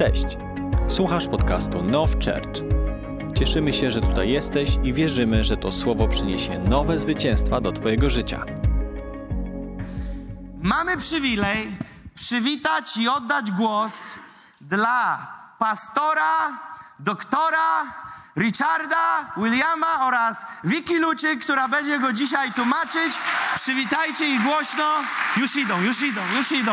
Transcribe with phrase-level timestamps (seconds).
[0.00, 0.36] Cześć!
[0.88, 2.62] Słuchasz podcastu Now Church.
[3.38, 8.10] Cieszymy się, że tutaj jesteś i wierzymy, że to słowo przyniesie nowe zwycięstwa do Twojego
[8.10, 8.44] życia.
[10.62, 11.76] Mamy przywilej
[12.14, 14.18] przywitać i oddać głos
[14.60, 15.26] dla
[15.58, 16.58] pastora,
[16.98, 17.84] doktora
[18.36, 23.14] Richarda, Williama oraz Wiki Luczyk, która będzie go dzisiaj tłumaczyć.
[23.54, 24.84] Przywitajcie ich głośno.
[25.36, 26.72] Już idą, już idą, już idą.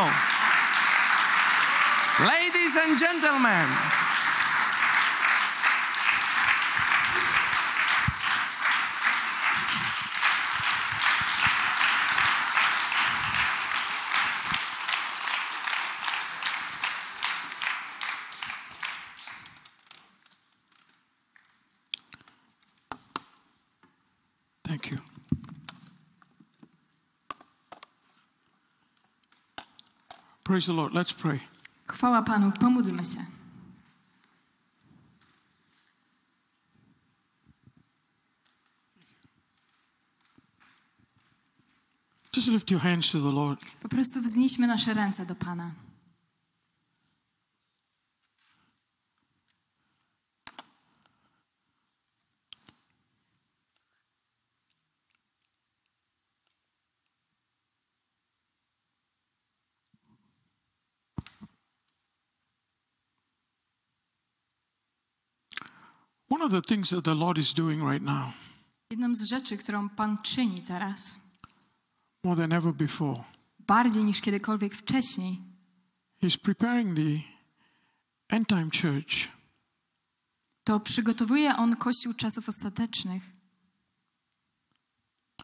[2.20, 3.68] Ladies and gentlemen.
[24.64, 24.98] Thank you.
[30.42, 30.92] Praise the Lord.
[30.92, 31.42] Let's pray.
[31.88, 33.24] Chwała Panu, pomódlmy się.
[42.36, 43.64] Just lift your hands to the Lord.
[43.82, 45.87] Po prostu wznieśmy nasze ręce do Pana.
[66.48, 68.32] Of the things that the Lord is doing right now,
[68.90, 71.18] Jedną z rzeczy, którą Pan czyni teraz,
[72.24, 73.24] more than ever before,
[73.58, 75.40] bardziej niż kiedykolwiek wcześniej,
[76.22, 77.20] He's preparing the
[78.28, 79.28] end time church
[80.64, 83.22] to przygotowuje On Kościół czasów ostatecznych.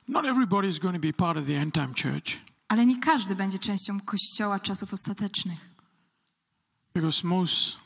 [0.08, 3.36] Not everybody is going to be part of the end time church Ale nie każdy
[3.36, 5.58] będzie częścią Kościoła czasów ostatecznych,
[6.94, 7.83] because most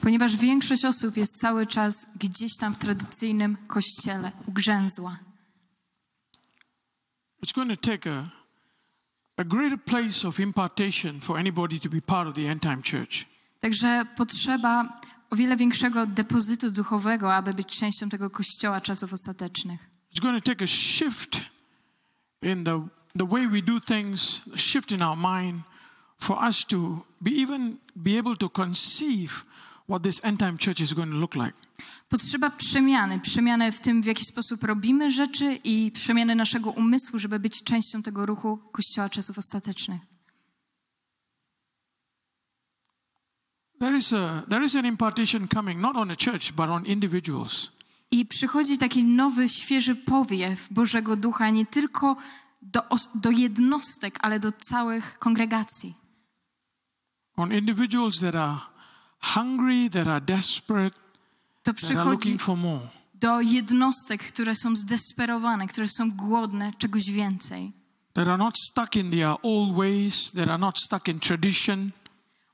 [0.00, 5.16] ponieważ większość osób jest cały czas gdzieś tam w tradycyjnym kościele, ugrzęzła.
[7.44, 8.30] It's going to take a,
[9.36, 13.26] a greater place of impartation for anybody to be part of the end time church.
[13.60, 15.00] Także potrzeba
[15.30, 19.90] o wiele większego depozytu duchowego, aby być częścią tego Kościoła czasów ostatecznych.
[20.14, 21.40] It's going to take a shift
[22.42, 22.88] in the,
[23.18, 25.71] the way we do things, a shift in our mind
[26.22, 29.44] for us to be even be able to conceive
[29.88, 31.52] what this end time church is going to look like.
[32.08, 37.38] Potrzeba przemiany, przemiany w tym, w jaki sposób robimy rzeczy i przemiany naszego umysłu, żeby
[37.38, 40.00] być częścią tego ruchu Kościoła czasów ostatecznych.
[43.80, 47.70] There is, a, there is an impartation coming, not on a church, but on individuals.
[48.10, 52.16] I przychodzi taki nowy, świeży powiew Bożego Ducha nie tylko
[52.62, 52.82] do,
[53.14, 56.01] do jednostek, ale do całych kongregacji.
[57.36, 58.58] On individuals that are
[59.20, 61.00] hungry, that are desperate, To
[61.64, 62.88] that are przychodzi looking for more.
[63.14, 67.72] do jednostek, które są zdesperowane, które są głodne czegoś więcej.
[68.12, 71.90] That are not stuck in their old ways, that are not stuck in tradition,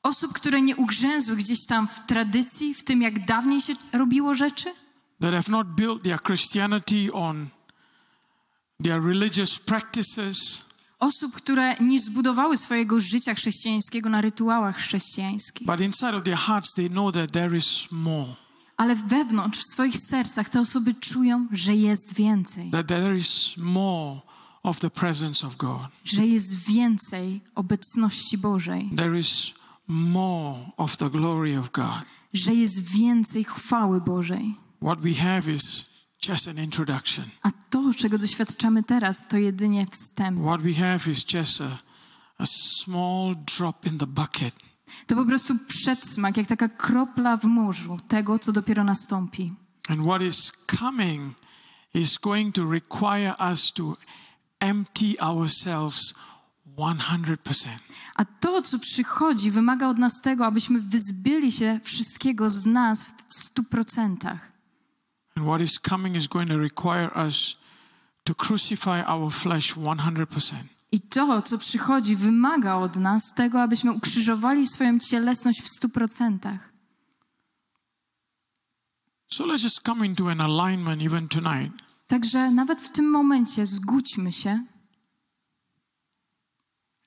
[0.03, 4.75] Osób, które nie ugrzęzły gdzieś tam w tradycji, w tym, jak dawniej się robiło rzeczy.
[5.21, 7.47] that have not built their Christianity on
[8.84, 10.65] their religious practices,
[10.98, 15.66] Osób, które nie zbudowały swojego życia chrześcijańskiego na rytuałach chrześcijańskich.
[15.66, 18.32] but inside of their hearts they know that there is more,
[18.76, 22.70] Ale wewnątrz, w swoich sercach, te osoby czują, że jest więcej.
[22.70, 24.20] that there is more
[24.62, 25.81] of the presence of God.
[26.04, 28.91] Że jest więcej obecności Bożej.
[28.97, 29.54] There is
[29.88, 32.00] more of the glory of God.
[32.34, 34.54] Że jest więcej chwały Bożej.
[34.82, 35.86] What we have is
[36.29, 37.25] just an introduction.
[37.43, 40.41] A to, czego doświadczamy teraz, to jedynie wstęp.
[40.41, 41.79] What we have is just a,
[42.39, 44.55] a small drop in the bucket.
[45.07, 49.53] To po prostu przedsmak, jak taka kropla w morzu tego, co dopiero nastąpi.
[49.89, 51.34] And what is coming
[51.95, 53.97] is going to require us to
[54.61, 56.15] empty ourselves
[56.78, 57.69] 100%.
[58.15, 63.34] A to, co przychodzi, wymaga od nas tego, abyśmy wyzbyli się wszystkiego z nas w
[63.34, 64.58] stu procentach.
[65.39, 67.57] And what is coming is going to require us
[68.25, 70.69] to crucify our flesh 100%.
[70.93, 76.73] I to, co przychodzi, wymaga od nas tego, abyśmy ukrzyżowali swoją cielesność w stu procentach.
[79.29, 81.73] So let's just come into an alignment even tonight.
[82.07, 84.65] Także nawet w tym momencie zgódźmy się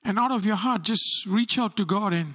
[0.04, 2.34] And out of your heart, just reach out to God and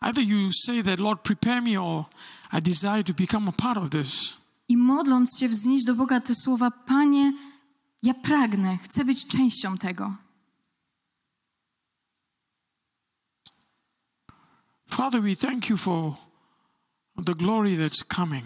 [0.00, 2.06] either you say that, Lord, prepare me, or
[2.52, 4.36] I desire to become a part of this.
[4.68, 7.32] I modląc się wznieść do Boga te słowa: Panie,
[8.02, 10.14] ja pragnę, chcę być częścią tego.
[14.88, 16.14] Father, we thank you for
[17.24, 18.44] the glory that's coming.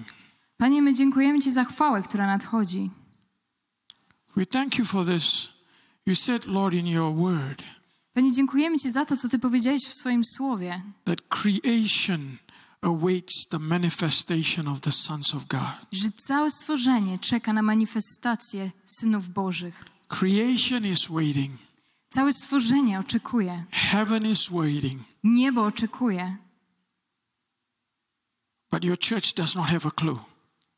[0.57, 2.91] Panie, my dziękujemy Ci za chwałę, która nadchodzi.
[4.37, 5.49] We thank you for this.
[6.07, 7.63] You said, Lord, in your word
[8.13, 12.37] Panie, dziękujemy Ci za to, co Ty powiedziałeś w swoim słowie, that creation
[12.83, 15.87] awaits the manifestation of the sons of God.
[15.93, 19.85] że całe stworzenie czeka na manifestację synów Bożych.
[20.09, 21.53] Creation is waiting,
[22.09, 23.65] Całe stworzenie oczekuje.
[23.71, 26.37] heaven is waiting, Niebo oczekuje,
[28.71, 30.19] but your church does not have a clue.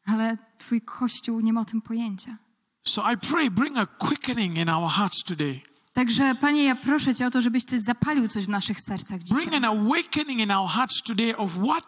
[0.07, 2.37] ale Twój Kościół nie ma o tym pojęcia.
[2.89, 5.63] So I pray, bring a quickening in our hearts today.
[5.93, 9.41] Także, Panie, ja proszę Cię o to, żebyś Ty zapalił coś w naszych sercach Bring
[9.45, 9.57] dzisiaj.
[9.57, 11.85] an awakening in our hearts today of what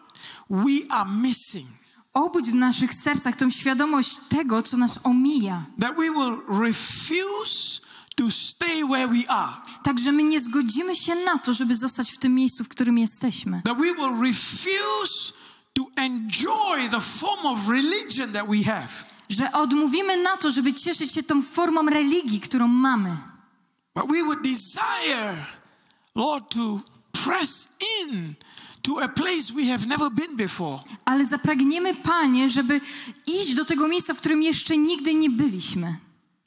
[0.49, 1.67] we are missing.
[2.13, 5.65] Obudź w naszych sercach tą świadomość tego, co nas omija.
[5.79, 7.81] That we will refuse
[8.15, 9.53] to stay where we are.
[9.83, 13.61] Także my nie zgodzimy się na to, żeby zostać w tym miejscu, w którym jesteśmy.
[13.65, 15.33] That we will refuse
[15.73, 18.87] to enjoy the form of religion that we have.
[19.29, 23.17] Że odmówimy na to, żeby cieszyć się tą formą religii, którą mamy.
[23.95, 25.37] But we would desire,
[26.15, 26.81] Lord, to
[27.11, 27.67] press
[28.03, 28.35] in
[28.83, 30.83] to a place we have never been before.
[31.05, 32.81] Ale zapragniemy, Panie, żeby
[33.27, 35.97] iść do tego miejsca, w którym jeszcze nigdy nie byliśmy.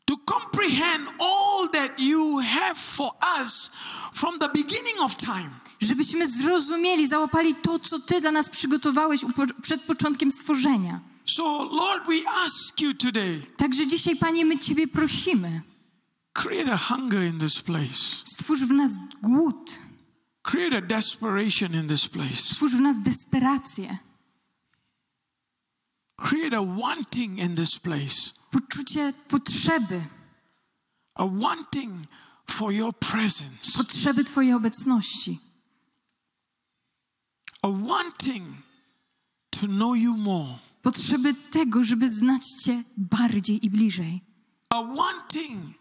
[0.05, 3.11] To comprehend all that you have for
[3.41, 3.71] us
[4.13, 5.51] from the beginning of time.
[5.81, 9.21] Żebyśmy zrozumieli, załapali to, co Ty dla nas przygotowałeś
[9.63, 11.01] przed początkiem stworzenia.
[11.27, 15.63] So, Lord, we ask you today, Także dzisiaj, Panie, my Ciebie prosimy.
[16.39, 18.93] Create a hunger in this place, Stwórz w nas
[19.23, 19.79] głód,
[20.43, 23.99] create a desperation in this place, stwórz w nas desperację,
[26.17, 30.01] create a wanting in this place, poczucie potrzeby,
[31.15, 32.07] a wanting
[32.47, 35.41] for your presence, potrzeby Twojej obecności,
[37.63, 38.47] a wanting
[39.51, 44.21] to know you more, potrzeby tego, żeby znać Cię bardziej i bliżej,
[44.71, 45.78] a wanting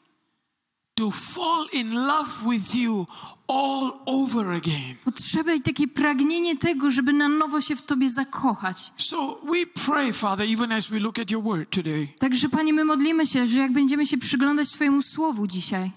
[0.97, 3.07] to fall in love with you
[3.47, 4.95] all over again.
[5.05, 8.91] potrzebę i takie pragnienie tego, żeby na nowo się w Tobie zakochać.
[8.97, 12.85] So we pray, Father, even as we look at your word today, Także, Panie, my
[12.85, 15.91] modlimy się, że jak będziemy się przyglądać Twojemu słowu dzisiaj,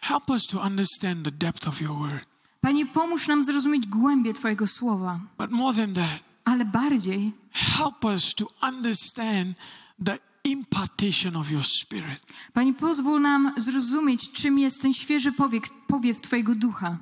[0.00, 2.26] help us to understand the depth of your word.
[2.60, 8.34] Panie, pomóż nam zrozumieć głębię Twojego słowa, But more than that, ale bardziej help us
[8.34, 9.56] to understand
[10.04, 10.18] the
[10.50, 12.20] impartation of your spirit.
[12.52, 16.98] Panie, pozwól nam zrozumieć, czym jest ten świeży powiew, powiew Twojego ducha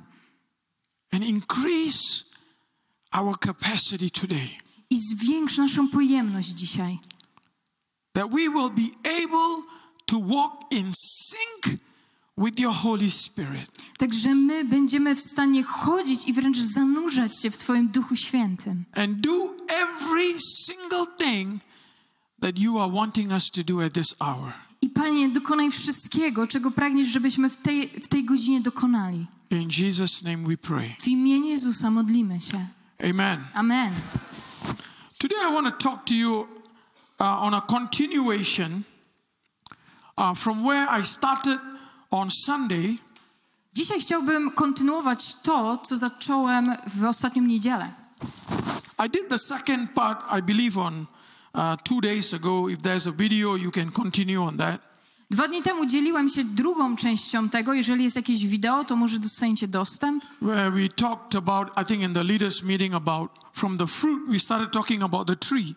[1.11, 2.23] and increase
[3.11, 4.49] our capacity today
[4.89, 6.99] i zwiększ naszą pojemność dzisiaj,
[8.13, 9.63] that we will be able
[10.05, 11.79] to walk in sync
[12.37, 13.69] with your Holy Spirit.
[13.97, 18.85] tak że my będziemy w stanie chodzić i wręcz zanurzać się w Twoim Duchu Świętym
[18.93, 21.61] and do every single thing
[22.41, 24.53] that you are wanting us to do at this hour.
[24.81, 29.27] I Panie, dokonaj wszystkiego, czego pragniesz, żebyśmy w tej, w tej godzinie dokonali.
[29.49, 30.95] In Jesus' name we pray.
[30.99, 32.67] W imieniu Jezusa modlimy się.
[33.09, 33.39] Amen.
[33.53, 33.93] Amen.
[35.17, 36.47] Today I want to talk to you
[37.19, 38.83] uh, on a continuation
[40.17, 41.59] uh, from where I started
[42.11, 42.97] on Sunday.
[43.73, 47.93] Dzisiaj chciałbym kontynuować to, co zacząłem w ostatnią niedzielę.
[49.05, 51.05] I did the second part, I believe, on
[51.53, 52.69] uh, two days ago.
[52.69, 54.89] If there's a video, you can continue on that.
[55.31, 57.73] Dwa dni temu dzieliłem się drugą częścią tego.
[57.73, 60.23] Jeżeli jest jakieś wideo, to może dostaniecie dostęp.
[60.41, 64.39] Where we talked about, I think, in the leaders' meeting about from the fruit, we
[64.39, 65.75] started talking about the tree.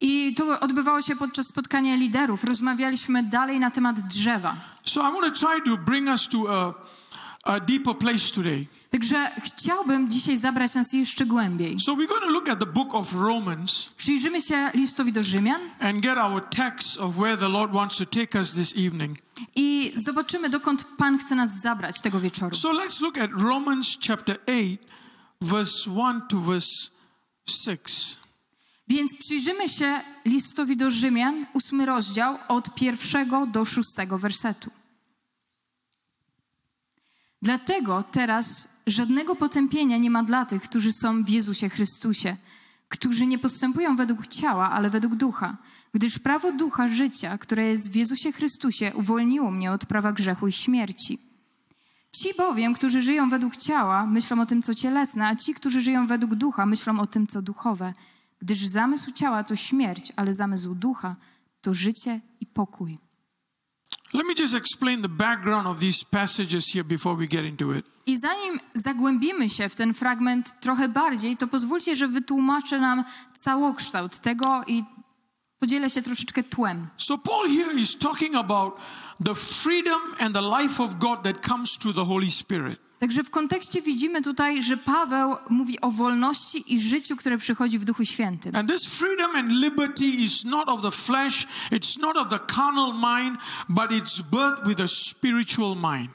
[0.00, 2.44] I to odbywało się podczas spotkania liderów.
[2.44, 4.56] Rozmawialiśmy dalej na temat drzewa.
[4.84, 6.74] So I want to try to bring us to a,
[7.44, 8.66] a deeper place today.
[8.90, 11.80] Także chciałbym dzisiaj zabrać nas jeszcze głębiej.
[11.80, 15.60] So we're going to look at the book of Romans Przyjrzymy się listowi do Rzymian
[15.80, 19.18] and get our text of where the Lord wants to take us this evening.
[19.56, 22.56] i zobaczymy, dokąd Pan chce nas zabrać tego wieczoru.
[22.56, 24.76] So let's look at Romans chapter 8,
[25.40, 26.90] verse 1 to verse
[27.46, 28.18] 6.
[28.88, 34.70] Więc przyjrzymy się listowi do Rzymian, ósmy rozdział, od pierwszego do szóstego wersetu.
[37.44, 42.36] Dlatego teraz żadnego potępienia nie ma dla tych, którzy są w Jezusie Chrystusie,
[42.88, 45.56] którzy nie postępują według ciała, ale według ducha.
[45.94, 50.52] Gdyż prawo ducha życia, które jest w Jezusie Chrystusie, uwolniło mnie od prawa grzechu i
[50.52, 51.18] śmierci.
[52.12, 56.06] Ci bowiem, którzy żyją według ciała, myślą o tym, co cielesne, a ci, którzy żyją
[56.06, 57.92] według ducha, myślą o tym, co duchowe.
[58.40, 61.16] Gdyż zamysł ciała to śmierć, ale zamysł ducha
[61.60, 63.03] to życie i pokój.
[64.14, 67.84] Let me just explain the background of these passages here before we get into it.
[68.06, 73.04] I zanim zagłębimy się w ten fragment trochę bardziej, to pozwólcie, że wytłumaczę nam
[73.34, 74.82] całokształt tego i
[75.58, 76.86] podzielę się troszeczkę tłem.
[76.96, 78.74] So, Paul here is talking about
[79.24, 82.80] the freedom and the life of God that comes through the Holy Spirit.
[83.04, 87.84] Także w kontekście widzimy tutaj, że Paweł mówi o wolności i życiu, które przychodzi w
[87.84, 88.56] Duchu Świętym.
[88.56, 92.92] And this freedom and liberty is not of the flesh, it's not of the carnal
[92.94, 96.10] mind, but it's birthed with a spiritual mind.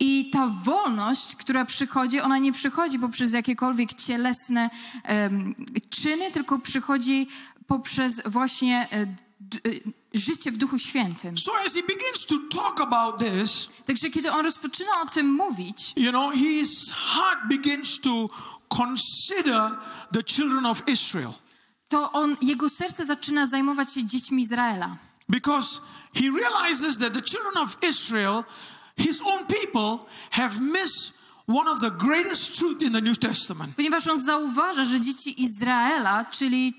[0.00, 4.70] I ta wolność, która przychodzi, ona nie przychodzi poprzez jakiekolwiek cielesne
[5.04, 5.54] em,
[5.90, 7.26] czyny, tylko przychodzi
[7.66, 9.06] poprzez właśnie e,
[10.14, 11.38] życie w Duchu Świętym.
[11.38, 15.92] So, as he begins to talk about this, Także kiedy on rozpoczyna o tym mówić,
[15.96, 18.28] you know, his heart begins to
[18.68, 19.70] consider
[20.12, 21.32] the children of Israel.
[21.88, 24.96] to on, jego serce zaczyna zajmować się dziećmi Izraela.
[25.28, 25.80] Because
[26.14, 28.44] he realizes that the children of Israel,
[28.98, 31.12] his own people, have missed
[31.46, 33.76] one of the greatest truth in the New Testament.
[33.76, 36.74] Ponieważ on zauważa, że dzieci Izraela, czyli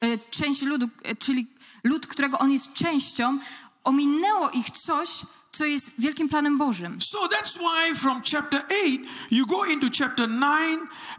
[0.00, 1.46] e, część ludu, e, czyli
[1.86, 3.38] lud, którego on jest częścią,
[3.84, 5.26] ominęło ich coś,
[5.58, 7.00] co jest wielkim planem Bożym.
[7.00, 10.42] So that's why from chapter 8, you go into chapter 9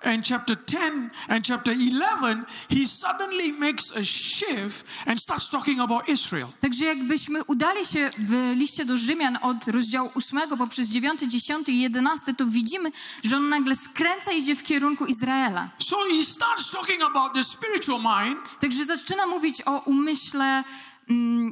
[0.04, 6.10] and chapter 10 and chapter 11, he suddenly makes a shift and starts talking about
[6.10, 6.48] Israel.
[6.62, 11.82] Także jakbyśmy udali się w liście do Rzymian od rozdziału 8 poprzez 9, 10 i
[11.82, 12.92] 11, to widzimy,
[13.24, 15.70] że on nagle skręca i idzie w kierunku Izraela.
[15.80, 20.64] So he starts talking about the spiritual mind, Także zaczyna mówić o umyśle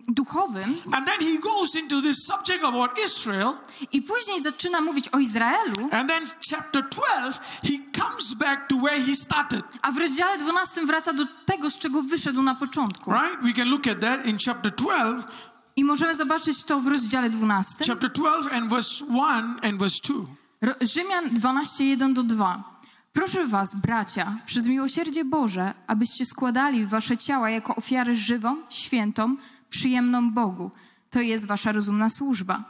[0.08, 3.54] duchowym and then he goes into this subject about Israel.
[3.92, 9.02] i później zaczyna mówić o Izraelu, And then chapter 12, he comes back to where
[9.02, 9.64] he started.
[9.82, 13.12] a w rozdziale 12 wraca do tego, z czego wyszedł na początku.
[13.14, 13.42] Right?
[13.42, 15.28] We can look at that in chapter 12,
[15.76, 17.86] I możemy zobaczyć to w rozdziale 12.
[17.88, 20.14] chapter 12 and verse 1 and verse 2.
[20.62, 22.64] Ro- Rzymian 12, 1 do 2.
[23.16, 29.36] Proszę was, bracia, przez miłosierdzie Boże, abyście składali wasze ciała jako ofiarę żywą, świętą,
[29.70, 30.72] przyjemną Bogu.
[31.10, 32.64] To jest wasza rozumna służba.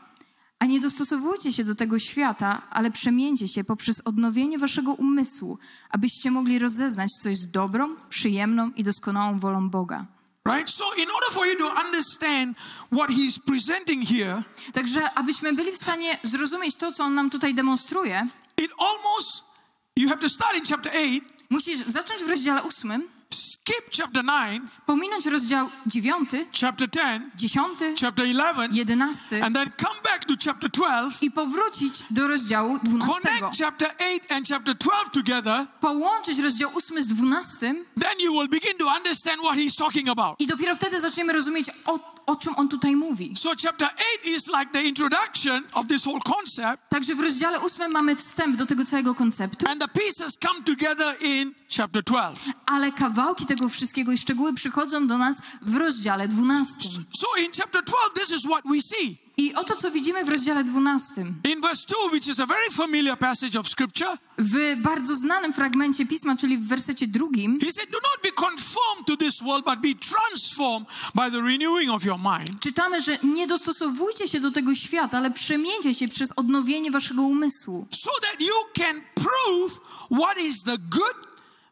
[0.59, 5.59] A nie dostosowujcie się do tego świata, ale przemieńcie się poprzez odnowienie waszego umysłu,
[5.89, 10.05] abyście mogli rozeznać, co jest dobrą, przyjemną i doskonałą wolą Boga.
[10.53, 10.69] Right?
[10.69, 12.57] So, in order for you to understand
[12.91, 17.55] what he's presenting here, Także, abyśmy byli w stanie zrozumieć to, co on nam tutaj
[17.55, 19.54] demonstruje, it almost,
[19.97, 24.63] you have to start in chapter 8, musisz zacząć w rozdziale 8, skip chapter 9,
[24.85, 26.29] pominąć rozdział 9,
[26.61, 32.03] chapter 10, 10, chapter 11, 11 and then come back to chapter 12, i powrócić
[32.09, 33.13] do rozdziału 12.
[33.13, 37.59] connect chapter 8 and chapter 12 together, Połączyć rozdział 8 z 12
[38.01, 40.39] then you will begin to understand what he's talking about.
[40.39, 43.34] i dopiero wtedy zaczniemy rozumieć, o, o czym on tutaj mówi.
[43.36, 43.88] So, chapter
[44.24, 48.58] 8 is like the introduction of this whole concept, Także w rozdziale 8 mamy wstęp
[48.58, 52.53] do tego całego konceptu, and the pieces come together in chapter 12.
[52.65, 56.82] ale kawałki tego wszystkiego i szczegóły przychodzą do nas w rozdziale 12.
[57.13, 59.25] So, in chapter 12, this is what we see.
[59.38, 61.22] I oto co widzimy w rozdziale 12.
[61.44, 66.06] In verse 2, which is a very familiar passage of scripture, W bardzo znanym fragmencie
[66.06, 69.80] pisma, czyli w wersecie drugim, he said, Do not be conformed to this world, but
[69.80, 72.60] be transformed by the renewing of your mind.
[72.60, 77.88] czytamy, że nie dostosowujcie się do tego świata, ale przemieńcie się przez odnowienie waszego umysłu.
[77.92, 79.80] so that you can prove
[80.22, 81.15] what is the good,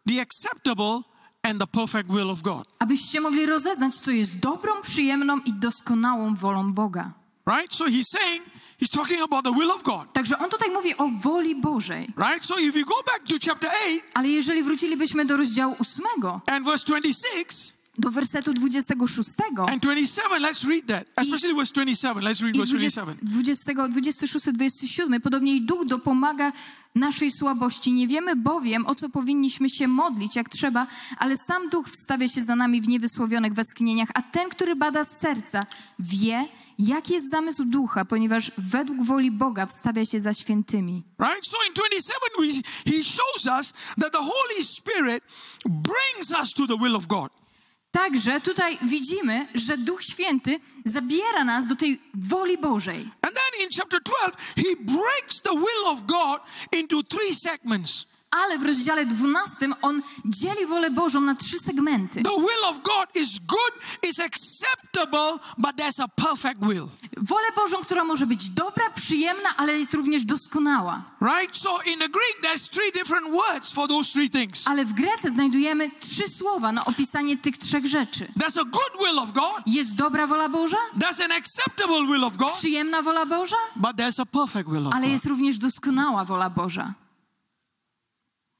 [0.08, 1.01] the acceptable,
[1.43, 2.67] and the perfect will of God.
[2.79, 7.12] abyście mogli rozeznać, co jest dobrą, przyjemną i doskonałą wolą Boga.
[7.45, 7.73] Right?
[7.73, 8.41] So he's saying,
[8.79, 10.13] he's talking about the will of God.
[10.13, 12.07] Także on tutaj mówi o woli Bożej.
[12.17, 12.45] Right?
[12.45, 16.05] So if you go back to chapter 8 Ale jeżeli wrócilibyśmy do rozdziału 8,
[16.47, 19.29] and verse 26 do wersetu 26
[19.67, 21.07] and 27, let's read that.
[21.15, 22.23] Especially verse 27.
[22.23, 23.17] Let's read verse 20, 27.
[23.21, 26.51] 20, 26, 27, podobnie i Duch dopomaga
[26.95, 27.93] naszej słabości.
[27.93, 32.41] Nie wiemy bowiem, o co powinniśmy się modlić, jak trzeba, ale sam Duch wstawia się
[32.41, 35.65] za nami w niewysłowionych westchnieniach, a ten, który bada serca,
[36.00, 36.47] wie,
[36.79, 41.03] jaki jest zamysł Ducha, ponieważ według woli Boga wstawia się za świętymi.
[41.19, 41.47] Right?
[41.47, 45.23] So in 27, we, he shows us that the Holy Spirit
[45.65, 47.31] brings us to the will of God.
[47.91, 52.99] Także tutaj widzimy, że Duch Święty zabiera nas do tej woli Bożej.
[53.21, 58.05] And then in chapter 12, he breaks the will of God into three segments.
[58.37, 62.23] Ale w rozdziale 12 on dzieli wolę Bożą na trzy segmenty.
[62.23, 63.73] The will of God is good,
[64.09, 66.87] is acceptable, but there's a perfect will.
[67.17, 71.03] Wolę Bożą, która może być dobra, przyjemna, ale jest również doskonała.
[71.21, 71.57] Right?
[71.57, 74.67] So in the Greek, there's three different words for those three things.
[74.67, 78.27] Ale w Grece znajdujemy trzy słowa na opisanie tych trzech rzeczy.
[78.39, 82.37] There's a good will of God, Jest dobra wola Boża, there's an acceptable will of
[82.37, 85.11] God, przyjemna wola Boża, but there's a perfect will of ale God.
[85.11, 86.93] jest również doskonała wola Boża.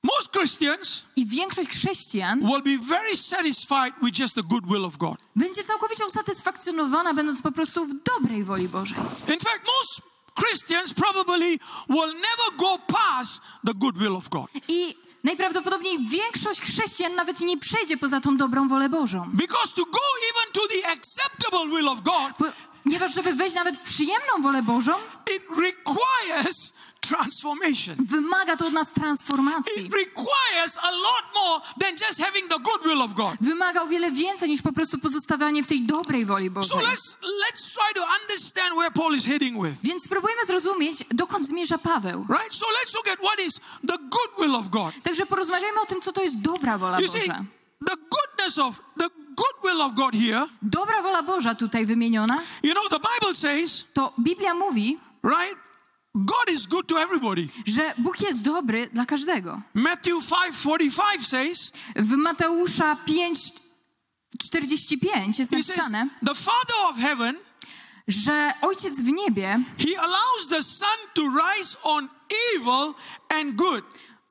[0.04, 4.98] Most Christians I większość chrześcijan will be very satisfied with just the good will of
[4.98, 5.18] God.
[5.36, 8.98] będzie całkowicie usatysfakcjonowana, będąc po prostu w dobrej woli Bożej.
[9.28, 10.02] In fact, most
[10.40, 11.58] Christians probably
[11.90, 14.50] will never go past the good will of God.
[14.68, 19.30] I najprawdopodobniej większość chrześcijan nawet nie przejdzie poza tą dobrą wolę Bożą.
[19.34, 22.52] Because to go even to the acceptable will of God,
[22.84, 24.92] Ponieważ, żeby wejść nawet w przyjemną wolę Bożą,
[25.36, 26.74] it requires
[27.16, 27.96] transformation.
[28.00, 29.86] wymaga to od nas transformacji.
[29.86, 33.36] It requires a lot more than just having the good will of God.
[33.42, 36.80] Wymaga o wiele więcej niż po prostu pozostawanie w tej dobrej woli So Bożej.
[36.80, 39.82] let's let's try to understand where Paul is heading with.
[39.84, 42.26] Więc spróbujmy zrozumieć, dokąd zmierza Paweł.
[42.30, 42.56] Right?
[42.56, 44.94] So let's look at what is the good will of God.
[45.04, 47.46] Także porozmawiajmy o tym, co to jest dobra wola You see, Boża.
[47.88, 49.54] the goodness of the good
[49.84, 54.54] of God here, Dobra wola Boża tutaj wymieniona, you know, the Bible says, to Biblia
[54.54, 55.58] mówi, right?
[56.16, 57.48] God is good to everybody.
[57.66, 59.62] że Bóg jest dobry dla każdego.
[59.74, 67.36] Matthew 5:45 says, W Mateusza 5:45 jest napisane, the Father of heaven,
[68.08, 72.10] że Ojciec w niebie, he allows the sun to rise on
[72.56, 72.94] evil
[73.30, 73.84] and good.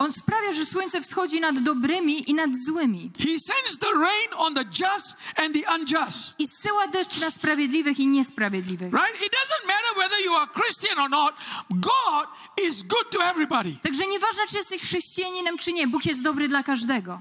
[0.02, 3.10] On sprawia, że słońce wschodzi nad dobrymi i nad złymi.
[3.18, 6.34] He sends the rain on the just and the unjust.
[6.38, 8.92] I zsyła deszcz na sprawiedliwych i niesprawiedliwych.
[8.92, 9.26] Right?
[9.26, 11.34] It doesn't matter whether you are Christian or not.
[11.70, 12.28] God
[12.68, 13.76] is good to everybody.
[13.82, 17.20] Także nieważne, czy jesteś chrześcijaninem, czy nie, Bóg jest dobry dla każdego.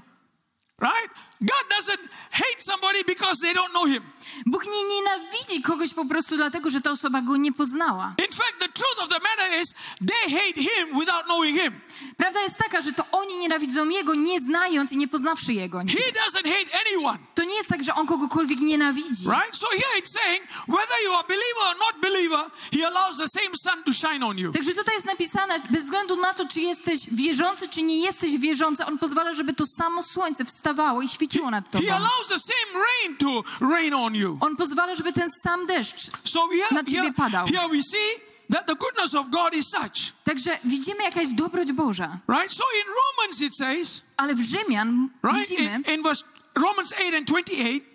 [0.80, 1.14] Right?
[1.42, 4.02] God doesn't hate somebody because they don't know him.
[4.46, 8.14] Bóg nie nienawidzi kogoś po prostu dlatego, że ta osoba go nie poznała.
[8.18, 9.74] In fact, the truth of the matter is
[10.06, 11.80] they hate him without knowing him.
[12.16, 15.78] Prawda jest taka, że to oni nienawidzą Jego, nie znając i nie poznawszy Jego.
[15.78, 17.18] He doesn't hate anyone.
[17.34, 19.24] To nie jest tak, że On kogokolwiek nienawidzi.
[19.24, 19.56] Right?
[19.56, 23.56] So here it's saying whether you are believer or not believer, he allows the same
[23.56, 24.52] sun to shine on you.
[24.52, 28.86] Także tutaj jest napisane, bez względu na to, czy jesteś wierzący, czy nie jesteś wierzący,
[28.86, 31.84] On pozwala, żeby to samo słońce wstawało i świeciło nad tobą.
[31.84, 34.38] He allows the same rain to rain on you.
[34.40, 36.10] On pozwala, żeby ten sam deszcz.
[36.24, 37.46] So here, Na ciebie here, padał.
[37.46, 40.12] here we see that the goodness of God is such.
[40.24, 42.18] Także widzimy, jaka jest dobroć Boża.
[42.28, 42.52] Right?
[42.52, 45.48] So in Romans it says, Ale w Rzymian right?
[45.48, 47.91] widzimy, In, in verse Romans 8 and 28, e,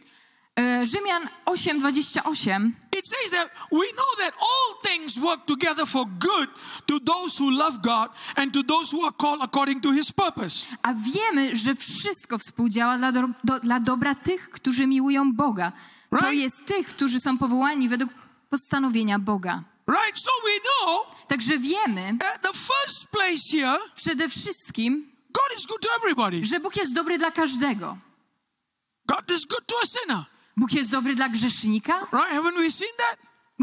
[0.83, 6.49] Rzymian 8, 28, it says that we know that all things work together for good
[6.87, 10.65] to those who love God and to those who are called according to his purpose.
[10.83, 15.71] a wiemy, że wszystko współdziała dla, do, do, dla dobra tych, którzy miłują Boga.
[16.09, 16.33] To Right.
[16.33, 18.11] jest tych, którzy są powołani według
[18.49, 19.63] postanowienia Boga.
[19.87, 20.19] Right?
[20.19, 25.81] So we know Także wiemy at the first place here, przede wszystkim, God is good
[25.81, 26.45] to everybody.
[26.45, 27.97] że Bóg jest dobry dla każdego.
[29.07, 30.23] God is good to a sinner.
[30.57, 31.93] Bóg jest dobry dla grzesznika?
[31.99, 32.31] Right?
[32.33, 33.19] Haven't we seen that?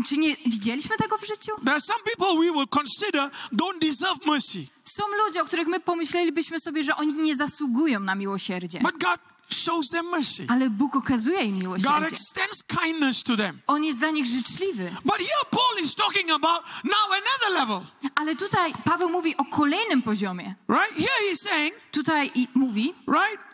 [0.09, 1.53] Czy nie widzieliśmy tego w życiu?
[1.59, 5.81] There are some people we will consider don't deserve mercy, Są ludzie, o których my
[5.81, 8.79] pomyślelibyśmy sobie, że oni nie zasługują na miłosierdzie.
[8.81, 10.47] but God shows them mercy.
[10.49, 12.07] Ale Bóg okazuje im God miłosierdzie.
[12.17, 13.61] extends kindness to them.
[13.67, 14.91] On jest dla nich życzliwy.
[15.05, 17.81] But here Paul is talking about now another level,
[18.15, 20.55] Ale tutaj Paweł mówi o kolejnym poziomie.
[20.69, 20.95] right?
[20.97, 23.54] Here he's saying, Tutaj mówi, right?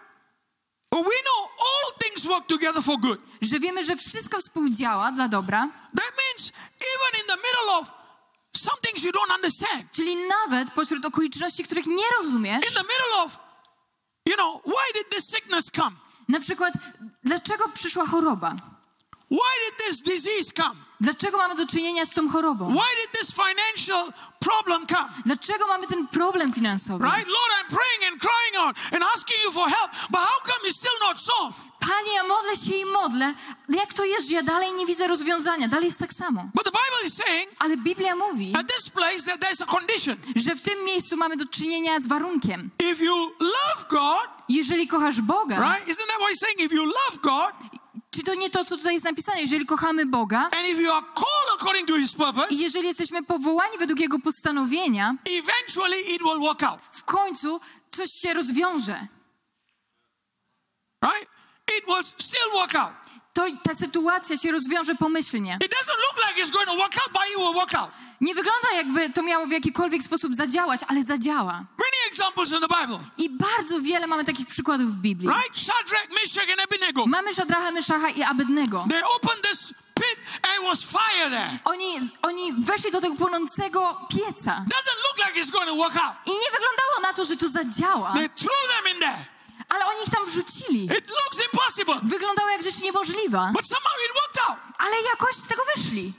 [0.93, 3.21] We know all things work together for good.
[3.43, 6.53] że wiemy, że wszystko współdziała dla dobra, That means
[6.95, 7.89] even in the middle of
[8.57, 13.25] some things you don't understand, czyli nawet pośród okoliczności, których nie rozumiesz, in the middle
[13.25, 13.39] of,
[14.27, 15.97] you know, why did this sickness come?
[16.29, 16.75] na przykład
[17.25, 18.57] dlaczego przyszła choroba?
[19.31, 20.77] Why did this disease come?
[21.01, 22.69] Dlaczego mamy do czynienia z tą chorobą?
[22.71, 24.13] Why did this financial
[24.45, 25.09] problem come?
[25.27, 27.05] Dlaczego mamy ten problem finansowy?
[27.05, 27.27] Right?
[27.29, 30.77] Lord, I'm praying and crying out and asking you for help, but how come it's
[30.77, 31.61] still not solved?
[31.81, 33.35] Panie, ja modlę się i modlę.
[33.69, 35.69] Jak to jest, że ja dalej nie widzę rozwiązania?
[35.69, 36.45] Dalej jest tak samo.
[36.55, 40.17] But the Bible is saying Ale Biblia mówi, at this place that there's a condition.
[40.37, 42.71] że w tym miejscu mamy do czynienia z warunkiem.
[42.93, 45.89] If you love God, Jeżeli kochasz Boga, right?
[45.89, 46.61] Isn't that what he's saying?
[46.61, 47.53] If you love God
[48.11, 49.41] czy to nie to, co tutaj jest napisane?
[49.41, 53.23] Jeżeli kochamy Boga and if you are called according to his purpose, i jeżeli jesteśmy
[53.23, 56.81] powołani według Jego postanowienia, eventually it will work out.
[56.93, 59.07] w końcu coś się rozwiąże.
[61.05, 61.29] Right?
[61.79, 62.93] It will still work out.
[63.41, 65.59] To ta sytuacja się rozwiąże pomyślnie.
[65.65, 67.91] It doesn't look like it's going to work out, but it will work out.
[68.21, 71.53] Nie wygląda jakby to miało w jakikolwiek sposób zadziałać, ale zadziała.
[71.53, 75.29] Many examples in the Bible, I bardzo wiele mamy takich przykładów w Biblii.
[75.29, 75.59] right?
[75.59, 77.07] Shadrach, Meshach, and Abednego.
[77.07, 77.31] Mamy
[78.17, 78.85] i Abednego.
[78.91, 81.59] They opened this pit and was fire there.
[81.65, 84.65] Oni, oni weszli do tego płonącego pieca.
[84.77, 86.15] Doesn't look like it's going to work out.
[86.27, 89.25] I nie wyglądało na to, że to zadziała, They threw them in there.
[89.71, 90.85] Ale oni ich tam wrzucili.
[90.85, 94.59] It looks impossible, Wyglądało jak rzecz niemożliwa, but somehow it worked out.
[94.79, 96.13] ale jakoś z tego wyszli.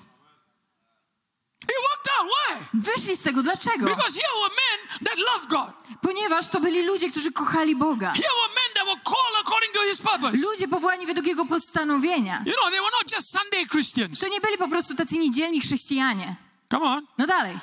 [1.64, 2.28] It worked out.
[2.32, 2.66] Why?
[2.74, 3.44] Wyszli z tego.
[3.44, 3.86] Dlaczego?
[3.86, 5.98] Because here were men that loved God.
[6.02, 8.12] Ponieważ to byli ludzie, którzy kochali Boga.
[8.12, 10.38] Here were men that were called according to His purpose.
[10.38, 12.44] Ludzie powołani według Jego postanowienia.
[12.46, 14.20] You know, they were not just Sunday Christians.
[14.20, 16.36] To nie byli po prostu tacy niedzielni chrześcijanie.
[16.72, 17.06] Come on.
[17.18, 17.60] No dalej.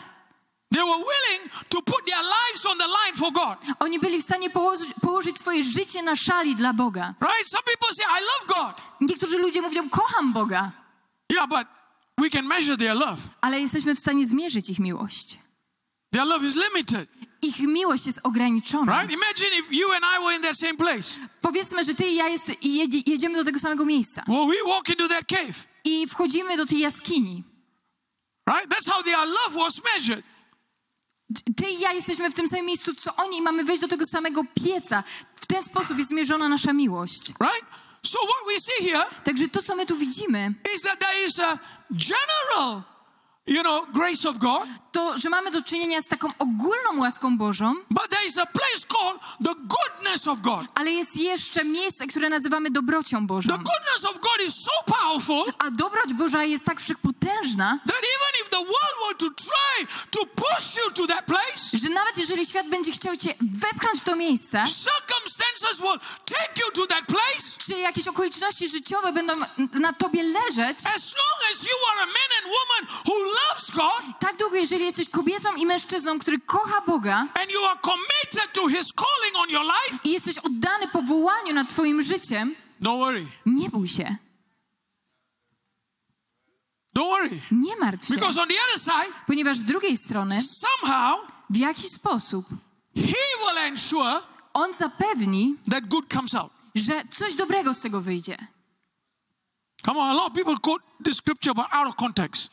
[3.81, 7.15] Oni byli w stanie położyć, położyć swoje życie na szali dla Boga.
[7.21, 7.49] Right?
[7.49, 8.83] Some people say, I love God.
[9.01, 10.73] Niektórzy ludzie mówią, kocham Boga,
[11.33, 11.67] Yeah, but
[12.19, 13.19] we can measure their love.
[13.41, 15.39] ale jesteśmy w stanie zmierzyć ich miłość.
[16.13, 17.09] Their love is limited.
[17.43, 19.01] Ich miłość jest ograniczona.
[19.03, 19.13] Right?
[19.15, 21.21] Imagine if you and I were in that same place.
[21.41, 22.53] Powiedzmy, że ty i ja jest,
[23.07, 25.67] jedziemy do tego samego miejsca Well, we walk into that cave.
[25.85, 27.45] i wchodzimy do tej jaskini.
[28.47, 28.69] Right?
[28.69, 30.25] That's how their love was measured.
[31.57, 34.05] Ty i ja jesteśmy w tym samym miejscu, co oni i mamy wejść do tego
[34.07, 35.03] samego pieca.
[35.37, 37.29] W ten sposób jest mierzona nasza miłość.
[37.41, 37.67] Right?
[38.03, 41.39] So what we see here Także to, co my tu widzimy, is that there is
[41.39, 41.59] a
[41.91, 42.83] general,
[43.49, 47.75] you know, grace of God, to, że mamy do czynienia z taką ogólną łaską Bożą,
[47.91, 50.67] but there is a place called the goodness of God.
[50.75, 53.49] ale jest jeszcze miejsce, które nazywamy dobrocią Bożą.
[53.51, 58.43] The goodness of God is so powerful A dobroć Boża jest tak wszechpotężna, that even
[58.43, 62.47] if the world were to try to push you to that place, że nawet jeżeli
[62.47, 67.59] świat będzie chciał cię wepchnąć w to miejsce, circumstances will take you to that place.
[67.67, 69.33] czy jakieś okoliczności życiowe będą
[69.73, 73.15] na tobie leżeć, As long as you are a man and woman who
[73.49, 77.79] loves God tak długo, jeżeli jesteś kobietą i mężczyzną, który kocha Boga and you are
[77.83, 82.99] committed to His calling on your life, i jesteś oddany powołaniu nad twoim życiem, don't
[82.99, 83.27] worry.
[83.47, 84.17] nie bój się,
[86.97, 87.41] Don't worry.
[87.51, 91.21] nie martw się, Because on the other side, ponieważ z drugiej strony, somehow,
[91.51, 92.47] w jakiś sposób
[92.97, 93.03] He
[93.49, 94.21] will ensure
[94.55, 96.53] On zapewni, that good comes out.
[96.75, 98.37] że coś dobrego z tego wyjdzie.
[99.89, 102.51] Come on, a lot of people quote this scripture but out of context.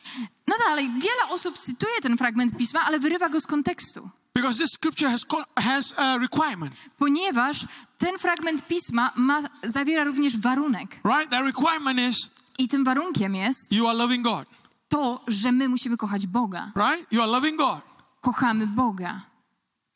[0.48, 4.10] No dalej, wiele osób cytuje ten fragment pisma, ale wyrywa go z kontekstu.
[4.34, 7.66] Because this scripture has, has a requirement, Ponieważ
[7.98, 11.00] ten fragment pisma ma, zawiera również warunek.
[11.04, 11.30] right?
[11.30, 14.46] That requirement is I tym warunkiem jest you are loving God,
[14.88, 16.72] to, że my musimy kochać Boga.
[16.76, 17.12] right?
[17.12, 17.80] You are loving God.
[18.20, 19.20] Kochamy Boga.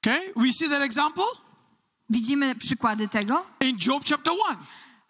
[0.02, 0.32] Okay?
[0.36, 1.24] We see that example
[2.10, 4.56] Widzimy przykłady tego in Job chapter 1,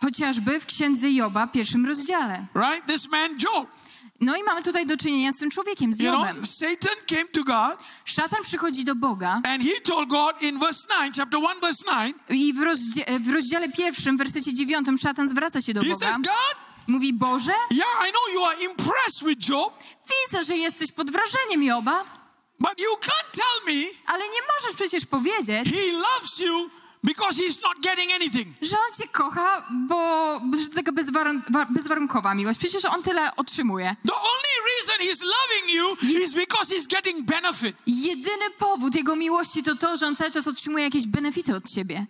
[0.01, 2.47] chociażby w księdze Joba, pierwszym rozdziale.
[2.55, 2.87] right?
[2.87, 3.69] This man, Job,
[4.21, 6.37] No i mamy tutaj do czynienia z tym człowiekiem, z you Jobem.
[6.37, 10.87] know, Satan came to God Szatan przychodzi do Boga and he told God in verse
[11.01, 12.53] 9, chapter 1, verse 9, i
[13.21, 16.07] w, rozdziale pierwszym, wersecie dziewiątym, szatan zwraca się do he Boga.
[16.07, 19.75] said, God, Mówi, Boże, yeah, I know you are impressed with Job,
[20.11, 22.05] widzę, że jesteś pod wrażeniem Joba,
[22.59, 26.71] but you can't tell me ale nie możesz przecież powiedzieć, he loves you
[27.05, 28.55] because he's not getting anything.
[28.63, 32.59] że on cię kocha, bo że to taka bezwarun- wa- bezwarunkowa miłość.
[32.59, 33.97] Przecież on tyle otrzymuje.
[34.07, 37.77] The only reason he's loving you is because he's getting benefit.
[37.87, 42.07] Jedyny powód jego miłości to to, że on cały czas otrzymuje jakieś benefity od ciebie.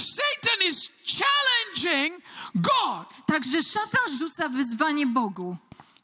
[0.00, 2.22] Satan is challenging
[2.54, 3.06] God.
[3.26, 5.56] Także szatan rzuca wyzwanie Bogu.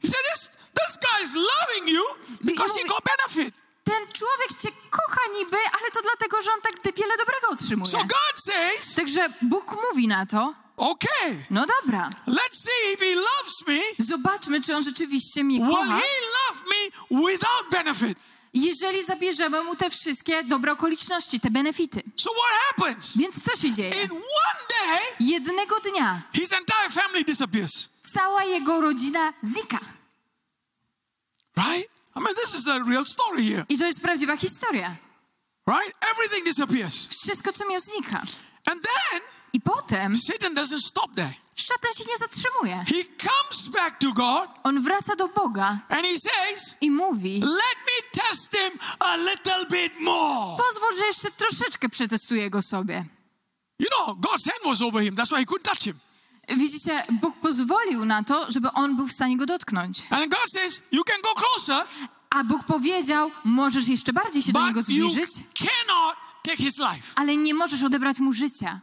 [0.02, 2.02] He said, this, this guy is loving you
[2.44, 3.54] because he got benefit.
[3.86, 7.90] Ten człowiek cię kocha niby, ale to dlatego, że on tak wiele dobrego otrzymuje.
[7.92, 13.14] So God says, Także Bóg mówi na to, okay, no dobra, let's see if he
[13.14, 14.04] loves me.
[14.04, 15.84] zobaczmy, czy on rzeczywiście mnie Will kocha.
[16.00, 16.06] he
[16.48, 18.18] love me without benefit?
[18.54, 22.02] Jeżeli zabierzemy mu te wszystkie dobre okoliczności, te benefity.
[22.16, 23.16] So what happens?
[23.16, 24.08] Więc co się dzieje?
[24.08, 26.22] Day, Jednego dnia
[28.14, 29.78] cała jego rodzina znika.
[31.56, 31.95] Right?
[32.16, 33.64] I mean, this is a real story here.
[33.68, 34.96] I to jest prawdziwa historia.
[35.66, 35.94] Right?
[36.12, 37.08] Everything disappears.
[37.08, 38.22] Wszystko, co miał, znika.
[38.66, 39.20] And then
[39.52, 41.34] I potem Satan doesn't stop there.
[41.56, 42.84] szatan się nie zatrzymuje.
[42.86, 47.76] He comes back to God On wraca do Boga and he says, i mówi: Let
[47.86, 50.56] me test him a little bit more.
[50.56, 53.04] Pozwól, że jeszcze troszeczkę przetestuję go sobie.
[53.78, 55.14] You know, God's hand was over him.
[55.14, 55.98] That's why he couldn't touch him.
[56.48, 60.06] Widzicie, Bóg pozwolił na to, żeby on był w stanie go dotknąć.
[60.10, 61.86] And God says, You can go closer,
[62.30, 67.12] A Bóg powiedział: Możesz jeszcze bardziej się do niego zbliżyć, cannot take his life.
[67.16, 68.70] ale nie możesz odebrać mu życia.
[68.72, 68.80] In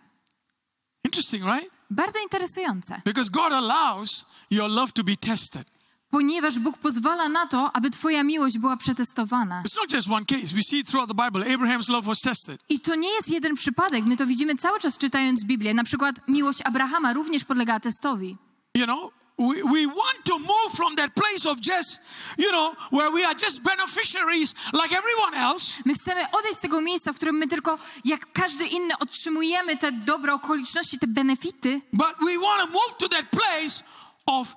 [1.05, 1.69] Interesting, right?
[1.89, 5.67] Bardzo interesujące, Because God allows your love to be tested.
[6.13, 9.63] Ponieważ Bóg pozwala na to, aby Twoja miłość była przetestowana.
[9.65, 10.55] It's not just one case.
[10.55, 11.55] We see it throughout the Bible.
[11.55, 12.61] Abraham's love was tested.
[12.69, 15.73] I to nie jest jeden przypadek, my to widzimy cały czas czytając Biblię.
[15.73, 18.37] Na przykład miłość Abrahama również podlegała testowi.
[18.75, 21.99] You know, we, we want to move from that place of just,
[22.37, 25.81] you know, where we are just beneficiaries like everyone else.
[25.85, 29.91] My chcemy odejść z tego miejsca, w którym my tylko, jak każdy inny, otrzymujemy te
[29.91, 33.83] dobre okoliczności, te benefity, But we want to move to that place
[34.25, 34.55] of.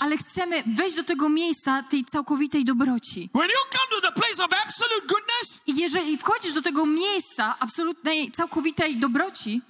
[0.00, 3.30] Ale chcemy wejść do tego miejsca tej całkowitej dobroci.
[3.34, 7.56] When you come to the place of absolute goodness, I jeżeli wchodzisz do tego miejsca
[7.60, 9.60] absolutnej, całkowitej dobroci,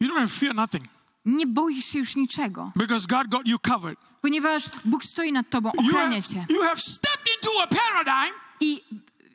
[0.00, 0.84] you don't have to fear nothing
[1.24, 3.98] nie boisz się już niczego, because God got you covered.
[4.22, 6.46] ponieważ Bóg stoi nad tobą, ochrania cię.
[6.48, 8.34] you have stepped into a paradigm.
[8.60, 8.80] I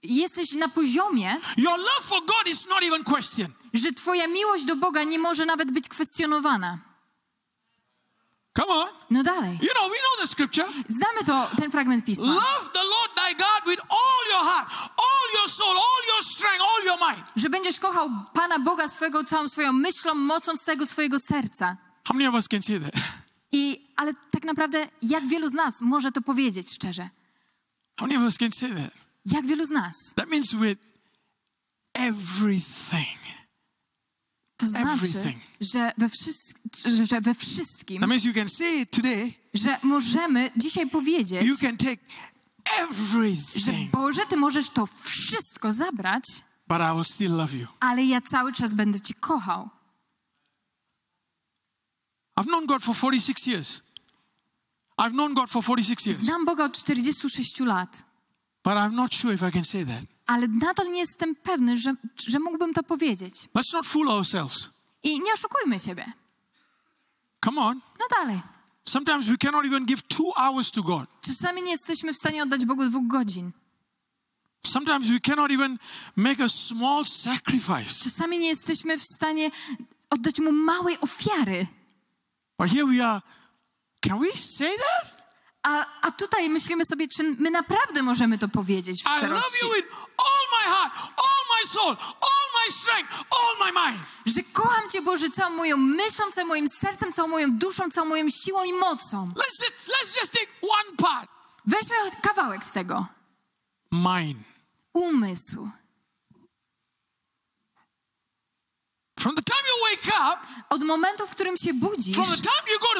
[0.03, 3.55] jesteś na poziomie, Your love for God is not even questioned.
[3.73, 6.77] że twoja miłość do Boga nie może nawet być kwestionowana.
[8.53, 8.87] Come on.
[9.09, 9.57] No dalej.
[9.61, 10.67] You know, we know the scripture.
[10.87, 12.25] Znamy to, ten fragment pisma.
[12.25, 16.61] Love the Lord thy God with all your heart, all your soul, all your strength,
[16.61, 17.27] all your mind.
[17.35, 21.77] Że będziesz kochał Pana Boga swego całą swoją myślą, mocą z całego swojego serca.
[22.07, 22.93] How many of us can say that?
[23.51, 27.09] I, ale tak naprawdę, jak wielu z nas może to powiedzieć szczerze?
[27.99, 28.91] How many of us can say that?
[29.25, 30.13] Jak wielu z nas?
[30.15, 30.79] That means with
[31.93, 33.22] everything.
[34.63, 35.05] To znaczy,
[35.61, 36.07] że we,
[37.05, 39.33] że we wszystkim, That means you can say it today.
[39.53, 41.97] że możemy dzisiaj powiedzieć, You can take
[42.65, 46.23] że everything, Boże, Ty możesz to wszystko zabrać,
[46.67, 47.67] but I will still love you.
[47.79, 49.69] ale ja cały czas będę Cię kochał.
[52.39, 53.81] I've known God for 46 years.
[54.97, 58.05] I've known God for 46 years, Znam Boga od 46 lat,
[58.63, 60.03] but I'm not sure if I can say that.
[60.25, 61.93] Ale nadal nie jestem pewny, że,
[62.27, 63.33] że mógłbym to powiedzieć.
[63.55, 64.69] Let's not fool ourselves.
[65.03, 66.13] I nie oszukujmy siebie.
[67.45, 67.81] Come on.
[67.99, 68.41] No dalej.
[68.85, 71.09] Sometimes we cannot even give two hours to God.
[71.21, 73.51] Czasami nie jesteśmy w stanie oddać Bogu dwóch godzin.
[74.65, 75.77] Sometimes we cannot even
[76.15, 78.03] make a small sacrifice.
[78.03, 79.51] Czasami nie jesteśmy w stanie
[80.09, 81.67] oddać Mu małej ofiary.
[82.57, 83.21] But here we are.
[84.01, 85.22] Can we say that?
[85.63, 89.65] A, a tutaj myślimy sobie, czy my naprawdę możemy to powiedzieć w szczerości.
[94.25, 98.29] Że kocham Cię, Boże, całą moją myślą, całym moim sercem, całą moją duszą, całą moją
[98.29, 99.27] siłą i mocą.
[99.35, 101.29] Let's just let's just take one part.
[101.65, 103.05] Weźmy kawałek z tego.
[103.91, 104.39] Mine.
[104.93, 105.29] Umysł.
[105.29, 105.69] From the time you
[108.89, 109.12] wake up,
[110.69, 112.17] Od momentu, w którym się budzisz,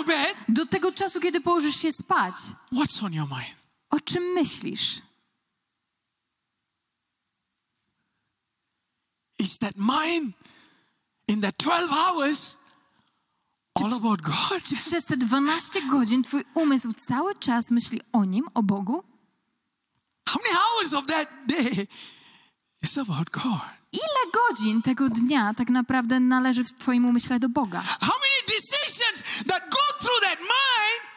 [0.06, 2.36] bed, do tego czasu, kiedy położysz się spać,
[2.74, 3.64] what's on your mind?
[3.90, 5.02] o czym myślisz?
[9.40, 10.32] Is that mine
[11.28, 12.58] in that 12 hours
[13.76, 14.64] all about God?
[14.70, 19.04] Czy przez te 12 godzin twój umysł cały czas myśli o nim, o Bogu?
[20.30, 21.88] How many hours of that day
[22.84, 23.62] is about God?
[23.94, 27.82] Ile godzin tego dnia tak naprawdę należy w twoim umyśle do Boga?
[27.82, 31.14] How many decisions that go through that mind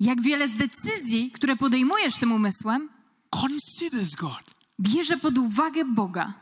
[0.00, 2.88] Jak wiele z decyzji, które podejmujesz tym umysłem,
[3.30, 4.42] considers God?
[4.80, 6.34] bierze pod uwagę Boga.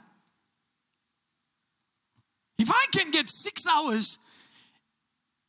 [2.58, 4.18] If I can get six hours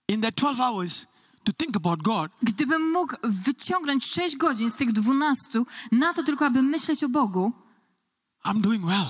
[0.08, 1.08] in that 12 hours
[1.44, 6.46] to think about God, Gdybym mógł wyciągnąć 6 godzin z tych 12 na to tylko,
[6.46, 7.54] aby myśleć o Bogu,
[8.46, 9.06] I'm doing well.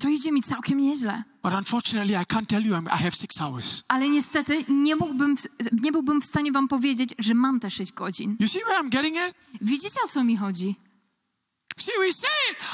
[0.00, 1.22] to idzie mi całkiem nieźle.
[1.42, 3.82] But unfortunately, I can't tell you I have six hours.
[3.88, 5.34] Ale niestety nie, mógłbym,
[5.72, 8.36] nie byłbym w stanie wam powiedzieć, że mam te 6 godzin.
[8.40, 9.34] You see where I'm getting at?
[9.60, 10.76] Widzicie, o co mi chodzi?
[11.78, 12.30] See, we say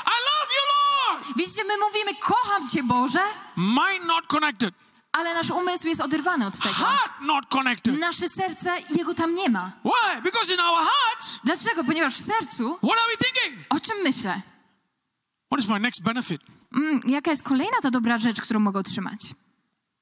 [0.07, 1.37] I love you, Lord.
[1.39, 3.21] Widzicie, my mówimy, kocham Cię, Boże,
[3.57, 4.75] Mind not connected,
[5.13, 6.75] ale nasz umysł jest oderwany od tego.
[6.75, 7.99] heart not connected.
[7.99, 9.73] Nasze serce, jego tam nie ma.
[9.85, 10.23] Why?
[10.23, 11.85] Because in our hearts, Dlaczego?
[11.85, 13.67] Ponieważ w sercu, what are we thinking?
[13.71, 14.41] o czym myślę?
[15.51, 16.41] What is my next benefit?
[16.75, 19.21] Mm, jaka jest kolejna ta dobra rzecz, którą mogę otrzymać?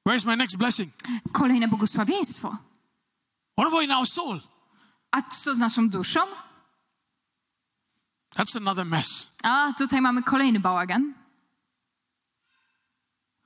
[0.05, 0.93] Where is my next blessing?
[1.31, 2.57] Kolejne błogosławieństwo.
[3.59, 4.41] What about in our soul?
[5.11, 6.19] A co z naszą duszą?
[8.35, 9.29] That's another mess.
[9.43, 11.13] A tutaj mamy kolejny bałagan.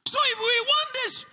[0.07, 1.25] So if we want this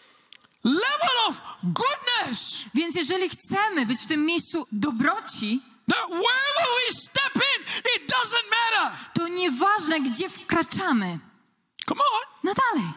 [0.65, 7.35] level of goodness, Więc jeżeli chcemy być w tym miejscu dobroci, that wherever we step
[7.37, 7.63] in,
[7.97, 8.97] it doesn't matter.
[9.15, 11.19] to nieważne, gdzie wkraczamy.
[11.89, 12.27] Come on.
[12.45, 12.93] No dalej.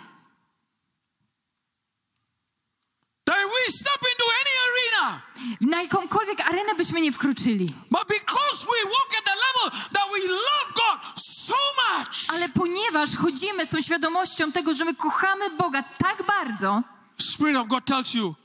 [3.25, 5.21] That we step into any arena,
[5.61, 7.73] Na jakąkolwiek arenę byśmy nie wkroczyli.
[7.91, 13.15] but because we walk at the level that we love God so much, Ale ponieważ
[13.15, 16.83] chodzimy z tą świadomością tego, że my kochamy Boga tak bardzo,
[17.21, 18.35] Spirit of God tells you,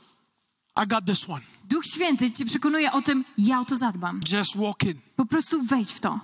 [0.84, 1.40] I got this one.
[1.64, 4.20] Duch Święty cię przekonuje o tym, ja o to zadbam.
[4.32, 5.00] Just walk in.
[5.16, 6.20] Po prostu wejdź w to.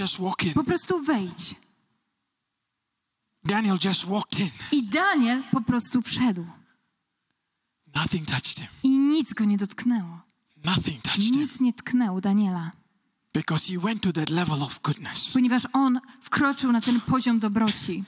[0.00, 0.54] Just walk in.
[0.54, 1.54] Po prostu wejdź.
[3.44, 4.50] Daniel just walked in.
[4.72, 6.46] I Daniel po prostu wszedł.
[7.94, 8.66] Nothing touched him.
[8.82, 10.20] I nic go nie dotknęło.
[10.64, 11.40] Nothing touched him.
[11.40, 12.72] Nic nie tknęło Daniela.
[13.34, 15.32] Because he went to that level of goodness.
[15.32, 18.04] Ponieważ on wkroczył na ten poziom dobroci.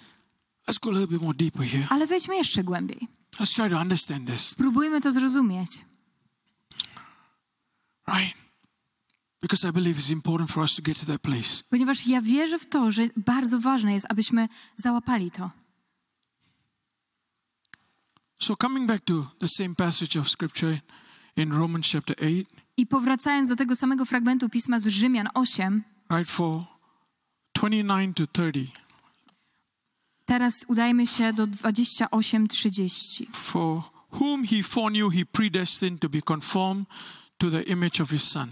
[0.68, 1.86] Let's go a little bit more deeper here.
[1.90, 3.08] Ale wejdźmy jeszcze głębiej.
[3.38, 4.40] Let's try to understand this.
[4.40, 5.70] Spróbujmy to zrozumieć.
[8.14, 8.34] Right?
[9.40, 11.62] Because I believe it's important for us to get to that place.
[11.70, 15.50] Ponieważ ja wierzę w to, że bardzo ważne jest, abyśmy załapali to.
[18.38, 20.80] So, coming back to the same passage of scripture
[21.36, 22.44] in Romans chapter 8,
[22.76, 26.64] I powracając do tego samego fragmentu pisma z Rzymian 8, right, for
[27.54, 28.72] 29 to 30.
[30.26, 33.26] teraz udajmy się do 28:30.
[33.32, 36.86] For whom he foreknew, he predestined to be conformed
[37.40, 38.48] to the image of his son.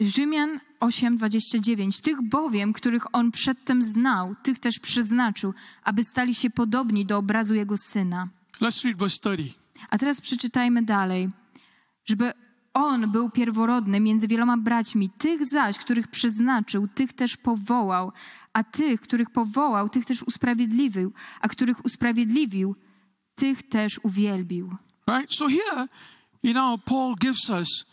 [0.00, 2.00] Rzymian 8:29.
[2.00, 7.54] Tych bowiem, których on przedtem znał, tych też przeznaczył, aby stali się podobni do obrazu
[7.54, 8.28] jego syna.
[8.60, 9.58] Let's read verse 30.
[9.90, 11.28] A teraz przeczytajmy dalej.
[12.04, 12.32] Żeby
[12.74, 18.12] on był pierworodny między wieloma braćmi, tych zaś, których przeznaczył, tych też powołał,
[18.52, 22.76] a tych, których powołał, tych też usprawiedliwił, a których usprawiedliwił,
[23.34, 24.76] tych też uwielbił.
[25.08, 25.32] Right?
[25.34, 25.88] So here,
[26.42, 27.84] you know, Paul gives us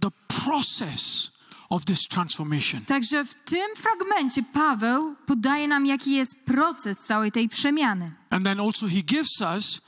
[0.00, 0.10] the
[0.44, 1.30] process
[1.70, 2.84] of this transformation.
[2.84, 8.12] Także w tym fragmencie Paweł podaje nam, jaki jest proces całej tej przemiany.
[8.30, 9.80] And then also he gives us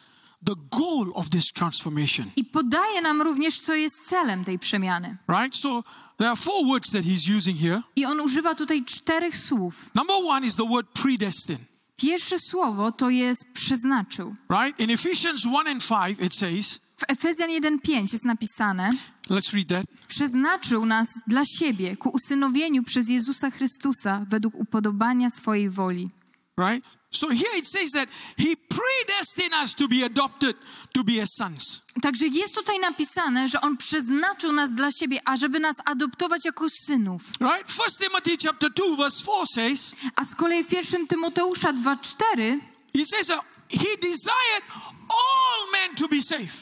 [0.45, 2.31] the goal of this transformation.
[2.37, 5.17] I podaje nam również, co jest celem tej przemiany.
[5.29, 5.57] Right?
[5.57, 5.83] So
[6.19, 7.83] there are four words that he's using here.
[7.97, 9.91] I on używa tutaj czterech słów.
[9.95, 11.70] Number one is the word predestined.
[12.01, 14.35] Pierwsze słowo to jest przeznaczył.
[14.51, 14.81] Right?
[14.81, 18.93] In Ephesians 1 and 5, it says, W Efezjan 1:5 jest napisane:
[19.31, 19.87] let's read that.
[20.09, 26.11] Przeznaczył nas dla siebie ku usynowieniu przez Jezusa Chrystusa według upodobania swojej woli.
[26.59, 26.89] Right?
[27.13, 30.57] So here it says that he predestined us to be adopted
[30.95, 31.83] to be as sons.
[32.03, 37.23] Także jest tutaj napisane, że on przeznaczył nas dla siebie, ażeby nas adoptować jako synów.
[37.41, 37.73] Right?
[37.73, 42.61] First Timothy chapter 2, verse 4 says, A z kolei w 1 Tymoteusza 2:4
[42.95, 44.63] he says that he desired
[45.09, 45.70] all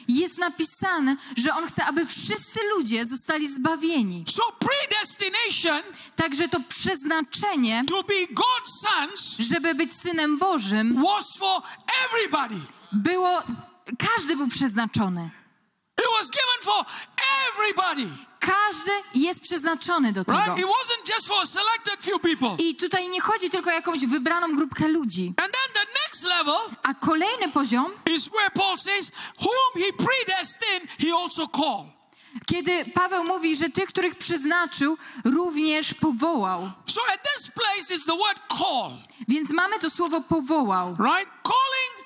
[0.09, 4.25] jest napisane, że on chce, aby wszyscy ludzie zostali zbawieni.
[4.29, 5.83] So predestination
[6.17, 11.63] Także to przeznaczenie, to be God's sons żeby być synem Bożym, was for
[12.07, 12.61] everybody.
[12.93, 13.43] było
[13.99, 15.31] każdy był przeznaczony.
[15.99, 16.85] It was given for
[17.49, 18.09] everybody.
[18.41, 20.39] Każdy jest przeznaczony do tego.
[20.39, 20.59] Right?
[20.59, 22.65] It wasn't just for a selected few people.
[22.65, 25.35] I tutaj nie chodzi tylko o jakąś wybraną grupkę ludzi.
[26.19, 31.87] Next level A kolejny poziom, is where Paul says, whom he predestined, he also called.
[32.47, 36.71] kiedy Paweł mówi, że tych, których przeznaczył, również powołał.
[36.87, 38.91] So at this place is the word call,
[39.29, 40.89] Więc mamy to słowo powołał.
[40.99, 41.29] right?
[41.43, 41.98] Calling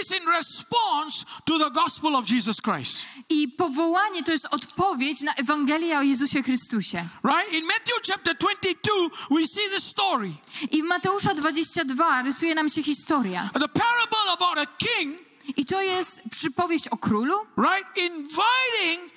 [0.00, 5.34] is in response to the gospel of Jesus Christ, I powołanie to jest odpowiedź na
[5.34, 7.08] Ewangelię o Jezusie Chrystusie.
[7.24, 7.52] right?
[7.52, 8.92] In Matthew chapter 22,
[9.30, 10.32] we see the story,
[10.70, 13.50] I w Mateusza 22 rysuje nam się historia.
[13.52, 15.18] the parable about a king,
[15.56, 17.98] I to jest przypowieść o królu, right?
[17.98, 19.10] Inviting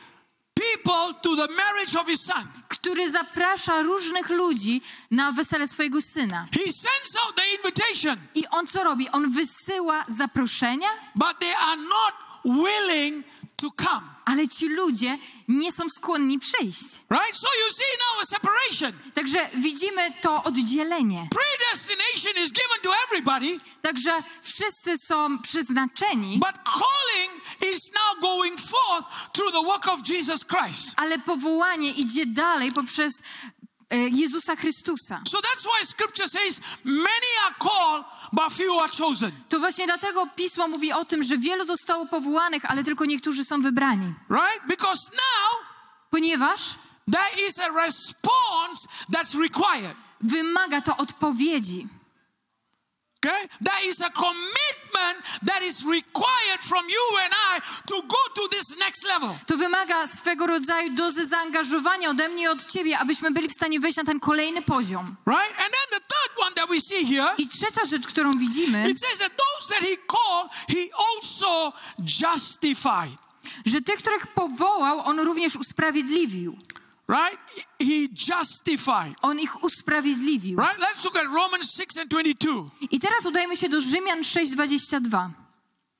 [0.53, 2.47] people to the marriage of his son.
[2.81, 6.47] Który zaprasza różnych ludzi na wesele swojego syna.
[6.51, 9.09] He sends out the invitation, I on co robi?
[9.11, 12.13] On wysyła zaproszenia, but they are not
[12.45, 13.23] willing
[13.57, 14.01] to come.
[14.25, 15.17] ale ci ludzie
[15.49, 16.83] nie są skłonni przyjść.
[17.09, 17.37] Right?
[17.37, 19.11] So you see now a separation.
[19.13, 21.27] Także widzimy to oddzielenie.
[21.31, 24.11] Predestination is given to everybody, Także
[24.43, 27.41] wszyscy są przeznaczeni, but calling
[27.75, 30.93] is now going forth through the work of Jesus Christ.
[30.97, 33.21] ale powołanie idzie dalej poprzez
[33.91, 35.21] Jezusa Chrystusa.
[35.27, 39.31] So that's why scripture says many are called, but few are chosen.
[39.49, 43.61] To właśnie dlatego Pismo mówi o tym, że wielu zostało powołanych, ale tylko niektórzy są
[43.61, 44.13] wybrani.
[44.29, 44.67] Right?
[44.67, 45.69] Because now
[46.09, 46.59] Ponieważ
[47.11, 49.95] there is a response that's required.
[50.21, 51.87] wymaga to odpowiedzi.
[53.19, 53.47] Okay?
[53.59, 58.77] There is a commitment that is required from you and I to go to this
[58.79, 59.35] next level.
[59.47, 63.79] To wymaga swego rodzaju dozy zaangażowania ode mnie i od ciebie, abyśmy byli w stanie
[63.79, 65.15] wejść na ten kolejny poziom.
[65.27, 65.59] Right?
[65.59, 68.99] And then the third one that we see here, I trzecia rzecz, którą widzimy, it
[68.99, 73.29] says that those that he called, he also justified.
[73.65, 76.57] że tych, których powołał, on również usprawiedliwił.
[77.09, 77.37] Right?
[77.81, 79.15] He justified.
[79.21, 80.59] On ich usprawiedliwił.
[80.59, 80.79] Right?
[80.79, 82.69] Let's look at Romans 6 and 22.
[82.91, 85.29] I teraz udajmy się do Rzymian 6:22.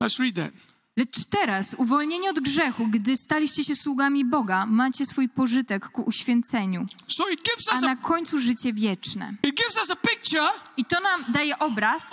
[0.03, 0.51] Let's read that.
[0.97, 6.85] Lecz teraz, uwolnieni od grzechu, gdy staliście się sługami Boga, macie swój pożytek ku uświęceniu,
[7.07, 9.33] So it gives a us a na końcu życie wieczne.
[9.43, 12.11] it gives us a picture I to nam daje obraz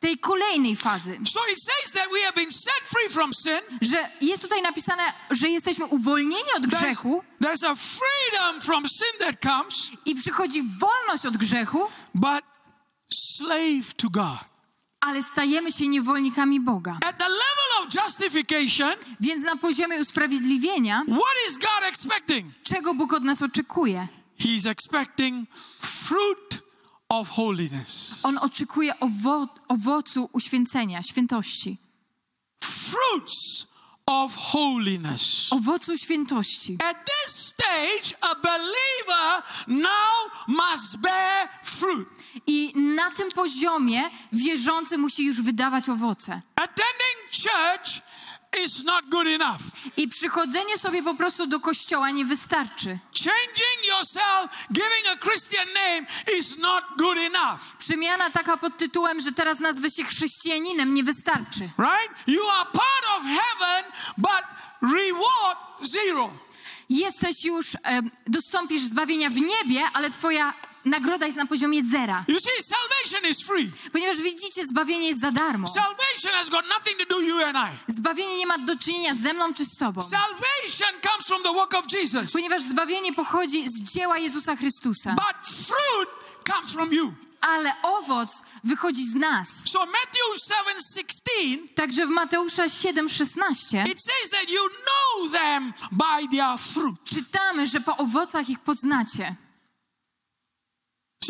[0.00, 3.60] tej kolejnej fazy, So it says that we have been set free from sin.
[3.80, 9.18] że jest tutaj napisane, że jesteśmy uwolnieni od There's, grzechu there's a freedom from sin
[9.20, 12.44] that comes, i przychodzi wolność od grzechu, but
[13.12, 14.38] slave to God.
[15.00, 16.98] ale stajemy się niewolnikami Boga.
[17.08, 22.54] At the level of justification, Więc na poziomie usprawiedliwienia, what is God expecting?
[22.62, 24.08] czego Bóg od nas oczekuje?
[24.40, 25.48] He's expecting
[25.80, 26.49] fruit
[27.10, 28.20] of holiness.
[28.24, 31.76] On oczekuje owo- owocu uświęcenia, świętości.
[32.64, 33.66] Fruits
[34.06, 35.46] of holiness.
[35.50, 36.78] Owocu świętości.
[36.90, 42.08] At this stage, a believer now must bear fruit.
[42.46, 44.02] I na tym poziomie
[44.32, 46.42] wierzący musi już wydawać owoce.
[46.56, 48.02] Attending church
[48.64, 49.60] is not good enough.
[49.96, 52.98] I przychodzenie sobie po prostu do kościoła nie wystarczy.
[53.14, 56.06] Changing yourself, giving a Christian name
[56.38, 57.60] is not good enough.
[57.78, 61.60] Przemiana taka pod tytułem, że teraz nazwę się chrześcijaninem, nie wystarczy.
[61.78, 62.28] Right?
[62.28, 64.42] You are part of heaven, but
[64.82, 66.30] reward zero.
[66.88, 67.66] Jesteś już,
[68.26, 72.24] dostąpisz zbawienia w niebie, ale twoja nagroda jest na poziomie zera.
[72.28, 73.70] You see, salvation is free.
[73.92, 75.66] Ponieważ widzicie, zbawienie jest za darmo.
[75.66, 77.92] Salvation has got nothing to do you and I.
[77.92, 80.00] Zbawienie nie ma do czynienia ze mną czy z tobą.
[80.02, 82.32] Salvation comes from the work of Jesus.
[82.32, 85.10] Ponieważ zbawienie pochodzi z dzieła Jezusa Chrystusa.
[85.10, 86.08] But fruit
[86.52, 87.14] comes from you.
[87.40, 89.48] Ale owoc wychodzi z nas.
[89.66, 96.58] So Matthew 7:16 Także w Mateusza 7,16 it says that you know them by their
[96.58, 96.96] fruit.
[97.04, 99.34] czytamy, że po owocach ich poznacie.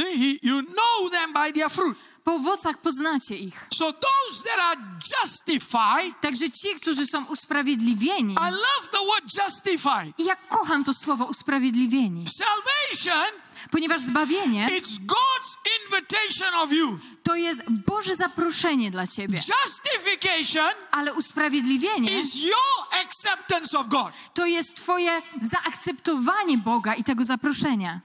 [0.00, 1.96] See, he, you know them by their fruit.
[2.24, 3.66] Po owocach poznacie ich.
[3.74, 4.76] So those that are
[5.22, 8.34] justified, Także ci, którzy są usprawiedliwieni.
[8.34, 10.18] I love the word justified.
[10.18, 13.40] I ja kocham to słowo usprawiedliwieni, Salvation,
[13.70, 16.98] ponieważ zbawienie it's God's invitation of you.
[17.22, 24.12] to jest Boże zaproszenie dla ciebie, Justification ale usprawiedliwienie is your acceptance of God.
[24.34, 28.00] to jest twoje zaakceptowanie Boga i tego zaproszenia.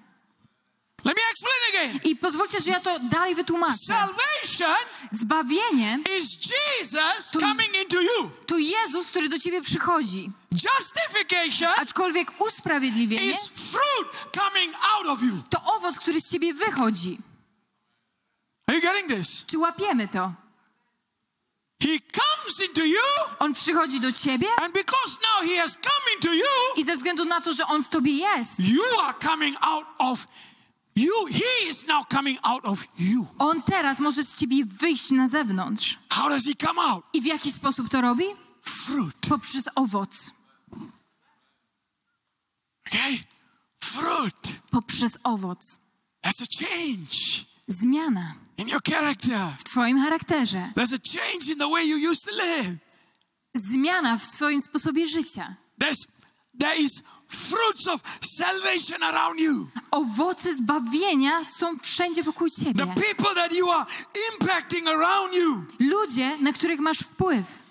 [1.05, 1.99] Let me explain again.
[2.03, 3.77] I pozwólcie, że ja to dalej wytłumaczę.
[3.77, 4.75] Salvation
[5.11, 8.29] Zbawienie is Jesus To- coming into you.
[8.47, 10.31] to Jezus, który do ciebie przychodzi.
[10.51, 14.07] Justification Aczkolwiek usprawiedliwienie is fruit
[14.43, 15.43] coming out of you.
[15.49, 17.17] to owoc, który z ciebie wychodzi.
[18.67, 19.45] Are you getting this?
[19.47, 20.31] Czy łapiemy to?
[21.83, 23.01] He comes into you,
[23.39, 26.45] On przychodzi do ciebie and because now he has come into you,
[26.75, 30.27] i ze względu na to, że On w tobie jest, you are coming out of
[30.95, 31.25] you.
[31.29, 33.27] He is now coming out of you.
[33.39, 35.99] On teraz może z ciebie wyjść na zewnątrz.
[36.09, 37.05] How does he come out?
[37.13, 38.25] I w jaki sposób to robi?
[38.61, 39.15] Fruit.
[39.29, 40.31] Poprzez owoc.
[42.87, 43.17] Okay?
[43.79, 44.61] Fruit.
[44.71, 45.79] Poprzez owoc.
[46.23, 49.39] That's a change Zmiana in your character.
[49.59, 50.71] w twoim charakterze.
[50.75, 52.77] There's a change in the way you used to live.
[53.53, 55.55] Zmiana w twoim sposobie życia.
[55.79, 56.07] There's
[56.59, 57.03] there is
[57.35, 59.67] fruits of salvation around you.
[59.91, 62.85] Owoce zbawienia są wszędzie wokół The ciebie.
[62.85, 63.85] people that you are
[64.33, 65.63] impacting around you.
[65.79, 67.65] Ludzie, na których masz wpływ.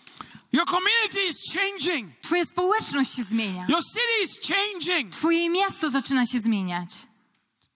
[0.53, 2.21] Your community is changing.
[2.21, 3.67] Twoja społeczność się zmienia.
[3.69, 5.13] Your city is changing.
[5.13, 6.89] Twoje miasto zaczyna się zmieniać.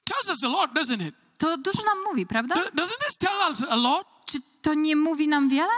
[0.04, 1.14] Tells us a lot, doesn't it?
[1.38, 2.54] To dużo nam mówi, prawda?
[2.54, 4.06] Do- Doesn't this tell us a lot?
[4.26, 5.70] Czy to nie mówi nam wiele?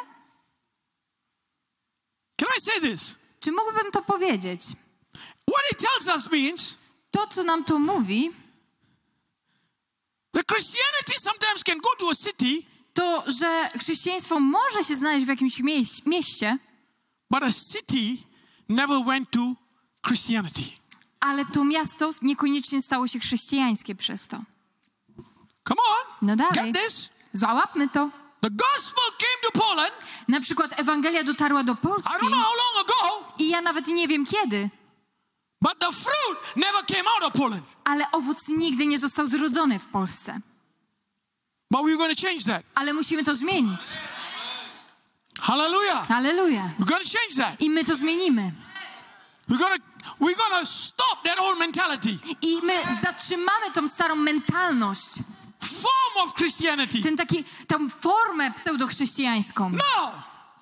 [2.37, 3.17] Can I say this?
[3.41, 4.61] Czy mógłbym to powiedzieć?
[5.51, 6.77] What it tells us means
[7.11, 8.31] To, co nam to mówi,
[10.33, 12.63] that Christianity sometimes can go to a city,
[12.95, 16.59] to, że chrześcijaństwo może się znaleźć w jakimś mieś- mieście,
[17.31, 18.23] but a city
[18.69, 19.55] never went to
[20.07, 20.63] Christianity.
[21.21, 24.37] ale to miasto niekoniecznie stało się chrześcijańskie przez to.
[25.69, 26.29] Come on.
[26.29, 26.73] No dalej.
[26.73, 27.09] Get this?
[27.33, 28.11] Załapmy to.
[28.41, 29.93] The gospel came to Poland.
[30.29, 33.87] Na przykład Ewangelia dotarła do I Polski don't know how long ago, i ja nawet
[33.87, 34.71] nie wiem kiedy,
[35.63, 37.63] but the fruit never came out of Poland.
[37.85, 40.41] ale owoc nigdy nie został zrodzony w Polsce.
[41.71, 42.63] But we're going to change that.
[42.75, 43.83] Ale musimy to zmienić.
[45.41, 46.07] Hallelujah.
[46.09, 46.71] Halleluja.
[46.79, 47.61] We're going to change that.
[47.63, 48.53] I my to zmienimy.
[49.49, 49.85] We're going to
[50.21, 55.19] we're going to stop that old mentality, I my zatrzymamy tą starą mentalność,
[55.61, 57.03] form of Christianity.
[57.03, 59.71] ten taki, tą formę pseudochrześcijańską.
[59.71, 60.13] No,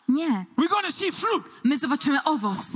[0.08, 0.44] Nie.
[0.56, 1.44] we're going to see fruit.
[1.64, 2.66] My zobaczymy owoc.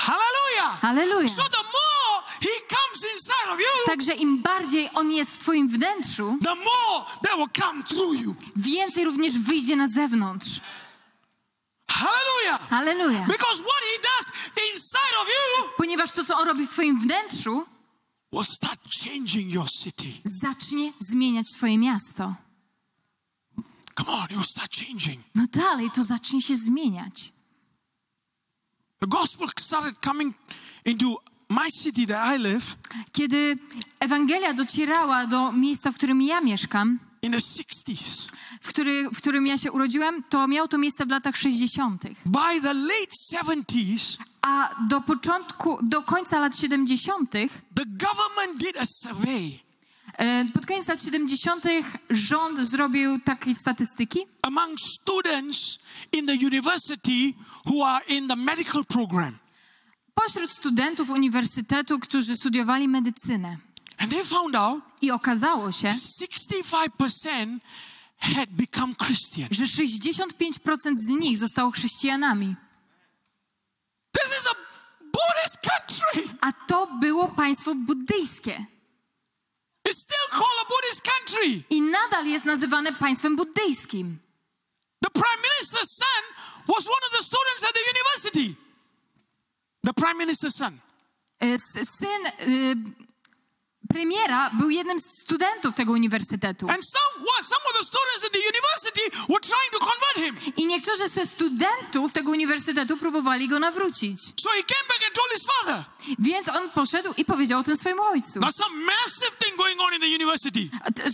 [0.00, 0.78] Hallelujah.
[0.80, 1.28] Halleluja.
[1.28, 5.68] So the more he comes inside of you, Także im bardziej on jest w twoim
[5.68, 8.34] wnętrzu, the more that will come through you.
[8.56, 10.60] więcej również wyjdzie na zewnątrz.
[11.90, 12.68] Hallelujah.
[12.70, 13.20] Halleluja.
[13.26, 14.32] Because what he does
[14.72, 17.66] inside of you Ponieważ to, co on robi w twoim wnętrzu,
[18.32, 20.06] will start changing your city.
[20.24, 22.34] zacznie zmieniać twoje miasto.
[23.98, 25.24] Come on, it will start changing.
[25.34, 27.32] No dalej to zacznie się zmieniać.
[29.00, 30.34] The gospel started coming
[30.84, 31.16] into
[31.48, 32.76] my city that I live
[33.12, 33.58] Kiedy
[34.00, 38.28] Ewangelia docierała do miejsca, w którym ja mieszkam, in the 60s.
[38.60, 42.02] w, który, w którym ja się urodziłem, to miało to miejsce w latach 60.
[42.26, 48.86] By the late 70s, A do początku, do końca lat 70., the government did a
[48.86, 49.60] survey
[50.54, 51.64] pod koniec lat 70.
[52.10, 55.78] rząd zrobił takie statystyki among students
[56.12, 57.34] in the university
[57.66, 59.38] who are in the medical program.
[60.14, 63.56] pośród studentów uniwersytetu, którzy studiowali medycynę.
[63.98, 67.58] And they found out I okazało się, 65%
[68.18, 69.48] had become Christian.
[69.50, 72.56] że 65% z nich zostało chrześcijanami.
[74.12, 74.54] This is a
[75.04, 76.38] Buddhist country.
[76.40, 78.64] A to było państwo buddyjskie.
[79.84, 81.64] It's still called a Buddhist country.
[81.70, 84.18] I nadal jest nazywane państwem buddyjskim.
[85.04, 86.22] The prime minister's son
[86.68, 88.56] was one of the students at the university.
[89.84, 90.80] The prime minister's son.
[91.98, 92.32] Syn
[93.94, 96.66] premiera był jednym z studentów tego uniwersytetu.
[100.56, 104.18] I niektórzy ze studentów tego uniwersytetu próbowali go nawrócić.
[106.18, 108.40] Więc on poszedł i powiedział o tym swojemu ojcu.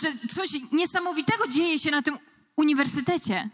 [0.03, 2.19] Że coś niesamowitego dzieje się na tym
[2.57, 3.51] uniwersytecie.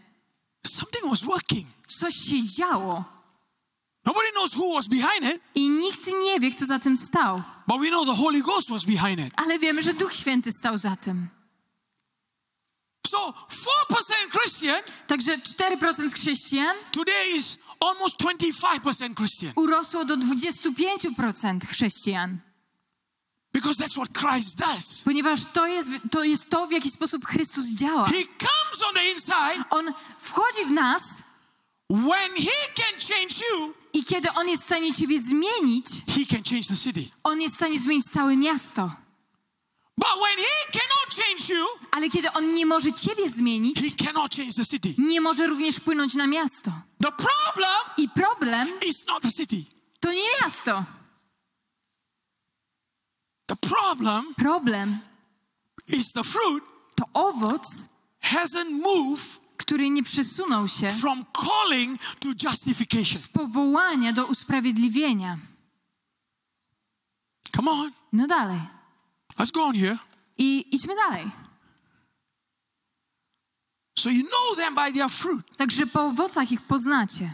[1.87, 3.03] Coś się działo.
[4.05, 7.43] Nobody knows who was behind it, I nikt nie wie, kto za tym stał.
[7.67, 9.33] but we know the Holy Ghost was behind it.
[9.35, 11.27] Ale wiemy, że Duch Święty stał za tym.
[13.07, 22.39] So 4% Christian Także 4% chrześcijan today is almost 25% Christian urosło do 25% chrześcijan.
[23.53, 25.01] because that's what Christ does.
[25.05, 28.05] Ponieważ to jest, to jest to, w jaki sposób Chrystus działa.
[28.05, 31.23] He comes on the inside On wchodzi w nas
[31.89, 36.43] when he can change you, i kiedy On jest w stanie ciebie zmienić, he can
[36.43, 37.09] change the city.
[37.23, 38.91] On jest w stanie zmienić całe miasto.
[39.97, 44.35] But when he cannot change you, Ale kiedy On nie może ciebie zmienić, he cannot
[44.35, 44.95] change the city.
[44.97, 46.71] nie może również wpłynąć na miasto.
[47.03, 49.63] The problem I problem is not the city.
[49.99, 50.83] to nie miasto.
[53.47, 54.99] The problem Problem
[55.87, 56.63] is the fruit
[56.97, 57.89] to owoc,
[58.23, 63.17] hasn't moved który nie przesunął się from calling to justification.
[63.17, 65.37] z powołania do usprawiedliwienia.
[67.55, 68.59] Come on, No dalej.
[69.39, 69.97] let's go on here.
[70.37, 71.31] I idźmy dalej.
[73.99, 75.57] So you know them by their fruit.
[75.57, 77.33] Także po owocach ich poznacie.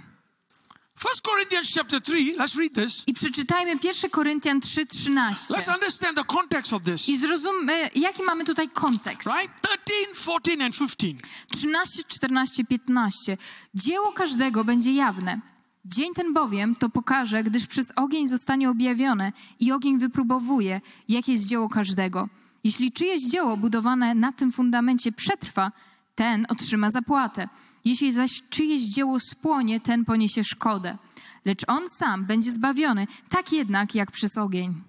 [0.99, 3.03] First Corinthians chapter 3, let's read this.
[3.07, 5.53] I przeczytajmy 1 Koryntian 3:13.
[5.53, 7.09] Let's understand the context of this.
[7.09, 9.29] I zrozummy, jaki mamy tutaj kontekst.
[9.29, 9.53] Right?
[9.61, 11.15] 13, 14, and 15.
[11.51, 13.37] 13, 14, 15.
[13.73, 15.41] Dzieło każdego będzie jawne.
[15.85, 21.45] Dzień ten bowiem to pokaże, gdyż przez ogień zostanie objawione i ogień wypróbowuje, jakie jest
[21.45, 22.29] dzieło każdego.
[22.63, 25.71] Jeśli czyjeś dzieło budowane na tym fundamencie przetrwa,
[26.15, 27.47] ten otrzyma zapłatę.
[27.85, 30.97] Jeśli zaś czyjeś dzieło spłonie, ten poniesie szkodę.
[31.45, 34.81] Lecz on sam będzie zbawiony, tak jednak jak przez ogień.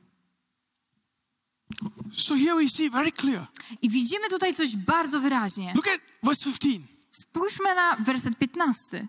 [2.12, 3.46] So here we see very clear.
[3.82, 5.72] I widzimy tutaj coś bardzo wyraźnie.
[5.74, 6.80] Look at verse 15.
[7.10, 9.06] Spójrzmy na werset 15.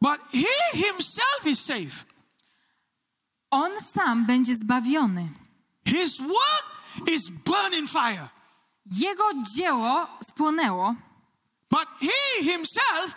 [0.00, 2.04] But he himself is safe.
[3.50, 5.28] On sam będzie zbawiony.
[5.84, 8.28] His work is burned in fire.
[8.86, 9.24] Jego
[9.54, 10.94] dzieło spłonęło,
[11.70, 13.14] But he himself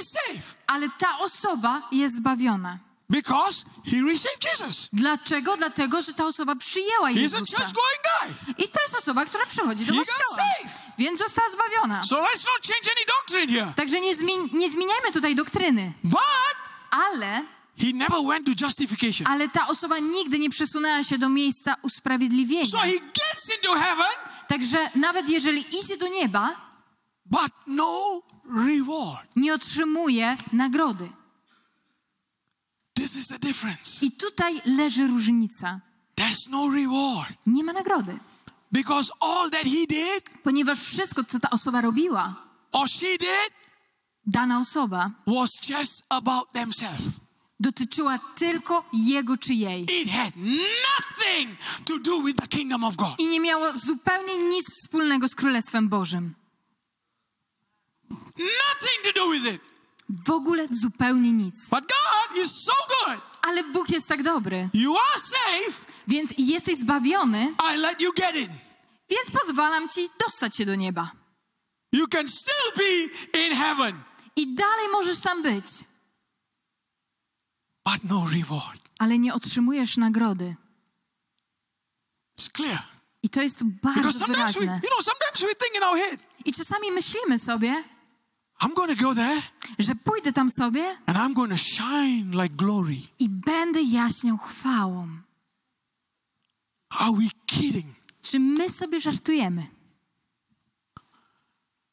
[0.00, 2.78] is safe ale ta osoba jest zbawiona.
[3.10, 4.88] because he received Jesus.
[4.92, 5.56] Dlaczego?
[5.56, 7.56] Dlatego, że ta osoba przyjęła He's a Jezusa.
[7.56, 8.02] church going
[8.46, 8.54] guy.
[8.64, 10.44] I to jest osoba, która przychodzi do kościoła.
[10.98, 12.04] Więc została zbawiona.
[12.04, 13.72] So let's not change any doctrine here.
[13.76, 15.92] Także nie, zmień, nie zmieniajmy tutaj doktryny.
[16.04, 16.20] But
[16.90, 17.44] Ale,
[17.80, 19.26] he never went to justification.
[19.26, 22.80] ale ta osoba nigdy nie przesunęła się do miejsca So usprawiedliwienia.
[22.82, 24.06] he gets into heaven,
[24.48, 26.67] Także nawet jeżeli idzie do nieba,
[27.30, 28.22] but no
[28.66, 29.28] reward.
[29.36, 31.10] nie otrzymuje nagrody.
[32.94, 34.06] This is the difference.
[34.06, 35.80] I tutaj leży różnica.
[36.16, 38.18] There's no reward Nie ma nagrody.
[38.72, 42.36] because all that he did Ponieważ wszystko, co ta osoba robiła,
[42.72, 43.50] or she did
[44.26, 47.02] dana osoba was just about themselves.
[47.60, 49.82] dotyczyła tylko jego czy jej.
[50.02, 53.14] It had nothing to do with the kingdom of God.
[53.18, 56.34] I nie miało zupełnie nic wspólnego z Królestwem Bożym.
[58.38, 59.60] Nothing to do with it.
[60.26, 61.70] W ogóle zupełnie nic.
[61.70, 63.20] But God is so good.
[63.42, 64.68] Ale Bóg jest tak dobry.
[64.74, 65.92] You are safe.
[66.08, 68.48] Więc jesteś zbawiony, I let you get in.
[69.10, 71.10] więc pozwalam ci dostać się do nieba.
[71.92, 72.92] You can still be
[73.38, 74.00] in heaven,
[74.36, 75.66] I dalej możesz tam być,
[77.84, 78.80] but no reward.
[78.98, 80.56] ale nie otrzymujesz nagrody.
[82.38, 82.78] It's clear.
[83.22, 84.80] I to jest tu Because bardzo sometimes we, wyraźne.
[84.84, 87.84] you know, sometimes we think in our head, I czasami myślimy sobie,
[88.62, 89.42] I'm going to go there
[89.78, 92.96] że pójdę tam sobie and I'm going to shine like glory.
[93.18, 95.08] i będę jaśniał chwałą.
[96.88, 97.86] Are we kidding?
[98.22, 99.66] Czy my sobie żartujemy?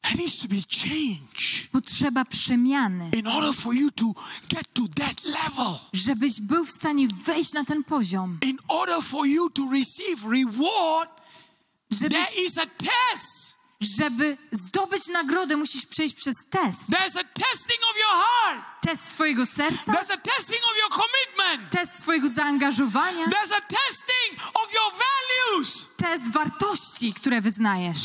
[0.02, 4.04] There needs to be change Potrzeba przemiany, in order for you to
[4.48, 5.74] get to that level.
[5.92, 8.38] żebyś był w stanie wejść na ten poziom.
[8.42, 13.55] In order for you to receive reward, there Żebyś, is a test.
[13.80, 16.90] Żeby zdobyć nagrodę, musisz przejść przez test.
[16.90, 18.64] There's a testing of your heart.
[18.82, 21.70] Test swojego serca, There's a testing of your commitment.
[21.70, 25.86] test swojego zaangażowania, There's a testing of your values.
[25.96, 27.98] test wartości, które wyznajesz.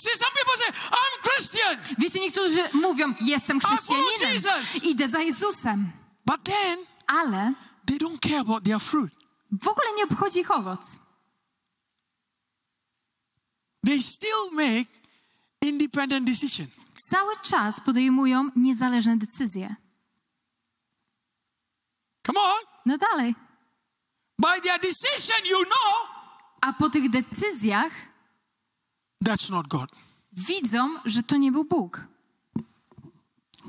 [0.00, 1.96] See, some people say, I'm Christian.
[1.98, 4.84] Wiecie, niektórzy mówią, jestem chrześcijaninem, Jesus.
[4.84, 5.92] idę za Jezusem,
[6.26, 7.52] But then ale
[7.86, 9.12] they don't care about their fruit.
[9.62, 11.00] w ogóle nie obchodzi ich owoc.
[13.86, 14.88] They still make
[15.62, 16.66] independent decision.
[16.94, 19.76] Cały czas podejmują niezależne decyzje.
[22.26, 22.62] Come on.
[22.86, 23.34] No dalej.
[24.38, 26.08] By their decision, you know
[26.60, 27.92] A po tych decyzjach
[29.24, 29.90] that's not God.
[30.32, 32.00] widzą, że to nie był Bóg.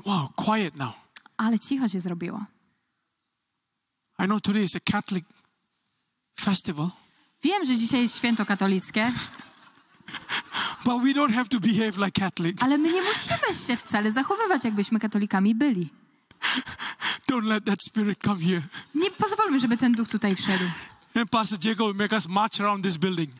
[0.04, 0.92] Wow, quiet now.
[1.36, 2.44] Ale cicho się zrobiło.
[4.18, 5.24] I know today is a Catholic
[6.40, 6.90] festival,
[7.42, 9.12] Wiem, że dzisiaj jest święto katolickie,
[10.84, 12.62] but we don't have to behave like Catholic.
[12.62, 15.90] ale my nie musimy się wcale zachowywać, jakbyśmy katolikami byli.
[17.30, 18.62] Don't let that spirit come here.
[18.94, 20.64] Nie pozwólmy, żeby ten duch tutaj wszedł.
[21.16, 23.30] And Pastor Jacob will make us march around this building.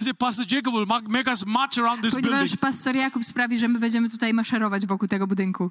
[0.00, 2.60] I said, Pastor Jacob will ma- make us march around this Ponieważ building.
[2.60, 5.70] pastor Jakub sprawi, że my będziemy tutaj maszerować wokół tego budynku.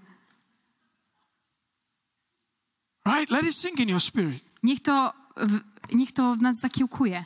[3.06, 3.30] Right?
[3.30, 4.44] Let it sink in your spirit.
[4.64, 5.60] Niech to w,
[5.94, 7.26] niech to w nas zakiełkuje.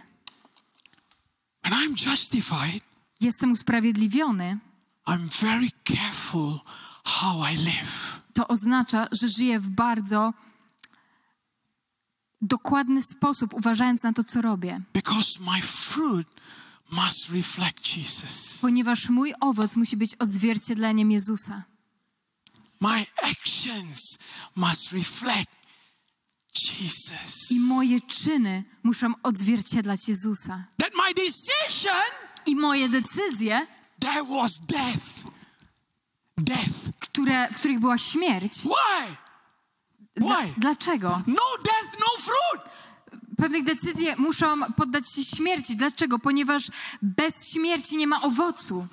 [1.64, 2.82] And I'm justified.
[3.22, 4.60] Jestem usprawiedliwiony.
[5.08, 6.60] I'm very careful
[7.04, 8.22] how I live.
[8.34, 10.34] To oznacza, że żyję w bardzo
[12.42, 14.82] dokładny sposób, uważając na to, co robię.
[14.94, 16.28] Because my fruit
[16.92, 18.58] must reflect Jesus.
[18.62, 21.64] Ponieważ mój owoc musi być odzwierciedleniem Jezusa.
[22.82, 24.18] My actions
[24.56, 25.63] must reflect
[26.62, 27.52] Jesus.
[27.52, 30.64] I moje czyny muszą odzwierciedlać Jezusa.
[30.78, 32.02] That my decision,
[32.46, 33.68] I moje decyzje,
[34.00, 35.34] there was death.
[36.38, 36.98] Death.
[37.00, 38.54] które, w których była śmierć.
[38.54, 39.16] Why?
[40.18, 40.54] Why?
[40.58, 41.22] dlaczego?
[41.28, 42.74] No death, no fruit.
[43.38, 45.76] Pewnych decyzje muszą poddać się śmierci.
[45.76, 46.20] Dlaczego?
[46.20, 48.88] Ponieważ bez śmierci nie ma owocu.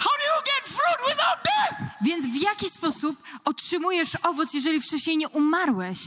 [2.02, 5.98] Więc w jaki sposób otrzymujesz owoc, jeżeli wcześniej nie umarłeś?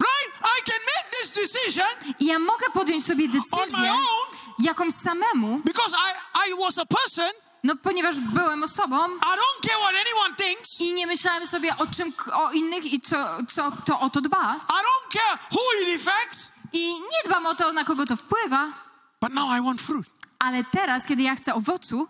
[0.00, 0.32] Right?
[0.40, 4.94] I can make this decision I ja mogę podjąć sobie on my decyzję own jakąś
[4.94, 7.30] samemu, because I, I was a person.
[7.64, 10.80] no ponieważ byłem osobą I don't care what anyone thinks.
[10.80, 13.16] i nie myślałem sobie o czym, o innych i co,
[13.48, 14.56] co to o to dba.
[14.68, 16.52] I don't care who it affects.
[16.72, 18.72] I nie dbam o to, na kogo to wpływa,
[19.20, 20.06] But now I want fruit.
[20.38, 22.08] ale teraz, kiedy ja chcę owocu,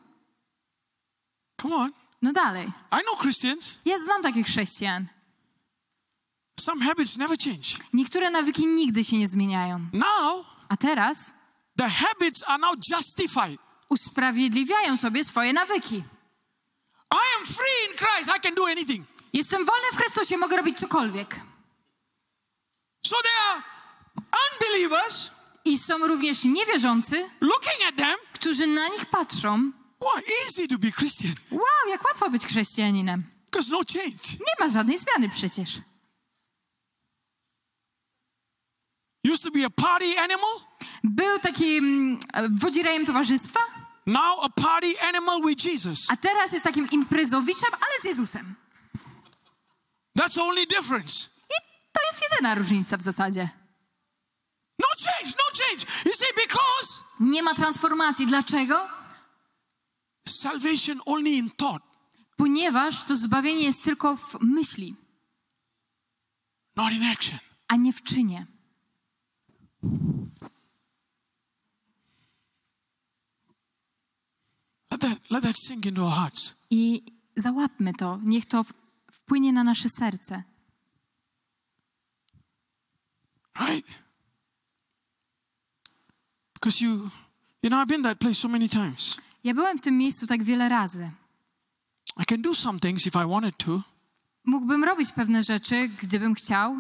[1.63, 1.93] Come on.
[2.23, 2.67] no dalej.
[2.93, 3.81] I know Christians.
[3.85, 5.07] Ja znam takich chrześcijan.
[6.61, 7.79] Some habits never change.
[7.93, 9.79] Niektóre nawyki nigdy się nie zmieniają.
[9.93, 11.35] Now, A teraz
[11.79, 13.59] the habits are now justified.
[13.89, 15.97] usprawiedliwiają sobie swoje nawyki.
[17.13, 18.31] I am free in Christ.
[18.37, 19.07] I can do anything.
[19.33, 21.41] Jestem wolny w Chrystusie, mogę robić cokolwiek.
[23.07, 23.63] So there are
[24.53, 25.31] unbelievers
[25.65, 28.17] I są również niewierzący, looking at them.
[28.33, 29.73] którzy na nich patrzą.
[30.01, 30.13] Wow,
[30.47, 33.25] easy to be Christian Wow, jak łatwo być chrześcijaninem.
[33.45, 34.29] because no change.
[34.33, 35.79] Nie ma żadnej zmiany przecież.
[39.33, 40.51] Used to be a party animal.
[41.05, 43.61] Był takim e, wodzirejem towarzystwa,
[44.07, 46.11] Now a party animal with Jesus.
[46.11, 48.55] a teraz jest takim imprezowiczem, ale z Jezusem.
[50.19, 51.29] That's only difference.
[51.51, 51.55] I
[51.93, 53.49] to jest jedyna różnica w zasadzie.
[54.79, 55.87] No change, no change.
[56.07, 58.27] You see, because Nie ma transformacji.
[58.27, 58.89] Dlaczego?
[60.29, 61.83] salvation only in thought,
[62.37, 64.97] Ponieważ to zbawienie jest tylko w myśli,
[66.77, 67.39] not in action.
[67.69, 68.47] a nie w czynie.
[68.47, 69.74] Let that, let that sink into our hearts.
[76.71, 77.03] I
[77.37, 78.65] załapmy to, niech to
[79.13, 80.43] wpłynie na nasze serce.
[83.61, 83.87] Right?
[86.55, 87.11] Because you,
[87.63, 89.17] you know, I've been that place so many times.
[89.45, 91.11] Ja byłem w tym miejscu tak wiele razy.
[92.23, 93.83] I can do some things if I wanted to,
[94.45, 96.77] Mógłbym robić pewne rzeczy, gdybym chciał,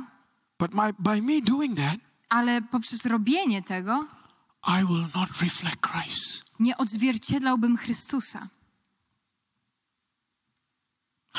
[0.58, 2.00] but my, by me doing that,
[2.34, 4.06] ale poprzez robienie tego
[4.80, 6.44] I will not reflect Christ.
[6.60, 8.48] nie odzwierciedlałbym Chrystusa.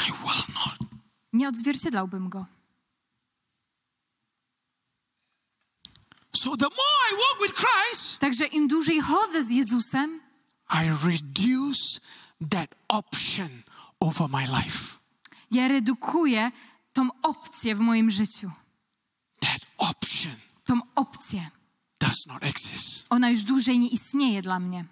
[0.07, 0.77] I will not.
[1.33, 2.45] Nie odzwierciedlałbym go.
[6.35, 10.19] So the more I walk with Christ, Także im dłużej chodzę z Jezusem,
[10.73, 11.99] I reduce
[12.49, 13.49] that option
[13.99, 14.97] over my life.
[15.51, 16.51] ja redukuję
[16.93, 18.51] tą opcję w moim życiu.
[20.65, 21.49] Tą opcję.
[21.99, 23.05] does not exist.
[23.09, 24.85] Ona już dłużej nie istnieje dla mnie.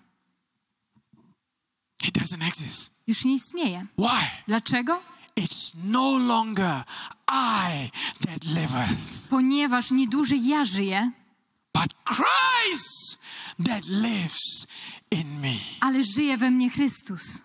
[2.08, 2.92] It doesn't exist.
[3.08, 3.86] Już nie istnieje.
[3.98, 4.28] Why?
[4.48, 5.02] Dlaczego?
[5.40, 6.84] It's no longer
[7.28, 7.90] I
[8.28, 11.12] that liveth, Ponieważ nie dłużej ja żyję,
[11.74, 13.18] but Christ
[13.66, 14.68] that lives
[15.12, 15.54] in me.
[15.80, 17.42] ale żyje we mnie Chrystus.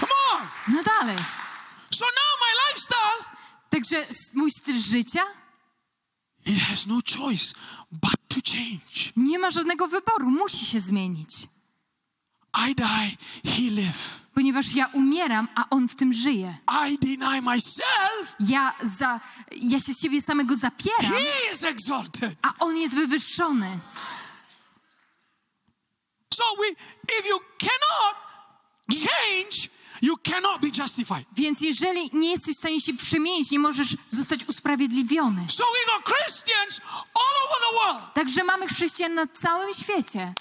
[0.00, 0.48] Come on.
[0.68, 1.16] No dalej.
[2.00, 3.36] So now my lifestyle,
[3.70, 5.22] Także mój styl życia
[6.46, 7.54] it has no choice
[7.92, 9.12] but to change.
[9.16, 11.30] nie ma żadnego wyboru, musi się zmienić.
[12.68, 13.16] I die,
[13.52, 14.20] he live.
[14.34, 16.58] Ponieważ ja umieram, a On w tym żyje.
[16.90, 19.20] I deny myself, Ja, za,
[19.52, 22.34] ja się z siebie samego zapieram, he is exalted.
[22.42, 23.80] a On jest wywyższony.
[26.34, 26.68] So we
[27.18, 28.16] if you cannot
[28.88, 29.68] change,
[30.02, 31.24] you cannot be justified.
[31.36, 35.46] Więc jeżeli nie jesteś w stanie się przemienić, nie możesz zostać usprawiedliwiony.
[35.48, 36.80] So we got Christians
[37.14, 38.14] all over the world.
[38.14, 40.34] Także mamy chrześcijan na całym świecie,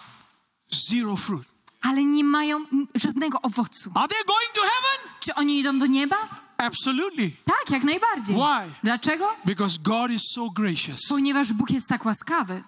[0.71, 1.47] Zero fruit.
[1.81, 3.91] ale nie mają żadnego owocu.
[3.95, 5.13] Are they going to heaven?
[5.19, 6.17] Czy oni idą do nieba?
[6.57, 7.31] Absolutely.
[7.45, 8.35] Tak, jak najbardziej.
[8.35, 8.73] Why?
[8.83, 9.35] Dlaczego?
[9.45, 11.07] Because God is so gracious.
[11.09, 12.63] Ponieważ Bóg jest tak łaskawy.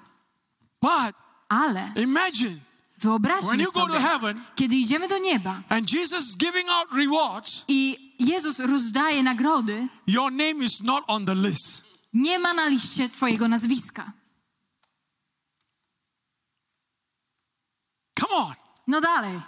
[0.81, 1.15] But
[1.49, 2.59] Ale imagine
[3.01, 7.65] wyobraźmy you go to sobie, heaven kiedy idziemy do nieba and Jesus giving out rewards,
[7.67, 11.83] i Jezus rozdaje nagrody, your name is not on the list.
[12.13, 14.11] nie ma na liście Twojego nazwiska.
[18.19, 18.53] Come on.
[18.87, 19.41] No dalej.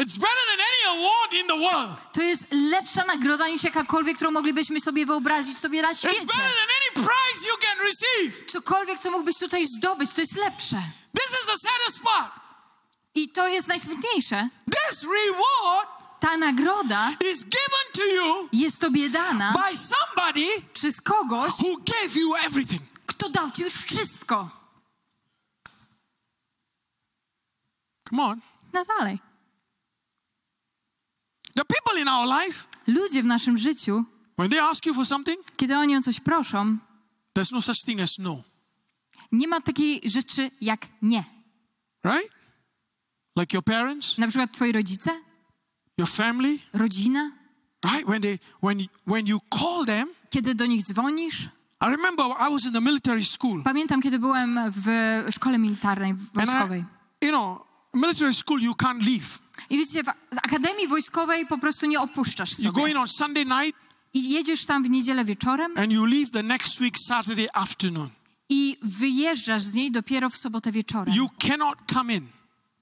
[0.00, 1.96] It's better than any award in the world.
[2.12, 6.26] To jest lepsza nagroda niż jakakolwiek, którą moglibyśmy sobie wyobrazić sobie na It's świecie.
[6.26, 8.44] better than any prize you can receive.
[8.46, 10.76] Cokolwiek, co mógłbyś tutaj zdobyć, to jest lepsze.
[11.18, 12.32] This is the saddest part.
[13.14, 14.48] I to jest najsmutniejsze.
[14.70, 21.50] This reward Ta nagroda is given to you jest tobie dana by somebody przez kogoś,
[21.50, 22.82] who gave you everything.
[23.06, 24.48] kto dał ci już wszystko.
[28.10, 28.40] Come on.
[28.72, 29.18] No dalej.
[31.56, 34.04] The people in our life, Ludzie w naszym życiu,
[34.38, 36.78] when they ask you for something, kiedy oni o coś proszą,
[37.34, 38.42] there's no such thing as no.
[39.32, 41.24] nie ma takiej rzeczy jak nie.
[42.04, 42.30] Right?
[43.36, 45.10] Like your parents, Na przykład twoi rodzice,
[45.98, 47.30] your family, rodzina,
[47.84, 48.06] right?
[48.06, 51.48] When they when when you call them, kiedy do nich dzwonisz.
[51.80, 53.62] I remember I was in the military school.
[53.62, 54.86] Pamiętam, kiedy byłem w
[55.30, 56.84] szkole militarnej, wojskowej.
[57.20, 57.60] I, you know,
[57.94, 59.45] military school you can't leave.
[59.70, 62.90] I wiecie, w z akademii wojskowej po prostu nie opuszczasz You go sobie.
[62.90, 63.80] in on Sunday night
[64.14, 68.10] I jedziesz tam w niedzielę wieczorem and you leave the next week Saturday afternoon.
[68.48, 71.14] i wyjeżdżasz z niej dopiero w sobotę wieczorem.
[71.14, 72.28] You cannot come in.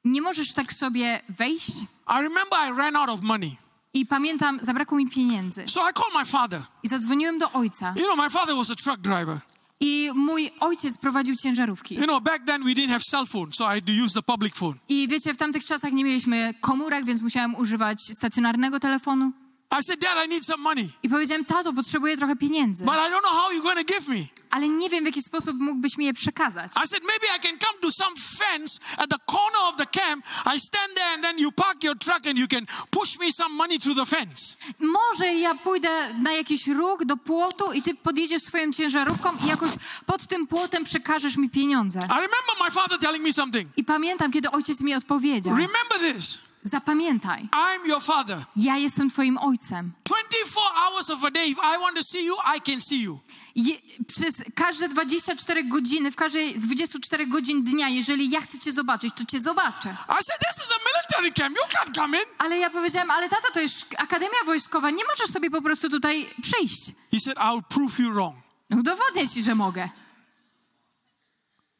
[0.04, 1.72] Nie możesz tak sobie wejść.
[1.82, 3.56] I remember I ran out of money.
[3.94, 5.64] I pamiętam, zabrakło mi pieniędzy.
[5.68, 6.62] So I called my father.
[6.82, 7.94] I zadzwoniłem do ojca.
[7.96, 9.38] You know, my father was a truck driver.
[9.80, 11.94] I mój ojciec prowadził ciężarówki.
[11.94, 14.22] You know, back then we didn't have cell phone, so I had to use the
[14.22, 14.74] public phone.
[14.88, 19.32] I wiecie, w tamtych czasach nie mieliśmy komórek, więc musiałem używać stacjonarnego telefonu.
[19.80, 20.88] I said, Dad, I need some money.
[21.02, 22.84] I powiedziałem, tato, potrzebuję trochę pieniędzy.
[22.84, 24.26] But I don't know how you're going to give me.
[24.50, 26.72] Ale nie wiem, w jaki sposób mógłbyś mi je przekazać.
[26.84, 30.24] I said, maybe I can come to some fence at the corner of the camp.
[30.54, 33.54] I stand there and then you park your truck and you can push me some
[33.54, 34.56] money through the fence.
[34.78, 39.70] Może ja pójdę na jakiś róg do płotu i ty podjedziesz swoją ciężarówką i jakoś
[40.06, 41.98] pod tym płotem przekażesz mi pieniądze.
[41.98, 43.68] I remember my father telling me something.
[43.76, 45.56] I pamiętam, kiedy ojciec mi odpowiedział.
[45.56, 46.38] Remember this.
[46.66, 48.38] Zapamiętaj, I'm your father.
[48.56, 49.92] ja jestem twoim ojcem.
[50.04, 53.20] 24 hours of a day, if I want to see you, I can see you.
[53.54, 53.74] Je,
[54.06, 59.14] przez każde 24 godziny, w każdej z 24 godzin dnia, jeżeli ja chcę cię zobaczyć,
[59.14, 59.96] to cię zobaczę.
[60.08, 61.56] I said, this is a military camp.
[61.56, 62.24] You can't come in.
[62.38, 66.30] Ale ja powiedziałem, ale tato, to jest akademia wojskowa, nie możesz sobie po prostu tutaj
[66.42, 66.92] przyjść.
[67.12, 68.36] He said, I'll prove you wrong.
[68.78, 69.88] Udowodnię ci, że mogę.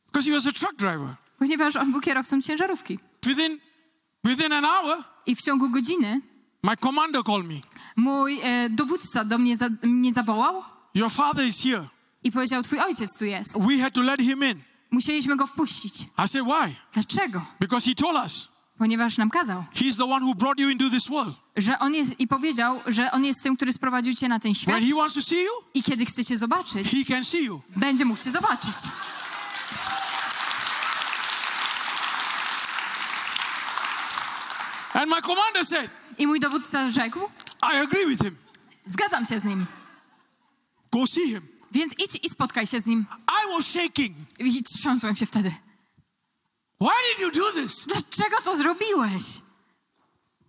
[0.06, 1.14] Because he was a truck driver.
[1.38, 2.98] ponieważ on był kierowcą ciężarówki.
[3.26, 3.58] Within,
[4.24, 6.20] within an hour, I w ciągu godziny
[6.62, 7.54] my commander called me.
[7.96, 10.62] mój e, dowódca do mnie, za, mnie zawołał
[10.94, 11.88] Your father is here.
[12.24, 13.58] i powiedział, twój ojciec tu jest.
[13.58, 14.60] We had to let him in.
[14.90, 15.94] Musieliśmy go wpuścić.
[16.24, 16.74] I said, Why?
[16.92, 17.40] Dlaczego?
[17.60, 18.48] Because he told us
[18.78, 19.64] Ponieważ nam kazał.
[19.74, 21.34] he's the one who brought you into this world.
[21.56, 24.74] Że on jest, I powiedział, że on jest tym, który sprowadził cię na ten świat
[24.76, 27.62] When he wants to see you, i kiedy chcecie zobaczyć, he can see you.
[27.76, 28.74] będzie mógł cię zobaczyć.
[34.94, 37.18] And my commander said, I mój dowódca rzekł,
[37.62, 38.36] I agree with him.
[38.86, 39.66] zgadzam się z nim,
[40.92, 41.48] Go see him.
[41.72, 43.06] więc idź i spotkaj się z nim.
[43.28, 44.16] I was shaking.
[44.38, 45.54] I trząsłem się wtedy.
[46.80, 47.84] Why did you do this?
[47.86, 49.24] Dlaczego to zrobiłeś?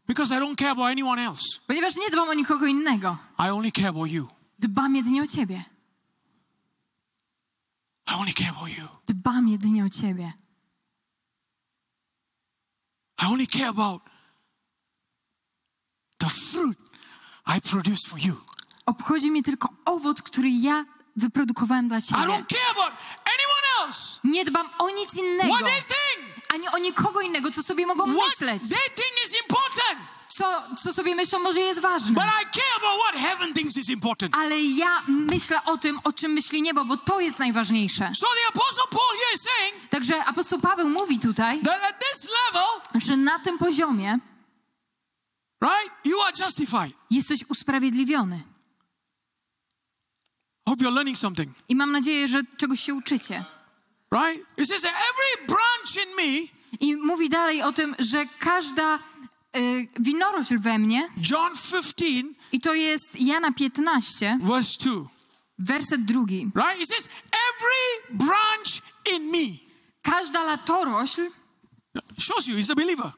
[0.08, 1.60] Because I don't care about anyone else.
[1.68, 3.18] Ponieważ nie dbam o nikogo innego.
[3.40, 4.28] I only care about you.
[4.60, 5.64] Dbam jedynie o ciebie.
[8.12, 8.88] I only care about you.
[9.08, 10.34] Dbam jedynie o ciebie.
[13.22, 14.02] I only care about
[16.30, 16.78] the fruit
[17.58, 18.36] I produce for you.
[18.86, 22.22] Obchodzi mnie tylko owoc, który ja wyprodukowałem dla I ciebie.
[22.22, 22.94] don't care about
[23.26, 24.20] anyone else.
[24.24, 26.36] Nie dbam o nic innego, What they think.
[26.54, 28.62] ani o nikogo innego, co sobie mogą What myśleć.
[28.70, 30.00] they think is important.
[30.30, 32.12] Co, co sobie myślą, może jest ważne.
[32.14, 34.36] But I care about what heaven thinks is important.
[34.38, 38.12] Ale ja myślę o tym, o czym myśli niebo, bo to jest najważniejsze.
[38.16, 42.28] So the apostle Paul here is saying Także apostoł Paweł mówi tutaj, that at this
[42.46, 44.20] level, że na tym poziomie
[45.66, 46.94] right, you are justified.
[47.12, 48.44] jesteś usprawiedliwiony.
[50.68, 51.54] I hope you're learning something.
[51.70, 53.46] I mam nadzieję, że czegoś się uczycie.
[54.12, 54.58] Right?
[54.58, 56.48] It says every branch in me,
[56.80, 59.00] I mówi dalej o tym, że każda
[59.58, 62.04] y, winorośl we mnie, John 15,
[62.52, 65.10] i to jest Jana 15, verse 2.
[65.60, 66.50] werset drugi.
[66.56, 66.82] Right?
[66.82, 67.10] It says,
[67.50, 68.82] every branch
[69.16, 69.66] in me
[70.02, 71.22] Każda latorośl,
[72.20, 73.12] shows you he's a believer.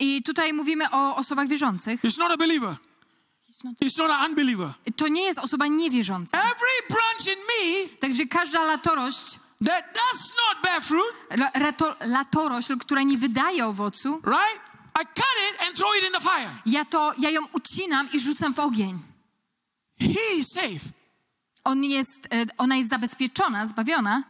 [0.00, 2.76] I tutaj mówimy o osobach wierzących, He's not a believer.
[3.82, 4.72] He's not an unbeliever.
[4.96, 6.38] to nie jest osoba niewierząca.
[6.38, 13.02] Every branch in me Także każda latorośl, that does not bear fruit, rato, latorośl, która
[13.02, 14.60] nie wydaje owocu, right?
[15.02, 16.50] I cut it and throw it in the fire.
[16.66, 18.98] ja, to, ja ją ucinam i rzucam w ogień.
[20.00, 20.80] He is safe,
[21.64, 24.22] On jest, e, ona jest zabezpieczona, zbawiona,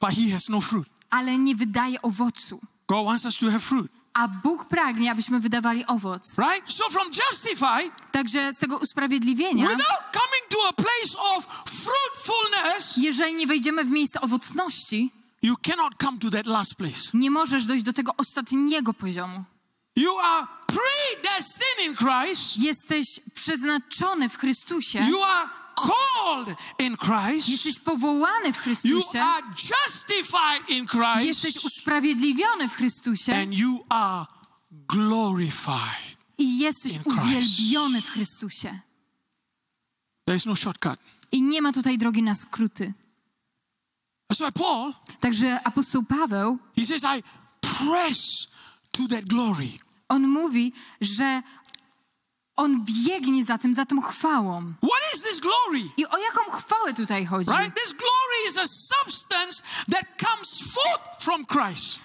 [0.00, 0.88] but he has no fruit.
[1.10, 2.60] ale nie wydaje owocu.
[2.88, 6.38] God wants us to have fruit, A Bóg pragnie, abyśmy wydawali owoc.
[6.38, 6.72] right?
[6.72, 13.34] So from justified, Także z tego usprawiedliwienia, without coming to a place of fruitfulness, jeżeli
[13.34, 15.12] nie wejdziemy w miejsce owocności,
[15.42, 17.10] you cannot come to that last place.
[17.14, 19.44] nie możesz dojść do tego ostatniego poziomu.
[19.96, 22.56] You are predestined in Christ.
[22.56, 25.48] Jesteś przeznaczony w Chrystusie, You are
[25.78, 27.48] called in Christ.
[27.48, 30.86] jesteś powołany w You Chrystusie, are justified in
[31.26, 31.66] jesteś Christ.
[31.66, 34.26] usprawiedliwiony w Chrystusie And you are
[34.88, 36.16] glorified.
[36.38, 38.80] i jesteś uwielbiony w Chrystusie.
[40.24, 41.00] There is no shortcut.
[41.32, 42.92] I nie ma tutaj drogi na skróty.
[44.30, 47.22] Why Paul, Także apostoł Paweł, he says, I
[47.60, 48.48] press
[48.92, 49.68] to that glory.
[50.08, 51.42] on mówi, że
[52.58, 54.72] on biegnie za tym, za tą chwałą.
[54.82, 55.90] What is this glory?
[55.96, 57.50] I o jaką chwałę tutaj chodzi?
[57.50, 57.74] Right?
[57.74, 61.98] This glory is a substance that comes forth from Christ.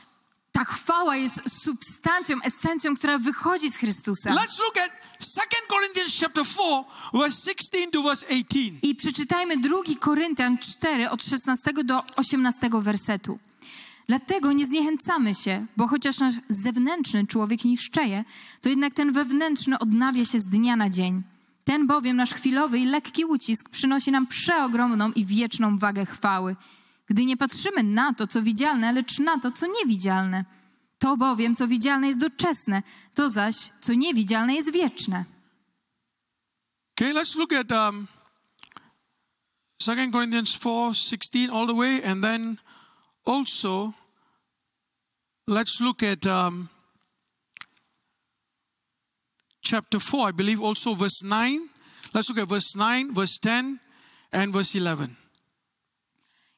[0.51, 4.30] Ta chwała jest substancją, esencją, która wychodzi z Chrystusa.
[4.30, 6.84] Let's look at 2 Corinthians chapter 4,
[7.14, 8.80] verse 16 to verse 18.
[8.82, 13.39] I przeczytajmy 2 Koryntian 4 od 16 do 18 wersetu.
[14.08, 18.24] Dlatego nie zniechęcamy się, bo chociaż nasz zewnętrzny człowiek niszczeje,
[18.62, 21.24] to jednak ten wewnętrzny odnawia się z dnia na dzień.
[21.64, 26.56] Ten bowiem nasz chwilowy i lekki ucisk przynosi nam przeogromną i wieczną wagę chwały,
[27.06, 30.45] gdy nie patrzymy na to, co widzialne, lecz na to, co niewidzialne.
[30.99, 32.84] To bowiem, co widzialne jest doczesne,
[33.14, 35.26] to zaś, co niewidzialne jest wieczne.
[36.97, 38.08] Okay, let's look at um,
[39.80, 42.58] 2 Corinthians 4 16 all the way, and then
[43.26, 43.93] also
[45.47, 46.69] let's look at um,
[49.61, 51.69] chapter 4, I believe, also verse 9.
[52.13, 53.80] Let's look at verse 9, verse 10,
[54.32, 55.15] and verse 11.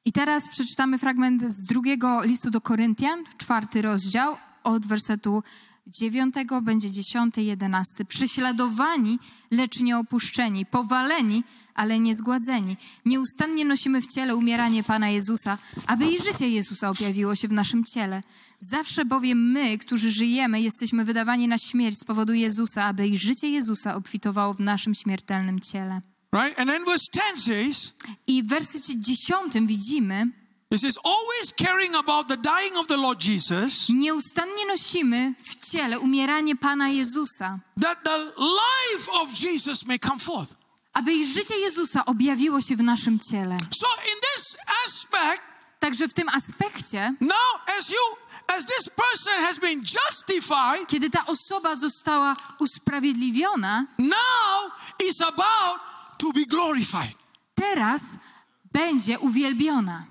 [0.05, 5.43] I teraz przeczytamy fragment z drugiego listu do Koryntian, czwarty rozdział, od wersetu
[5.87, 8.05] dziewiątego będzie dziesiąty, jedenasty.
[8.05, 9.19] Prześladowani,
[9.51, 11.43] lecz nie opuszczeni, powaleni,
[11.75, 12.77] ale nie zgładzeni.
[13.05, 15.57] Nieustannie nosimy w ciele umieranie Pana Jezusa,
[15.87, 18.23] aby i życie Jezusa objawiło się w naszym ciele.
[18.59, 23.49] Zawsze bowiem my, którzy żyjemy, jesteśmy wydawani na śmierć z powodu Jezusa, aby i życie
[23.49, 26.01] Jezusa obfitowało w naszym śmiertelnym ciele.
[26.33, 26.59] Right?
[26.59, 27.93] And then verse 10 says,
[28.27, 30.27] I w wersecie dziesiątym widzimy,
[30.71, 35.71] it It says, always caring about the dying of the Lord Jesus, Nieustannie nosimy w
[35.71, 40.64] ciele umieranie Pana Jezusa, that the life of Jesus may come forth.
[40.95, 43.57] Aby i życie Jezusa objawiło się w naszym ciele.
[43.71, 45.41] So, in this aspect,
[45.79, 47.97] Także w tym aspekcie, now as you,
[48.57, 54.71] as this person has been justified, kiedy ta osoba została usprawiedliwiona, now
[55.09, 55.79] is about
[56.17, 57.13] to be glorified.
[57.55, 58.01] teraz
[58.73, 60.05] będzie uwielbiona.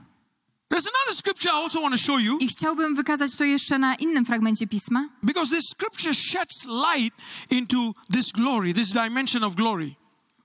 [0.71, 3.95] There's another scripture I also want to show you I chciałbym wykazać to jeszcze na
[3.95, 7.15] innym fragmencie pisma, because this scripture sheds light
[7.51, 9.97] into this glory, this dimension of glory.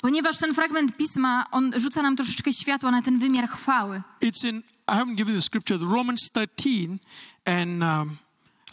[0.02, 4.02] Ponieważ ten fragment pisma, on rzuca nam troszeczkę światła na ten wymiar chwały.
[4.22, 7.00] It's in, I haven't given the scripture, Romans 13,
[7.46, 8.18] and um,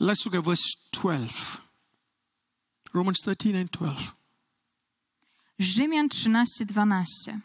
[0.00, 1.58] let's look at verse 12.
[2.94, 4.12] Romans 13 and 12.
[5.58, 7.40] Rzymian 13, 12.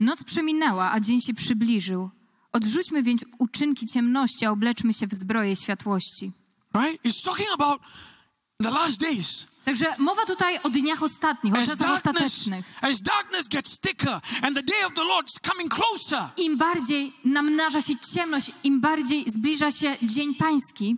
[0.00, 2.10] Noc przeminęła, a dzień się przybliżył.
[2.52, 6.32] Odrzućmy więc uczynki ciemności, a obleczmy się w zbroję światłości.
[6.74, 7.04] Right?
[7.04, 7.80] It's talking about
[8.62, 9.51] the last days.
[9.64, 12.66] Także mowa tutaj o dniach ostatnich, o As czasach ostatecznych.
[16.36, 20.96] Im bardziej namnaża się ciemność, im bardziej zbliża się Dzień Pański,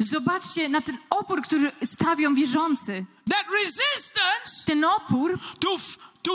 [0.00, 3.06] zobaczcie na ten opór, który stawią wierzący.
[4.66, 5.78] Ten opór, to,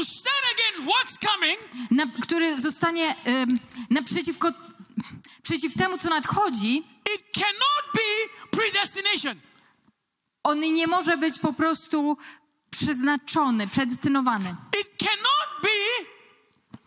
[0.03, 1.59] stand against what's coming
[1.91, 3.49] na, który zostanie em,
[3.89, 4.51] naprzeciwko,
[5.43, 6.84] przeciw temu, co nadchodzi,
[7.16, 9.39] it cannot be predestination.
[10.43, 12.18] on nie może być po prostu
[12.72, 14.55] przeznaczony, predestynowany.
[14.82, 16.05] It cannot be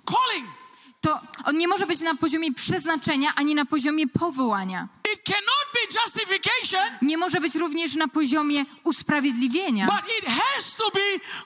[0.05, 0.62] calling.
[1.03, 4.89] To on nie może być na poziomie przeznaczenia, ani na poziomie powołania.
[5.15, 10.91] It cannot be justification, Nie może być również na poziomie usprawiedliwienia, but it has to
[10.91, 11.01] be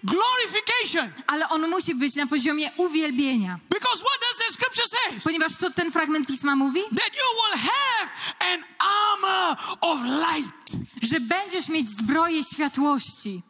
[0.05, 1.13] glorification.
[1.27, 3.59] ale on musi być na poziomie uwielbienia.
[3.71, 4.85] Because what does the scripture?
[5.25, 6.81] Ponieważ co ten fragment pisma mówi?
[6.83, 8.11] That you will have
[8.53, 10.51] an armor of light.
[11.03, 13.43] Że będziesz mieć zbroję światłości.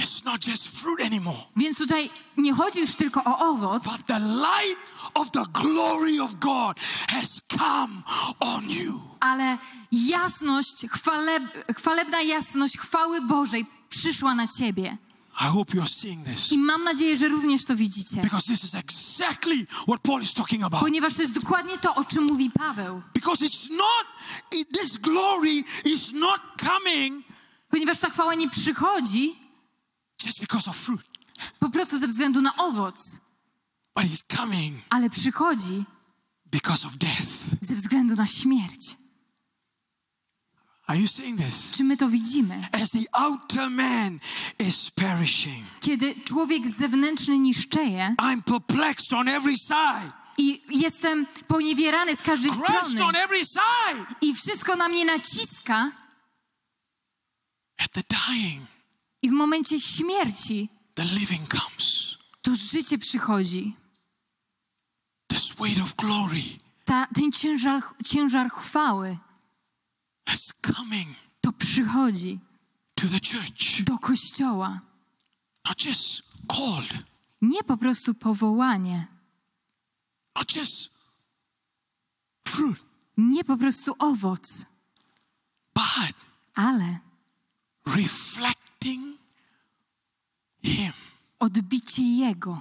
[0.00, 4.18] It's not just fruit anymore, Więc tutaj nie chodzi już tylko o owoc, but the
[4.18, 4.78] light
[5.14, 8.02] of the glory of God has come
[8.40, 9.00] on you.
[9.20, 9.58] ale
[9.92, 11.42] jasność, chwaleb,
[11.76, 14.96] chwalebna jasność chwały Bożej przyszła na ciebie.
[15.40, 18.22] I hope you're seeing this I mam nadzieję, że również to widzicie.
[18.22, 20.80] because this is exactly what Paul is talking about.
[20.80, 23.02] Ponieważ to jest dokładnie to, o czym mówi Paweł.
[23.14, 24.06] Because it's not,
[24.78, 27.24] this glory is not coming
[27.70, 29.34] Ponieważ ta chwała nie przychodzi
[30.26, 31.06] just because of fruit,
[31.58, 33.20] po prostu ze względu na owoc,
[33.94, 35.84] but it's coming ale przychodzi
[36.46, 37.28] because of death.
[37.60, 38.96] ze względu na śmierć.
[40.86, 41.72] Are you seeing this?
[41.76, 42.68] Czy my to widzimy?
[42.72, 44.18] As the outer man
[44.58, 52.22] is perishing, Kiedy człowiek zewnętrzny niszczeje I'm perplexed on every side, i jestem poniewierany z
[52.22, 54.06] każdej crushed strony on every side.
[54.20, 55.92] i wszystko na mnie naciska
[57.78, 58.66] At the dying,
[59.22, 62.18] i w momencie śmierci the living comes.
[62.42, 63.76] to życie przychodzi.
[65.26, 66.42] This weight of glory
[66.84, 69.18] Ta, ten ciężar, ciężar chwały
[70.34, 72.38] is coming to przychodzi
[72.94, 73.82] to the church.
[73.84, 74.80] do kościoła.
[75.68, 76.92] Not just called,
[77.42, 79.06] Nie po prostu powołanie,
[80.36, 80.90] not just
[82.48, 82.84] fruit,
[83.16, 84.66] nie po prostu owoc,
[85.74, 86.14] but
[86.54, 86.98] ale
[88.84, 89.18] reflecting
[90.62, 90.92] Him,
[91.38, 92.60] odbicie Jego,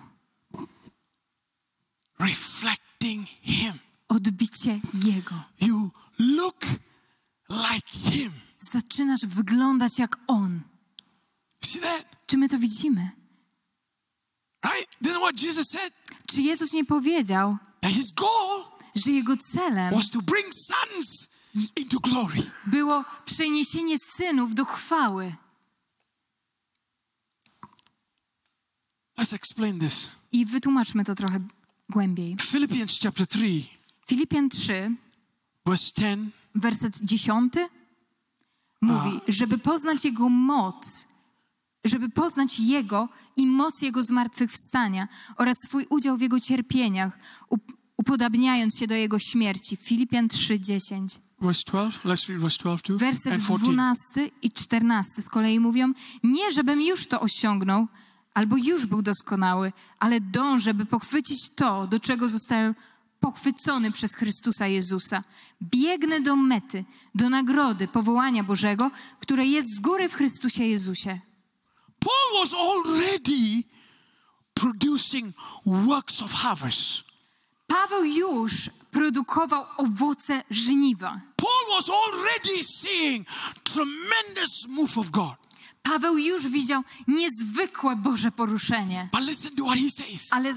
[2.20, 3.74] reflecting Him.
[4.10, 5.36] odbicie Jego.
[5.62, 6.66] You look
[7.50, 8.32] like Him.
[8.60, 10.62] Zaczynasz wyglądać jak On.
[11.64, 12.06] See that?
[12.28, 13.10] Czy my to widzimy?
[14.66, 14.88] Right?
[15.02, 15.94] Is what Jesus said.
[16.28, 18.64] Czy Jezus nie powiedział, That His goal
[18.96, 21.30] że Jego celem was to bring sons
[21.76, 22.44] into glory.
[22.68, 25.36] było przeniesienie synów do chwały?
[29.20, 30.12] Let's explain this.
[30.32, 31.40] I wytłumaczmy to trochę
[31.90, 32.36] głębiej.
[32.42, 33.64] Philippians chapter 3,
[34.08, 34.96] Filipian 3,
[35.66, 36.30] verse 10.
[36.56, 37.54] werset 10
[38.82, 41.08] mówi, żeby poznać Jego moc,
[41.86, 45.08] żeby poznać Jego i moc Jego zmartwychwstania
[45.38, 49.76] oraz swój udział w Jego cierpieniach, up- upodabniając się do Jego śmierci.
[49.78, 51.20] Filipian 3, 10.
[51.42, 52.00] Verse 12.
[52.10, 52.98] Let's read verse 12 too.
[52.98, 53.74] Werset and 14.
[53.74, 55.94] 12 i 14 z kolei mówią,
[56.24, 57.88] nie żebym już to osiągnął,
[58.34, 62.76] albo już był doskonały, ale dążę, by pochwycić to, do czego zostałem
[63.20, 65.24] pochwycony przez Chrystusa Jezusa.
[65.62, 71.20] Biegnę do mety, do nagrody powołania Bożego, które jest z góry w Chrystusie Jezusie.
[72.00, 73.64] Paul was already
[74.54, 77.04] producing works of harvest.
[77.68, 81.22] Paweł już produkował owoce żniwa.
[81.36, 83.28] Paul was already seeing
[83.64, 85.39] tremendous move of God.
[85.90, 89.10] Paweł już widział niezwykłe Boże poruszenie.
[89.12, 90.34] But listen to what he says.
[90.34, 90.54] Ale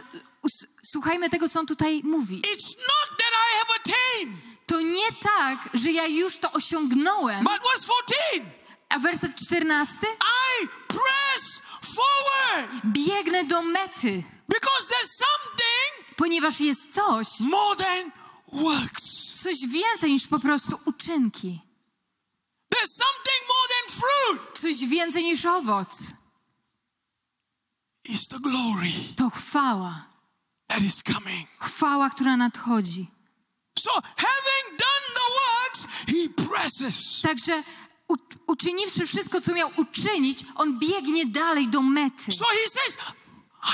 [0.83, 2.43] słuchajmy tego, co on tutaj mówi.
[2.43, 4.37] It's not that I have attained.
[4.67, 7.45] To nie tak, że ja już to osiągnąłem.
[7.45, 8.53] But verse 14,
[8.89, 9.97] A werset 14?
[10.63, 18.11] I press forward Biegnę do mety, because there's something ponieważ jest coś, more than
[18.53, 19.33] works.
[19.43, 21.61] coś więcej niż po prostu uczynki.
[22.73, 24.59] There's something more than fruit.
[24.59, 26.13] Coś więcej niż owoc.
[28.09, 30.05] It's the glory To chwała.
[30.69, 31.49] that is coming.
[31.59, 33.07] Chwała, która nadchodzi.
[33.79, 37.21] So, having done the works, he presses.
[37.23, 37.63] Także
[38.09, 38.17] u,
[38.47, 42.33] uczyniwszy wszystko, co miał uczynić, on biegnie dalej do mety.
[42.33, 42.99] So he says,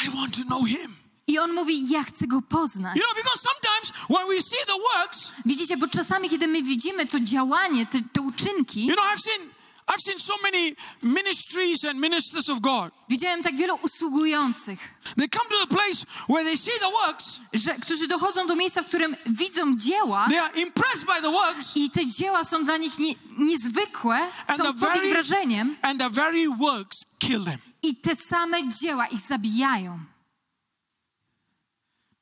[0.04, 0.96] I want to know him.
[1.28, 2.96] I on mówi, ja chcę go poznać.
[2.96, 7.06] You know, because sometimes when we see the works, Widzicie, bo czasami, kiedy my widzimy
[7.06, 9.50] to działanie, te, te uczynki, you know, I've seen
[9.88, 12.92] I've seen so many ministries and ministers of God.
[13.08, 14.78] widziałem tak wielu usługujących,
[15.16, 18.82] They come to the place where they see the works, że, którzy dochodzą do miejsca,
[18.82, 22.76] w którym widzą dzieła they are impressed by the works, i te dzieła są dla
[22.76, 27.58] nich nie, niezwykłe, and są pod ich very wrażeniem and the very works kill them.
[27.82, 29.98] i te same dzieła ich zabijają.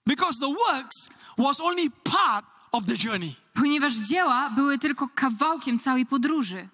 [0.07, 3.35] Because the works was only part of the journey.
[3.55, 6.69] Ponieważ dzieła były tylko kawałkiem całej podróży.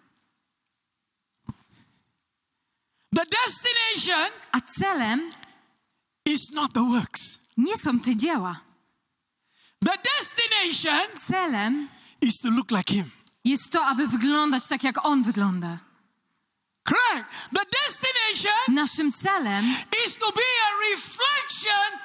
[3.17, 5.31] The destination A celem
[6.27, 7.39] is not the works.
[7.57, 8.61] nie są te dzieła.
[9.85, 11.89] The destination Celem
[12.21, 13.11] is to look like him.
[13.45, 15.79] jest to, aby wyglądać tak, jak On wygląda.
[16.89, 17.31] Correct.
[17.55, 19.65] The destination Naszym celem
[20.07, 21.99] is to be a reflection.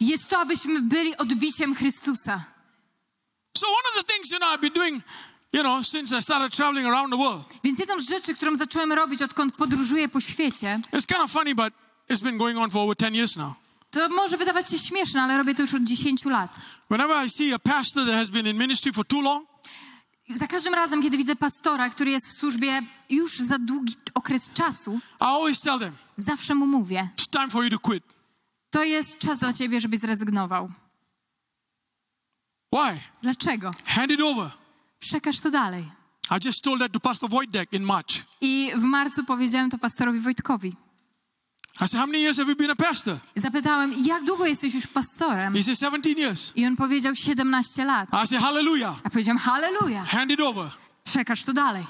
[0.00, 2.44] Jest to, abyśmy byli odbiciem Chrystusa.
[3.58, 5.02] So one of the things you know I've been doing,
[5.52, 7.44] you know, since I started traveling around the world.
[7.64, 11.54] Więc jedną z rzeczy, którą zacząłem robić, odkąd podróżuję po świecie, It's kind of funny,
[11.54, 11.72] but
[12.10, 13.52] it's been going on for over 10 years now.
[13.90, 16.60] to może wydawać się śmieszne, ale robię to już od 10 lat.
[16.90, 19.48] Whenever I see a pastor that has been in ministry for too long,
[20.28, 24.94] Za każdym razem, kiedy widzę pastora, który jest w służbie już za długi okres czasu,
[24.94, 28.04] I always tell them, zawsze mu mówię: it's time for you to quit.
[28.74, 30.70] To jest czas dla ciebie, żebyś zrezygnował.
[32.72, 33.00] Why?
[33.22, 33.70] Dlaczego?
[33.86, 34.50] Hand it over.
[35.00, 35.84] Przekaż to dalej.
[36.30, 38.24] I just told that to Pastor Wojtek in March.
[38.40, 40.68] I w marcu powiedziałem to pastorowi Wojtkowi.
[41.80, 43.18] I said, How many years have you been a pastor?
[43.36, 45.54] Zapytałem, jak długo jesteś już pastorem?
[45.54, 46.52] He said, 17 years.
[46.56, 48.08] I on powiedział 17 lat.
[48.24, 49.00] I said, Hallelujah.
[49.04, 50.70] Ja powiedziałem, halleluja, Hand it over.
[51.04, 51.86] przekaż to dalej.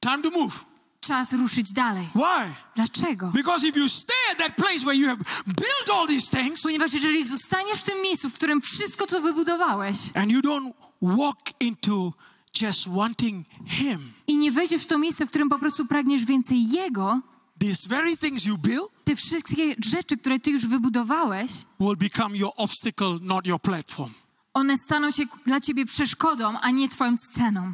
[0.00, 0.64] Time to move.
[1.06, 2.08] Czas ruszyć dalej.
[2.14, 2.52] Why?
[2.74, 3.26] Dlaczego?
[3.34, 6.92] Because if you stay at that place where you have built all these things Ponieważ
[6.92, 12.12] jeżeli zostaniesz w tym miejscu, w którym wszystko to wybudowałeś and you don't walk into
[12.60, 16.68] just wanting Him, i nie wejdziesz w to miejsce, w którym po prostu pragniesz więcej
[16.68, 17.20] Jego,
[17.60, 21.50] these very things you build te wszystkie rzeczy, które Ty już wybudowałeś,
[21.80, 24.12] will become your obstacle, not your platform.
[24.54, 27.72] one staną się dla Ciebie przeszkodą, a nie Twoją sceną.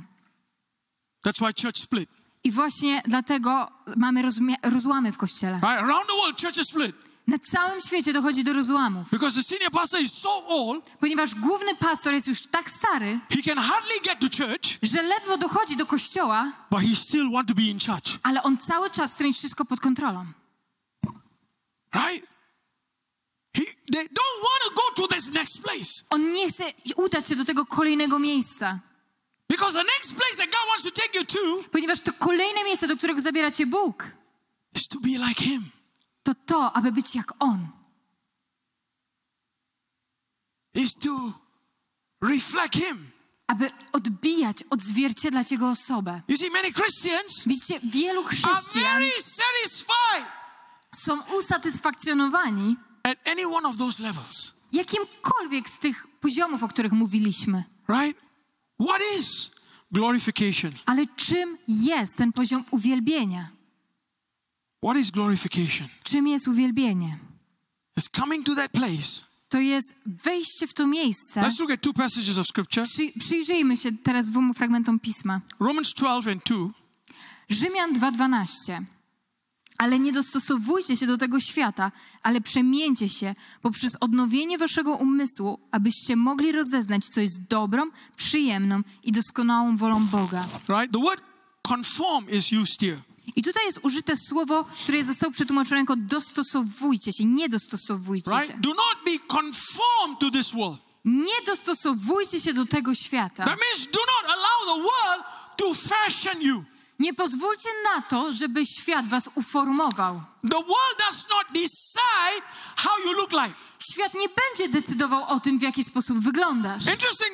[1.26, 2.10] That's why church split.
[2.44, 4.22] I właśnie dlatego mamy
[4.62, 5.52] rozłamy w Kościele.
[5.54, 5.66] Right?
[5.66, 6.96] Around the world, churches split.
[7.26, 11.74] Na całym świecie dochodzi do rozłamów, Because the senior pastor is so old, ponieważ główny
[11.76, 13.18] pastor jest już tak stary,
[14.36, 18.10] church, że ledwo dochodzi do kościoła, but he still want to be in charge.
[18.22, 20.26] ale on cały czas chce mieć wszystko pod kontrolą.
[21.94, 22.26] Right?
[23.56, 23.62] He,
[23.92, 26.04] they don't want to go to this next place.
[26.10, 26.64] On nie chce
[26.96, 28.78] udać się do tego kolejnego miejsca,
[29.50, 32.88] Because the next place that God wants to take you to ponieważ to kolejne miejsce,
[32.88, 34.10] do którego zabiera cię Bóg,
[34.76, 35.70] is to be like Him.
[36.22, 37.68] to to, aby być jak On,
[40.74, 41.32] Is to
[42.22, 43.10] reflect Him.
[43.46, 46.22] aby odbijać, odzwierciedlać Jego osobę.
[46.28, 50.26] You see, many Christians Widzicie, wielu are chrześcijan very satisfied
[50.96, 54.54] są usatysfakcjonowani at any one of those levels.
[54.72, 57.64] jakimkolwiek z tych poziomów, o których mówiliśmy.
[57.88, 58.29] Right?
[58.80, 59.50] What is
[59.92, 60.72] glorification?
[60.86, 63.48] Ale czym jest ten poziom uwielbienia?
[64.84, 65.88] What is glorification?
[66.02, 67.18] Czym jest uwielbienie?
[68.00, 69.24] It's coming to that place.
[69.48, 71.40] To jest wejście w to miejsce.
[71.40, 75.40] Let's look at two passages of scripture Przy, przyjrzyjmy się teraz dwóm fragmentom pisma.
[75.60, 76.56] Romans 12 and 2.
[77.48, 78.82] Rzymian 2:12.
[79.80, 81.92] Ale nie dostosowujcie się do tego świata,
[82.22, 87.82] ale przemieńcie się poprzez odnowienie waszego umysłu, abyście mogli rozeznać, co jest dobrą,
[88.16, 90.44] przyjemną i doskonałą wolą Boga.
[90.68, 90.92] Right?
[90.92, 91.22] The word
[91.68, 93.02] conform is used here.
[93.36, 98.36] I tutaj jest użyte słowo, które zostało przetłumaczone jako dostosowujcie się, nie dostosowujcie się.
[98.36, 98.60] Right?
[98.60, 100.78] Do not be conformed to this world.
[101.04, 103.44] Nie dostosowujcie się do tego świata.
[103.44, 105.24] That means do not allow the world
[105.56, 106.64] to fashion you.
[107.00, 110.20] Nie pozwólcie na to, żeby świat was uformował.
[110.50, 112.42] The world does not decide
[112.76, 113.54] how you look like.
[113.92, 116.86] Świat nie będzie decydował o tym, w jaki sposób wyglądasz.
[116.86, 117.32] Interesting.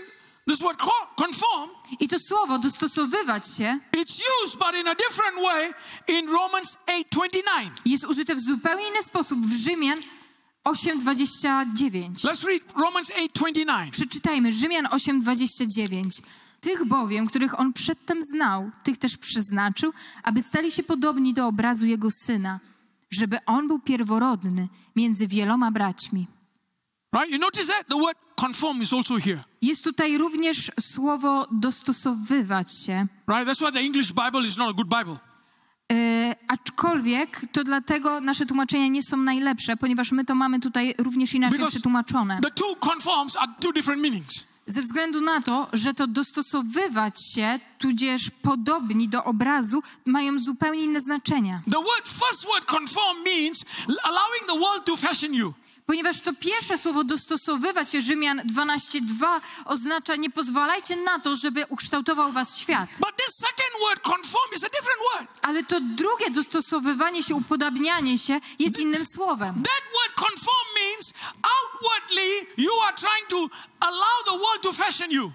[0.49, 1.71] This word co- conform,
[2.01, 5.73] I to słowo dostosowywać się it's used but in a different way
[6.09, 7.71] in Romans 8:29.
[7.85, 9.99] jest użyte w zupełnie inny sposób w Rzymian
[10.65, 12.25] 8:29.
[12.25, 13.91] Let's read Romans 8:29.
[13.91, 16.23] Przeczytajmy Rzymian 8:29.
[16.67, 21.87] Tych bowiem, których on przedtem znał, tych też przeznaczył, aby stali się podobni do obrazu
[21.87, 22.61] jego syna,
[23.11, 26.27] żeby on był pierworodny między wieloma braćmi.
[27.15, 27.33] Right?
[27.33, 29.45] You notice that the word conform is also here.
[29.63, 33.07] Jest tutaj również słowo dostosowywać się.
[33.29, 33.49] Right?
[33.49, 35.17] That's why the English Bible is not a good Bible.
[35.93, 41.35] E, aczkolwiek to dlatego nasze tłumaczenia nie są najlepsze, ponieważ my to mamy tutaj również
[41.35, 42.41] inaczej Because przetłumaczone.
[42.43, 44.56] The two conforms are two different meanings.
[44.69, 51.01] Ze względu na to, że to dostosowywać się, tudzież podobni do obrazu, mają zupełnie inne
[51.01, 51.61] znaczenia.
[51.65, 53.65] The word first word conform means
[54.03, 55.55] allowing the world to fashion you.
[55.87, 62.33] Ponieważ to pierwsze słowo dostosowywać się, Rzymian 12:2, oznacza nie pozwalajcie na to, żeby ukształtował
[62.33, 62.91] was świat.
[65.43, 69.55] Ale to drugie dostosowywanie się, upodabnianie się jest innym słowem.
[69.55, 71.13] That word conform means
[71.57, 75.33] outwardly you are trying to allow the world to fashion you.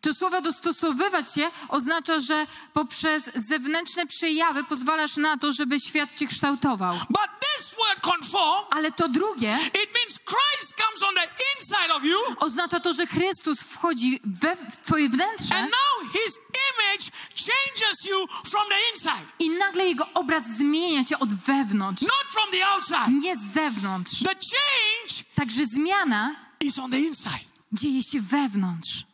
[0.00, 6.26] To słowo dostosowywać się oznacza, że poprzez zewnętrzne przejawy pozwalasz na to, żeby świat cię
[6.26, 6.94] kształtował.
[6.94, 12.04] But this word conform, Ale to drugie it means Christ comes on the inside of
[12.04, 16.38] you oznacza to, że Chrystus wchodzi we, w twoje wnętrze and now his
[16.70, 22.24] image changes you from the inside, i nagle jego obraz zmienia cię od wewnątrz, not
[22.30, 23.20] from the outside.
[23.20, 24.18] nie z zewnątrz.
[24.18, 27.44] The change Także zmiana is on the inside.
[27.72, 29.09] dzieje się wewnątrz.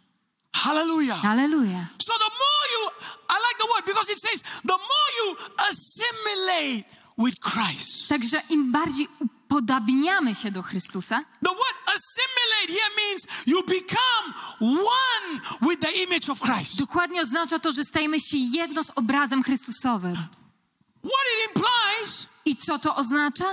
[0.65, 1.20] Hallelujah.
[1.24, 1.87] Aleluja.
[1.99, 2.91] So the more you,
[3.28, 5.37] I like the word because it says, the more you
[5.70, 6.85] assimilate
[7.19, 8.09] with Christ.
[8.09, 14.35] Także im bardziej upodabniamy się do Chrystusa, The word assimilate here means you become
[14.70, 16.78] one with the image of Christ.
[16.78, 20.15] dokładnie oznacza to, że stajemy się jedno z obrazem Chrystusowym.
[21.05, 23.45] What it implies, I co to oznacza?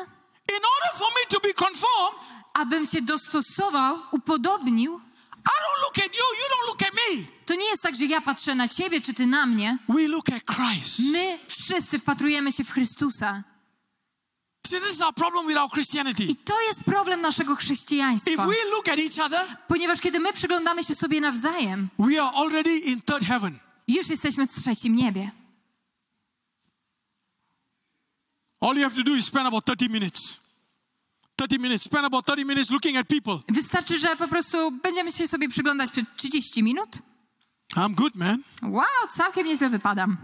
[0.49, 2.19] in order for me to be conformed,
[2.53, 5.01] Abym się dostosował, upodobnił,
[5.45, 7.25] I don't look at you, you don't look at me.
[7.45, 9.77] to nie jest tak, że ja patrzę na ciebie czy ty na mnie.
[9.89, 10.99] We look at Christ.
[11.11, 13.43] My wszyscy wpatrujemy się w Chrystusa.
[14.67, 16.35] See, this is our problem with our I Christianity.
[16.45, 18.47] to jest problem naszego If chrześcijaństwa.
[18.47, 22.77] we look at each other, Ponieważ kiedy my przyglądamy się sobie nawzajem, we are already
[22.77, 23.59] in third heaven.
[23.87, 25.31] już jesteśmy w trzecim niebie.
[28.61, 30.33] All you have to do is spend about 30 minutes.
[31.47, 31.83] 30 minutes.
[31.83, 33.39] Spend about 30 minutes looking at people.
[33.49, 36.89] Wystarczy, że po prostu będziemy się sobie przyglądać przez 30 minut.
[37.75, 38.43] I'm good, man.
[38.61, 40.17] Wow, całkiem nieźle wypadam.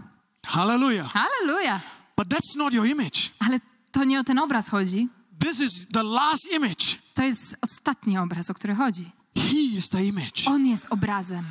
[0.46, 1.12] Hallelujah.
[1.12, 1.80] Halleluja.
[2.16, 3.30] But that's not your image.
[3.38, 3.60] Ale
[3.92, 5.08] to nie o ten obraz chodzi.
[5.40, 6.98] This is the last image.
[7.14, 9.10] To jest ostatni obraz, o który chodzi.
[9.36, 10.46] He is the image.
[10.46, 11.44] On jest obrazem.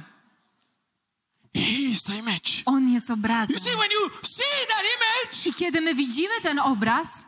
[1.55, 2.63] He is the image.
[2.65, 3.55] On jest obrazem.
[3.55, 7.27] You see, when you see that image, I kiedy my widzimy ten obraz,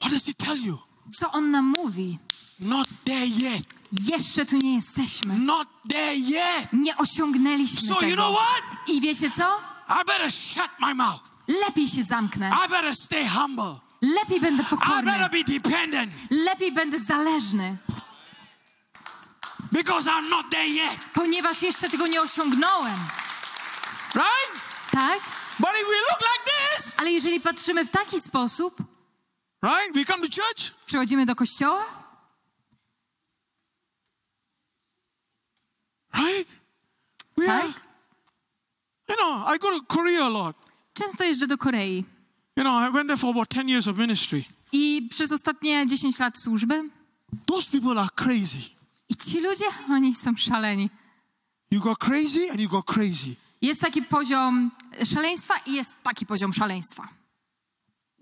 [0.00, 0.78] what does it tell you?
[1.12, 2.18] Co on nam mówi?
[2.60, 3.64] Not there yet.
[3.92, 5.38] Jeszcze tu nie jesteśmy.
[5.38, 6.68] Not there yet.
[6.72, 8.14] Nie osiągnęliśmy So you tego.
[8.16, 8.88] know what?
[8.88, 9.60] I wiecie co?
[10.02, 11.22] I better shut my mouth.
[11.66, 12.52] Lepiej się zamknę.
[12.66, 13.74] I better stay humble.
[14.02, 15.02] Lepiej będę I pokorny.
[15.12, 17.76] better be dependent Lepiej będę zależny.
[19.72, 20.98] because I'm not there yet.
[21.14, 22.96] Ponieważ jeszcze tego nie osiągnąłem.
[24.14, 24.62] Right?
[24.90, 25.18] Tak?
[25.58, 28.76] But if we look like this, Ale jeżeli patrzymy w taki sposób,
[29.64, 29.94] right?
[29.94, 30.74] We come to church.
[30.86, 31.84] przychodzimy do kościoła,
[36.14, 36.48] Right?
[37.36, 37.80] We are, tak?
[39.08, 40.56] you know, I go to Korea a lot.
[40.94, 42.04] Często jeżdżę do Korei.
[42.56, 44.44] You know, I went there for about 10 years of ministry.
[44.72, 46.90] I przez ostatnie 10 lat służby
[47.46, 48.58] Those people are crazy.
[49.08, 50.90] i ci ludzie, oni są szaleni.
[51.70, 53.36] You go crazy and you go crazy.
[53.62, 54.70] Jest taki poziom
[55.14, 57.08] szaleństwa i jest taki poziom szaleństwa.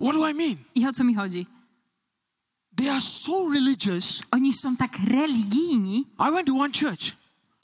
[0.02, 0.56] What do I mean?
[0.74, 1.46] I o co mi chodzi?
[2.76, 4.22] They are so religious.
[4.30, 6.06] Oni są tak religijni.
[6.18, 7.16] I went to one church.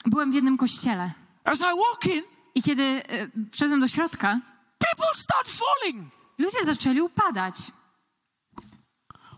[0.05, 1.11] Byłem w jednym kościele
[1.43, 2.23] As I walk in,
[2.55, 4.39] i kiedy e, wszedłem do środka,
[4.79, 7.55] people start falling, ludzie zaczęli upadać.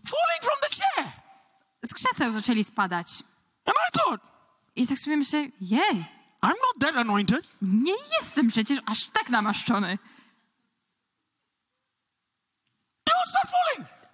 [0.03, 1.11] falling from the chair.
[1.85, 3.07] Z krzeseł zaczęli spadać.
[3.65, 4.25] And I thought,
[4.75, 6.05] I tak sobie myślę, jej,
[6.41, 7.55] I'm not that anointed.
[7.61, 9.97] nie jestem przecież aż tak namaszczony.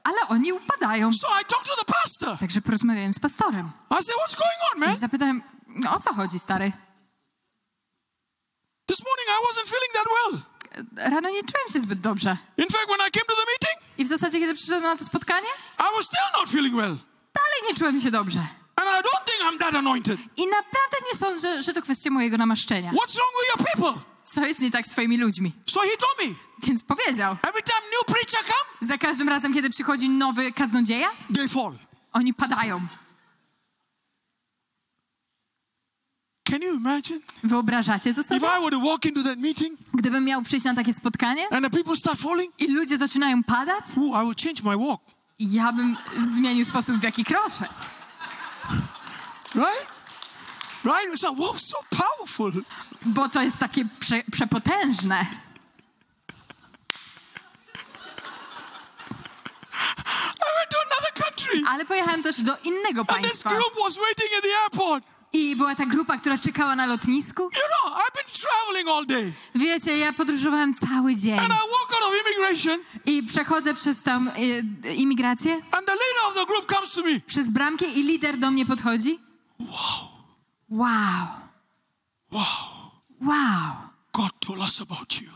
[0.04, 1.14] Ale oni upadają.
[1.14, 2.38] So I talked to the pastor.
[2.38, 3.72] Także porozmawiałem z pastorem.
[3.92, 4.96] I said, What's going on, I man?
[4.96, 6.72] zapytałem, no, o co chodzi, stary?
[8.88, 10.42] This morning I wasn't feeling that well.
[11.12, 12.38] Rano nie czułem się zbyt dobrze.
[12.58, 15.04] In fact, when I came to the meeting, I w zasadzie, kiedy przyszedłem na to
[15.04, 15.48] spotkanie,
[15.80, 16.98] I was still not feeling well.
[17.34, 18.40] dalej nie czułem się dobrze.
[18.76, 20.20] And I don't think I'm that anointed.
[20.38, 22.92] I naprawdę nie sądzę, że to kwestia mojego namaszczenia.
[22.92, 24.04] What's wrong with your people?
[24.28, 25.52] Co jest nie tak z twoimi ludźmi?
[25.66, 26.36] So he told me,
[26.68, 31.48] Więc powiedział, every time new preacher come, za każdym razem, kiedy przychodzi nowy kaznodzieja, they
[31.50, 31.74] fall.
[32.14, 32.88] oni padają.
[36.50, 37.20] Can you imagine?
[37.44, 38.48] Wyobrażacie to If sobie?
[38.48, 41.70] I were to walk into that meeting Gdybym miał przyjść na takie spotkanie and the
[41.70, 45.02] people start falling, i ludzie zaczynają padać, ooh, I change my walk.
[45.40, 45.98] ja bym
[46.36, 47.68] zmienił sposób, w jaki kroczę.
[49.56, 49.97] Right?
[50.88, 51.14] Right?
[51.14, 52.52] It's like, wow, so powerful.
[53.06, 55.26] Bo to jest takie prze, przepotężne.
[61.68, 63.50] Ale pojechałem też do innego And this państwa.
[63.50, 65.04] group was waiting at the airport.
[65.34, 67.44] I była ta grupa, która czekała na lotnisku.
[67.44, 69.34] You know, I've been traveling all day.
[69.56, 71.40] Wiecie, ja podróżowałem cały dzień.
[71.40, 76.24] And I walk out of immigration, I przechodzę przez tam y, imigrację, and the leader
[76.28, 77.20] of the group comes to me.
[77.28, 79.20] przez bramkę i lider do mnie podchodzi.
[79.60, 80.17] Wow.
[80.70, 81.28] Wow,
[83.22, 83.74] Wow.
[84.14, 85.30] God told us about you.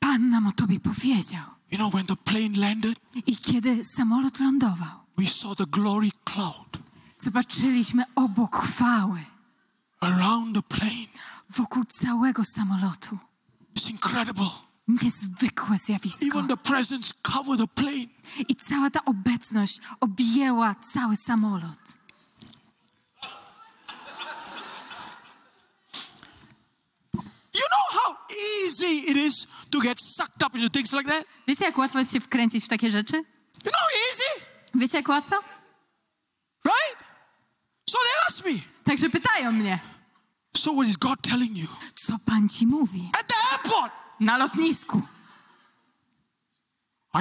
[0.00, 1.42] Pan nam o tobie powiedział.
[1.70, 6.78] You know, when the plane landed, I kiedy samolot lądował, we saw the glory cloud
[7.18, 9.24] zobaczyliśmy obok chwały
[10.00, 11.06] around the plane.
[11.50, 13.18] wokół całego samolotu.
[13.76, 14.50] It's incredible.
[14.88, 16.26] Niezwykłe zjawisko.
[16.26, 18.06] Even the presence covered the plane.
[18.48, 21.98] I cała ta obecność objęła cały samolot.
[27.56, 28.16] You know how
[28.66, 31.24] easy it is to get sucked up into things like that?
[31.46, 33.16] Wiecie, jak łatwo jest się wkręcić w takie rzeczy?
[33.16, 34.46] You know how easy?
[34.74, 35.36] Wiecie, jak łatwo?
[36.64, 37.04] Right?
[37.90, 39.78] So they asked me, Także pytają mnie,
[40.56, 41.66] So what is God telling you?
[41.94, 43.10] co Pan ci mówi?
[43.20, 45.02] At the airport, Na lotnisku.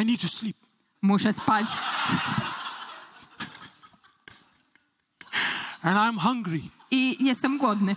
[0.01, 0.57] I need to sleep.
[1.01, 1.67] Muszę spać.
[5.81, 6.61] And I'm hungry.
[6.91, 7.95] I jestem głodny.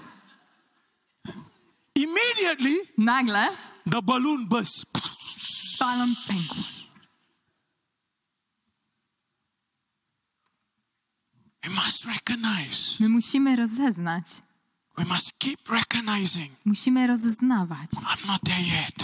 [1.98, 3.48] Immediately, Nagle
[3.90, 4.84] the balloon burst.
[5.80, 6.54] balon pękł.
[11.64, 12.96] We must recognize.
[13.00, 14.24] My musimy rozeznać.
[14.98, 16.50] We must keep recognizing.
[16.64, 17.90] Musimy rozeznawać.
[17.90, 18.94] I'm not there yet.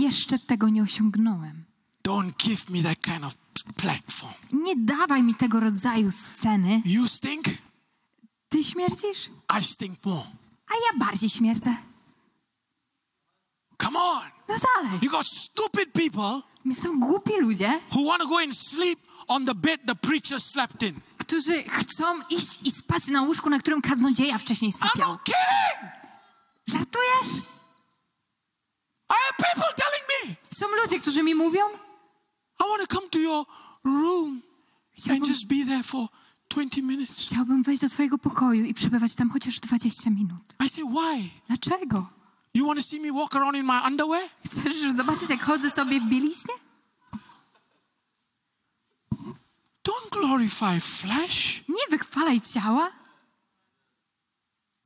[0.00, 1.64] Jeszcze tego nie osiągnąłem.
[2.08, 3.34] Don't give me that kind of
[3.76, 4.34] platform.
[4.52, 6.82] Nie dawaj mi tego rodzaju sceny.
[6.84, 7.44] You stink,
[8.48, 10.26] Ty śmierdzisz, I stink more.
[10.68, 11.76] a ja bardziej śmierdzę.
[13.84, 14.22] Come on.
[14.48, 14.98] No dalej.
[15.02, 16.40] You got stupid people
[16.72, 18.98] Są głupi ludzie, who want to go and sleep
[19.28, 21.00] on the bed the preacher slept in.
[21.18, 25.08] którzy chcą iść i spać na łóżku, na którym kaznodzieja wcześniej I'm sypiał.
[25.12, 25.92] not kidding.
[26.66, 27.42] Żartujesz?
[29.10, 31.60] I have people telling me, Są ludzie, którzy mi mówią,
[32.60, 33.46] I want to come to your
[33.84, 34.42] room and
[34.98, 36.08] Chciałbym- just be there for
[36.48, 37.16] 20 minutes.
[37.26, 40.56] chciałbym wejść do twojego pokoju i przebywać tam chociaż 20 minut.
[40.64, 41.28] I say, why?
[41.48, 42.06] Dlaczego?
[42.54, 44.22] You want to see me walk around in my underwear?
[44.46, 46.54] Chcesz zobaczyć, jak chodzę sobie w bieliźnie?
[49.88, 51.64] Don't glorify flesh.
[51.68, 52.90] Nie wychwalaj ciała,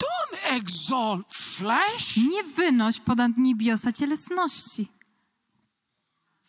[0.03, 2.16] Don't exalt flesh.
[2.16, 4.89] nie wynoś ponad niebiosa cielesności.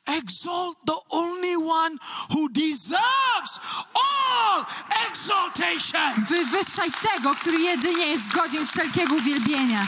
[0.05, 1.95] Exalt the only one
[2.29, 3.59] who deserves
[3.93, 4.65] all
[5.09, 6.25] exaltation.
[6.25, 9.87] Wywyższaj tego, który jedynie jest godzien wszelkiego uwielbienia.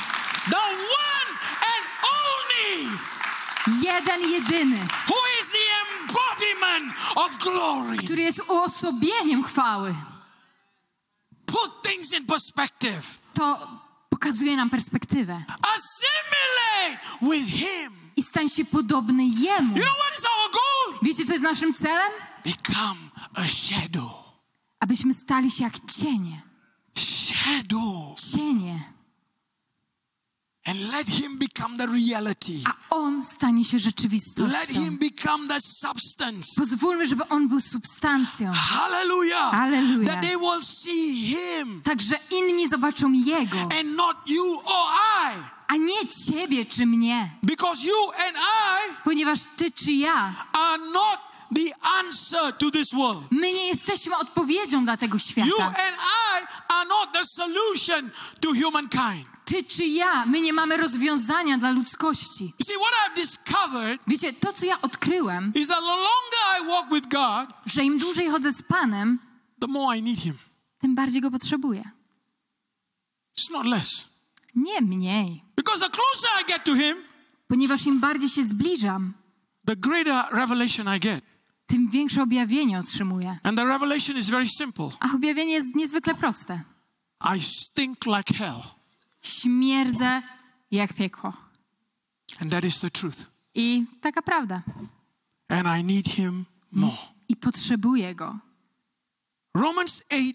[0.49, 1.29] The one
[1.71, 1.83] and
[2.17, 2.97] only
[3.83, 7.97] Jeden, jedyny, who is the embodiment of glory.
[7.97, 9.95] który jest uosobieniem chwały.
[11.45, 13.01] Put things in perspective.
[13.33, 13.67] To
[14.09, 15.43] pokazuje nam perspektywę.
[15.75, 17.91] Assimilate with him.
[18.15, 19.77] I stań się podobny Jemu.
[19.77, 20.99] You know what is our goal?
[21.01, 22.11] Wiecie, co jest naszym celem?
[22.45, 22.99] Become
[23.35, 24.11] a shadow.
[24.79, 26.41] Abyśmy stali się jak cienie.
[26.97, 28.19] Shadow.
[28.33, 28.90] Cienie.
[30.67, 32.63] And let him become the reality.
[32.65, 34.73] A On stanie się Let rzeczywistością.
[34.81, 36.55] him become the substance.
[36.57, 38.53] Pozwólmy, żeby On był substancją.
[38.53, 39.51] Hallelujah.
[39.51, 40.05] Hallelujah.
[40.13, 44.87] That they will see him Tak, że inni zobaczą Jego, and not you or
[45.33, 45.43] I.
[45.67, 47.29] a nie Ciebie czy mnie.
[47.43, 51.19] Because you and I Ponieważ Ty czy ja are not
[51.55, 53.23] the answer to this world.
[53.31, 55.65] My nie jesteśmy odpowiedzią dla tego You świata.
[55.65, 58.11] and I are not the solution
[58.41, 59.29] to humankind.
[59.45, 62.53] Ty czy ja, my nie mamy rozwiązania dla ludzkości.
[62.69, 65.53] You Wiecie, to co ja odkryłem,
[67.65, 69.19] że im dłużej chodzę z Panem,
[70.79, 71.83] tym bardziej Go potrzebuję.
[74.55, 75.43] Nie mniej.
[77.47, 79.13] Ponieważ im bardziej się zbliżam,
[79.65, 81.30] the greater revelation I get.
[81.71, 83.39] Tym większe objawienie otrzymuję.
[83.43, 84.89] And the revelation is very simple.
[84.99, 86.63] A objawienie jest niezwykle proste.
[87.35, 88.61] I stink like hell.
[89.21, 90.21] Śmierdzę
[90.71, 91.33] jak piekło.
[92.41, 93.31] And that is the truth.
[93.55, 94.61] I taka prawda.
[95.49, 96.97] And I need Him more.
[97.29, 98.39] I potrzebuję Go.
[99.55, 100.33] Romans 8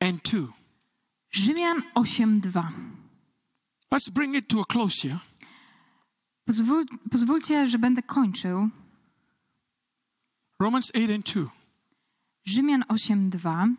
[0.00, 0.52] and 2.
[1.30, 2.62] Rzymian 8:2.
[3.94, 5.18] Let's bring it to a close here.
[6.44, 8.68] Pozwól, pozwólcie, że będę kończył.
[10.60, 11.50] Romans 8 and 2.
[12.44, 13.74] Rzymian 8:2.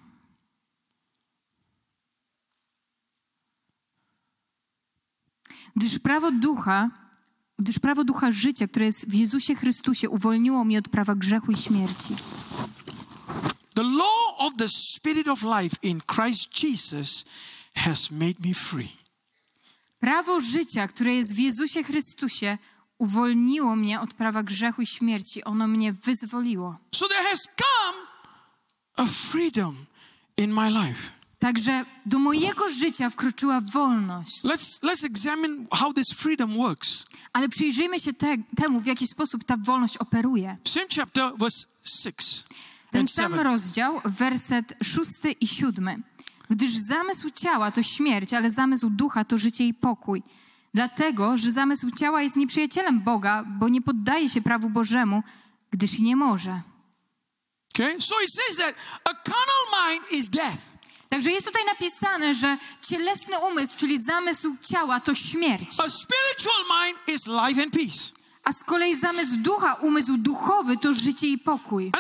[5.76, 6.89] Gdyż prawo ducha,
[7.60, 11.57] gdyż prawo ducha życia, które jest w Jezusie Chrystusie, uwolniło mnie od prawa grzechu i
[11.57, 12.15] śmierci.
[13.76, 17.26] The law of the Spirit of life in Christ Jesus
[17.76, 18.97] has made me free.
[19.99, 22.57] Prawo życia, które jest w Jezusie Chrystusie,
[22.97, 25.43] uwolniło mnie od prawa grzechu i śmierci.
[25.43, 26.77] Ono mnie wyzwoliło.
[26.95, 28.07] So there has come
[28.95, 29.76] a freedom
[30.38, 31.15] in my life.
[31.39, 34.43] Także do mojego życia wkroczyła wolność.
[34.43, 37.05] Let's, let's examine how this freedom works.
[37.34, 40.57] Ale przyjrzyjmy się te, temu, w jaki sposób ta wolność operuje.
[40.67, 42.43] Same chapter, verse 6
[42.91, 43.47] Ten sam 7.
[43.47, 45.99] rozdział, werset szósty i siódmy.
[46.49, 50.23] Gdyż zamysł ciała to śmierć, ale zamysł ducha to życie i pokój.
[50.76, 55.23] Dlatego, że zamysł ciała jest nieprzyjacielem Boga, bo nie poddaje się prawu Bożemu,
[55.72, 56.61] gdyż i nie może.
[57.76, 58.02] Okay?
[58.02, 60.64] So it says that a carnal mind is death.
[61.10, 66.99] Także jest tutaj napisane, że cielesny umysł, czyli zamysł ciała, to śmierć, A spiritual mind
[67.07, 68.24] is life and peace.
[68.45, 71.91] A z kolei zamysł ducha, umysł duchowy, to życie i pokój.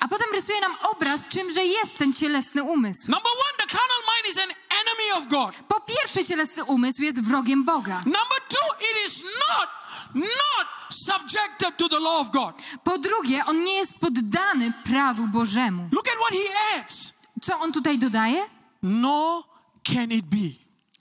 [0.00, 3.10] A potem rysuje nam obraz, czymże jest ten cielesny umysł.
[3.10, 4.50] Number one, the carnal mind is an
[4.80, 5.64] enemy of God.
[5.68, 7.96] Po pierwsze, cielesny umysł jest wrogiem Boga.
[7.96, 9.68] Number two, it is not,
[10.14, 12.54] not subjected to the law of God.
[12.84, 15.88] Po drugie, on nie jest poddany prawu Bożemu.
[15.92, 17.12] Look at what he adds.
[17.42, 18.46] Co on tutaj dodaje?
[18.82, 19.42] Nor
[19.82, 20.50] can it be.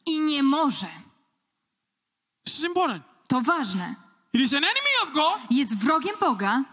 [0.05, 1.06] I nie może.
[2.57, 3.03] This is important.
[3.29, 3.95] To ważne.
[4.33, 5.51] It is an enemy of God.
[5.51, 6.63] Jest wrogiem Boga,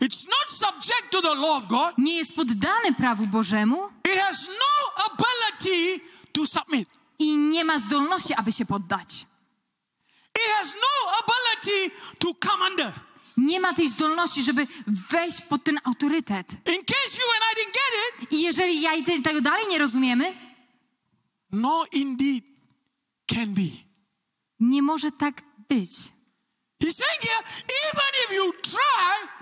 [0.00, 1.98] It's not subject to the law of God.
[1.98, 6.00] nie jest poddany prawu Bożemu It has no ability
[6.32, 6.88] to submit.
[7.18, 9.26] i nie ma zdolności, aby się poddać.
[10.34, 12.92] It has no ability to come under.
[13.36, 16.52] Nie ma tej zdolności, żeby wejść pod ten autorytet.
[16.52, 19.66] In case you and I didn't get it, I jeżeli ja i ty tego dalej
[19.68, 20.36] nie rozumiemy,
[21.52, 22.44] nor indeed
[23.34, 23.84] can be.
[24.60, 25.90] Nie może tak być.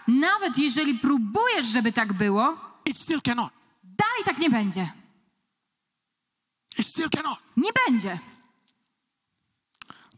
[0.09, 2.57] Nawet jeżeli próbujesz, żeby tak było,
[3.83, 4.93] dalej tak nie będzie.
[7.57, 8.19] Nie będzie.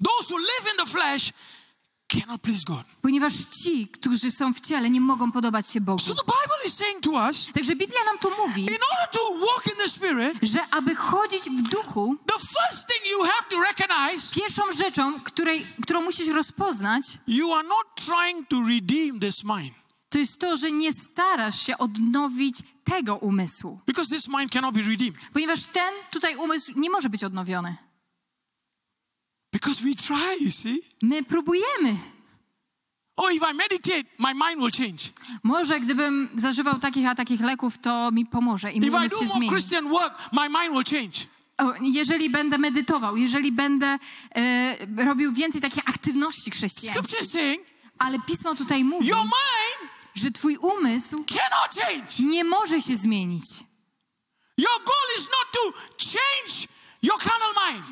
[0.05, 1.33] Those who live in the flesh
[2.21, 2.85] cannot please God.
[3.03, 5.99] Ponieważ ci, którzy są w ciele, nie mogą podobać się Bogu.
[5.99, 9.47] So the Bible is saying to us, Także Biblia nam tu mówi, in order to
[9.47, 13.57] walk in the Spirit, że aby chodzić w duchu, the first thing you have to
[13.63, 19.75] recognize, pierwszą rzeczą, której, którą musisz rozpoznać, you are not trying to redeem this mind.
[20.09, 23.81] to jest to, że nie starasz się odnowić tego umysłu.
[23.87, 25.21] Because this mind cannot be redeemed.
[25.33, 27.77] Ponieważ ten tutaj umysł nie może być odnowiony.
[29.55, 30.81] Because we try, you see.
[31.03, 31.97] My próbujemy.
[33.17, 35.13] Oh, if I meditate, my mind will change.
[35.43, 39.19] Może gdybym zażywał takich a takich leków, to mi pomoże i mój If I do
[39.19, 39.49] się more zmieni.
[39.51, 41.27] Christian work, my mind will change.
[41.59, 43.99] O, jeżeli będę medytował, jeżeli będę
[44.35, 47.07] e, robił więcej takich aktywności chrześcijańskich.
[47.07, 47.67] Scripture saying
[47.99, 52.23] Ale Pismo tutaj mówi, your mind że twój umysł cannot change.
[52.33, 53.45] nie może się zmienić.
[54.59, 56.74] Your goal is not to change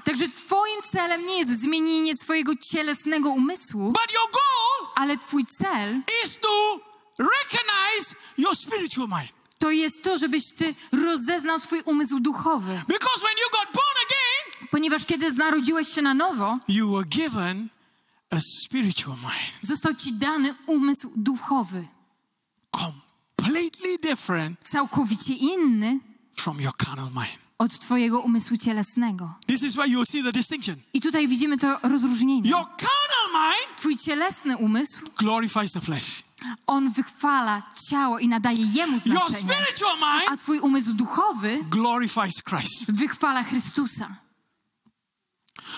[0.04, 6.00] Także twoim celem nie jest zmienienie swojego cielesnego umysłu, but your goal ale twój cel
[6.24, 6.80] is to
[7.18, 9.32] recognize your spiritual mind.
[9.58, 12.72] to jest to, żebyś ty rozeznał swój umysł duchowy.
[12.88, 17.68] Because when you got born again, Ponieważ kiedy narodziłeś się na nowo, you were given
[18.30, 21.88] a spiritual mind, został ci dany umysł duchowy.
[22.70, 25.98] completely different Całkowicie inny
[26.34, 27.38] from your carnal mind.
[27.58, 29.34] Od twojego umysłu cielesnego.
[29.46, 30.76] This is why you'll see the distinction.
[30.92, 32.50] I tutaj widzimy to rozróżnienie.
[32.50, 36.22] Your carnal mind Twój cielesny umysł, glorifies the flesh.
[36.66, 39.54] on wychwala ciało i nadaje jemu znaczenie.
[40.28, 42.90] A twój umysł duchowy glorifies Christ.
[42.92, 44.16] wychwala Chrystusa.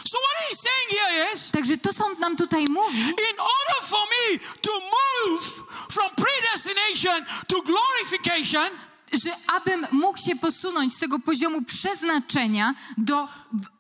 [0.07, 3.83] So what he's saying here is, Także to, co on nam tutaj mówi, in order
[3.83, 5.43] for me to move
[5.91, 8.71] from predestination to glorification,
[9.13, 13.29] że abym mógł się posunąć z tego poziomu przeznaczenia do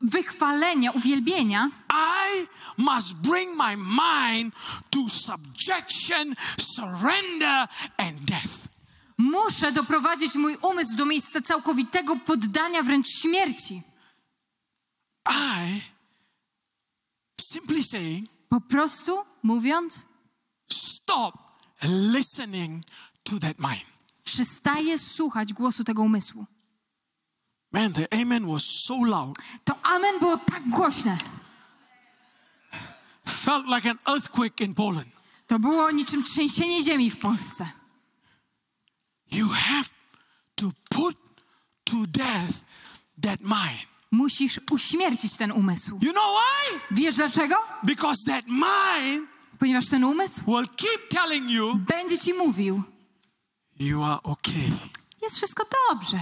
[0.01, 2.47] wychwalenia, uwielbienia, I
[2.83, 4.55] must bring my mind
[4.91, 8.69] to subjection, surrender, and death.
[9.19, 13.83] muszę doprowadzić mój umysł do miejsca całkowitego poddania, wręcz śmierci.
[15.31, 15.81] I,
[17.41, 20.07] simply saying, Po prostu mówiąc,
[20.73, 21.35] stop
[22.13, 22.85] listening
[23.25, 23.94] to that mind.
[24.25, 26.47] Przestaję słuchać głosu tego umysłu.
[27.73, 29.39] Man, the amen was so loud.
[29.65, 31.19] To amen było tak głośne.
[33.29, 35.09] Felt like an earthquake in Poland.
[35.47, 37.69] To było niczym trzęsienie ziemi w Polsce.
[39.33, 39.89] You have
[40.55, 41.17] to put
[41.85, 42.65] to death
[43.23, 43.87] that mind.
[44.11, 45.99] Musisz uśmiercić ten umysł.
[46.03, 46.81] You know why?
[46.91, 47.57] Wiesz dlaczego?
[47.83, 52.83] Because that mind Ponieważ ten umysł will keep telling you będzie ci mówił,
[53.79, 54.71] you are okay.
[55.23, 56.21] jest wszystko dobrze,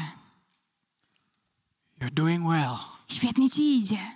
[2.01, 2.77] You're doing well.
[3.09, 4.11] świetnie ci idzie.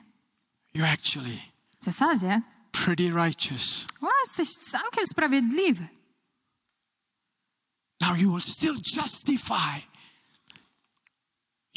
[0.75, 1.39] You're actually
[1.81, 2.43] W zasadzie
[2.73, 3.87] pretty righteous.
[4.03, 5.89] o, jesteś całkiem sprawiedliwy.
[8.01, 9.81] Now you will still justify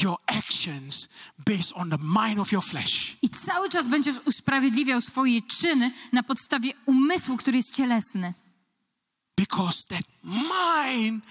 [0.02, 1.08] your actions
[1.38, 3.16] based on the mind of your flesh.
[3.22, 8.34] I cały czas będziesz usprawiedliwiał swoje czyny na podstawie umysłu, który jest cielesny.
[9.40, 11.22] Because that mind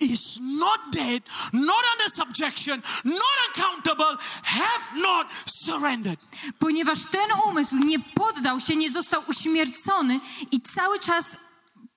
[0.00, 1.22] is not dead,
[1.52, 6.18] not under subjection, not accountable, have not surrendered.
[6.58, 10.20] Ponieważ ten umysł nie poddał się, nie został uśmiercony
[10.50, 11.36] i cały czas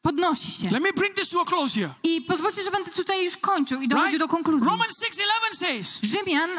[0.01, 0.69] podnosi się.
[0.71, 1.93] Let me bring this to a close here.
[2.03, 4.69] I pozwólcie, że będę tutaj już kończył i dochodził do konkluzji.
[4.69, 6.49] Romans 6:11 says, Rzymian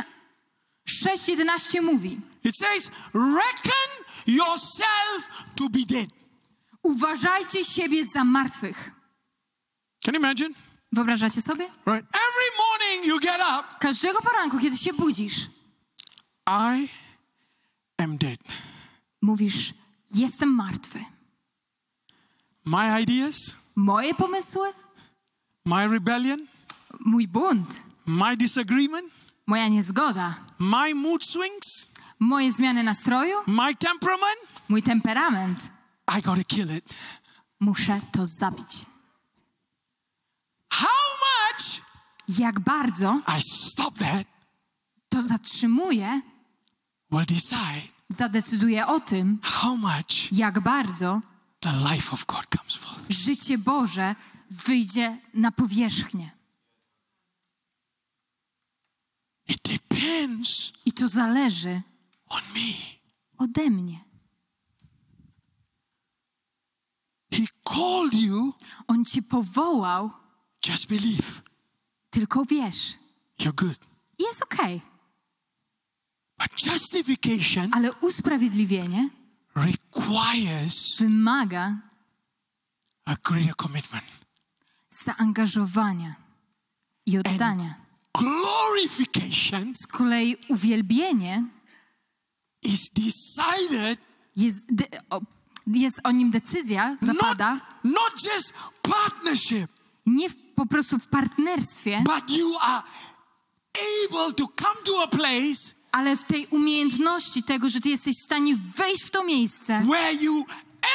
[0.89, 3.90] 6:11 mówi: it says, reckon
[4.26, 6.09] yourself to be dead.
[6.85, 8.90] Uważajcie siebie za martwych.
[10.05, 10.51] Can you imagine?
[10.93, 11.65] Wyobrażacie sobie?
[11.86, 12.06] Right?
[12.09, 15.35] Every morning you get up, Każdego poranku, kiedy się budzisz,
[16.47, 16.89] I
[17.98, 18.40] am dead.
[19.23, 19.74] mówisz:
[20.15, 21.05] Jestem martwy.
[22.65, 24.69] My ideas, Moje pomysły,
[25.65, 26.47] my rebellion,
[27.01, 29.12] mój bunt, my disagreement,
[29.47, 31.89] moja niezgoda, my mood swings,
[32.19, 35.73] moje zmiany nastroju, my temperament, mój temperament.
[36.09, 36.94] I gotta kill it.
[37.60, 38.86] Muszę to zabić.
[40.72, 40.89] How
[41.24, 41.82] much
[42.28, 44.26] Jak bardzo I stop that
[45.09, 46.22] to zatrzymuje,
[47.10, 51.20] will decide zadecyduje o tym, how much jak bardzo
[51.60, 53.06] the life of God comes forth.
[53.12, 54.14] życie Boże
[54.51, 56.31] wyjdzie na powierzchnię.
[59.48, 61.82] It depends I to zależy
[62.28, 62.74] on me.
[63.39, 64.05] ode mnie.
[67.32, 68.52] He called you,
[68.88, 70.10] On cię powołał,
[70.68, 71.42] just believe.
[72.10, 72.94] tylko wiesz.
[73.38, 73.78] You're good.
[74.18, 74.82] Jest okej.
[76.38, 79.09] But justification Ale usprawiedliwienie
[79.55, 81.76] requires wymaga
[83.05, 84.05] a greater commitment.
[84.90, 86.14] zaangażowania
[87.06, 87.74] i oddania.
[88.18, 91.44] Glorification Z kolei uwielbienie
[92.62, 94.01] is decided
[94.36, 94.84] jest, de,
[95.66, 99.70] jest o nim decyzja, not, zapada not just partnership,
[100.07, 102.82] nie w, po prostu w partnerstwie, but you are
[104.05, 108.24] able to come to a place ale w tej umiejętności tego, że ty jesteś w
[108.24, 110.45] stanie wejść w to miejsce, where you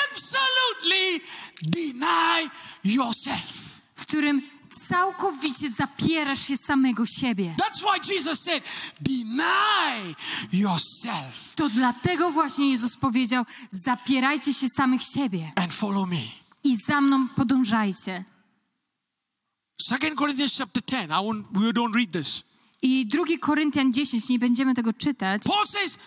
[0.09, 1.19] absolutely
[1.61, 2.49] deny
[2.83, 3.81] yourself.
[3.95, 4.41] w którym
[4.89, 7.55] całkowicie zapierasz się samego siebie.
[7.57, 8.63] That's why Jesus said,
[9.01, 10.15] deny
[10.53, 16.21] yourself To dlatego właśnie Jezus powiedział: zapierajcie się samych siebie and follow me.
[16.63, 18.23] i za mną podążajcie.
[19.81, 21.11] Second Corinthians chapter 10.
[21.11, 22.43] I won't, we don't read this.
[22.81, 25.41] I 2 Koryntian 10, nie będziemy tego czytać.
[25.45, 25.97] Paul says,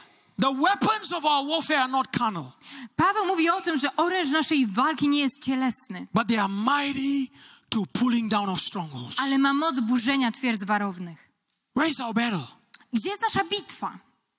[0.40, 2.52] the weapons of our warfare are not carnal,
[2.96, 7.32] Paweł mówi o tym, że oręż naszej walki nie jest cielesny, but they are mighty
[7.72, 9.20] to pulling down of strongholds.
[9.20, 11.28] ale ma moc burzenia twierdz warownych.
[11.76, 12.46] Where is our battle?
[12.92, 13.98] Gdzie jest nasza bitwa?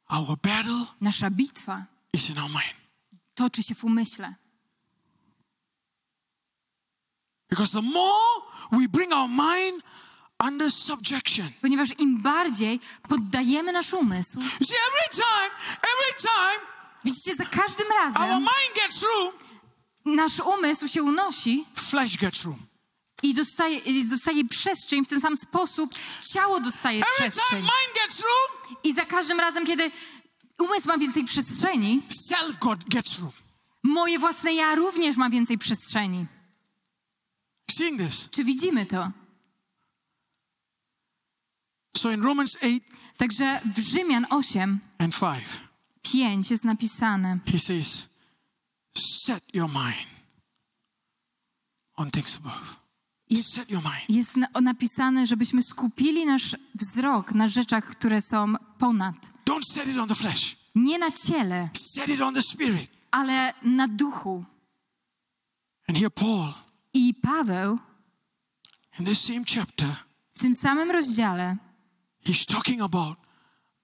[0.10, 2.76] Our battle Nasza bitwa is in our mind.
[3.36, 4.36] toczy się w umyśle.
[7.50, 8.42] Because the more
[8.72, 9.84] we bring our mind
[10.48, 12.80] under subjection, Ponieważ im bardziej
[13.10, 16.68] poddajemy nasz umysł, see, every time, every time
[17.04, 19.34] widzicie, za każdym our razem, mind gets through,
[20.06, 22.60] nasz umysł się unosi flesh gets room.
[23.24, 25.94] I dostaje, dostaje przestrzeń, w ten sam sposób
[26.34, 27.66] ciało dostaje przestrzeń.
[28.84, 29.92] I za każdym razem, kiedy
[30.60, 33.32] umysł ma więcej przestrzeni, self God gets room.
[33.84, 36.26] moje własne ja również ma więcej przestrzeni.
[37.72, 38.30] Seeing this.
[38.32, 39.12] Czy widzimy to?
[41.98, 42.80] So in Romans 8
[43.18, 45.44] Także w Rzymian 8, and 5,
[46.02, 48.08] 5 jest napisane, he says,
[48.96, 50.08] Set your mind
[51.96, 52.83] on things above.
[53.38, 53.72] Jest,
[54.10, 59.16] jest na- napisane, żebyśmy skupili nasz wzrok na rzeczach, które są ponad.
[59.46, 62.90] Don't set it on the flesh, Nie na ciele, set it on the spirit.
[63.12, 64.46] ale na duchu.
[65.90, 66.54] And here, Paul,
[66.94, 67.80] I Paweł
[69.00, 69.90] in this same chapter,
[70.36, 71.58] w tym samym rozdziale
[72.26, 73.18] he's talking about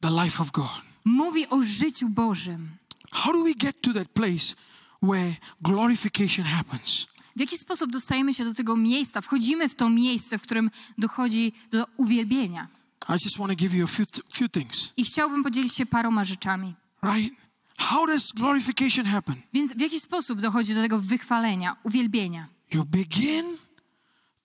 [0.01, 0.81] the life of God.
[1.05, 2.77] mówi o życiu Bożym.
[3.11, 4.55] How do we get to that place
[5.03, 7.07] where glorification happens?
[7.40, 11.53] W jaki sposób dostajemy się do tego miejsca, wchodzimy w to miejsce, w którym dochodzi
[11.72, 12.68] do uwielbienia.
[13.10, 16.26] I just want to give you a few, few things, I chciałbym podzielić się paroma
[16.26, 16.76] rzeczami.
[17.03, 17.34] right?
[17.78, 19.36] How does glorification happen?
[19.53, 22.48] Więc w jaki sposób dochodzi do tego wychwalenia, uwielbienia?
[22.74, 23.45] You begin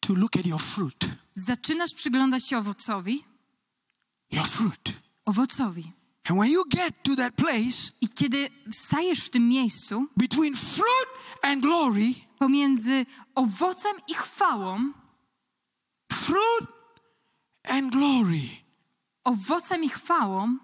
[0.00, 1.04] to look at your fruit.
[1.34, 3.24] Zaczynasz przyglądać się owocowi,
[4.32, 4.92] Your fruit.
[5.24, 5.92] owocowi.
[6.28, 11.08] And when you get to that place I kiedy stajesz w tym miejscu between fruit
[11.42, 12.14] and glory,
[12.48, 14.92] pomiędzy owocem i chwałą,
[16.12, 16.68] fruit
[17.70, 18.48] and glory.
[19.24, 20.58] owocem i chwałą,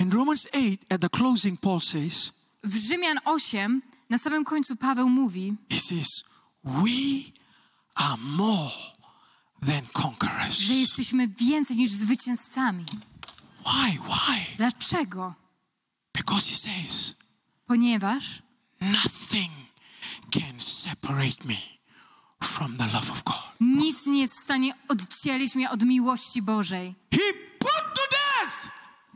[0.00, 2.32] In Romans 8, at the closing, Paul says,
[2.64, 6.24] w Rzymian 8 na samym końcu Paweł mówi, he says,
[6.64, 7.32] we
[7.94, 8.70] are more
[9.66, 10.58] than conquerors.
[10.58, 12.84] że jesteśmy więcej niż zwycięzcami.
[13.66, 13.98] Why?
[14.08, 14.56] Why?
[14.56, 15.34] Dlaczego?
[16.14, 17.14] Because he says,
[17.66, 18.42] Ponieważ
[18.80, 19.52] nothing
[20.30, 21.56] can separate me
[22.42, 23.36] from the love of God.
[23.60, 26.94] nic nie jest w stanie oddzielić mnie od miłości Bożej.
[27.12, 28.70] He put to death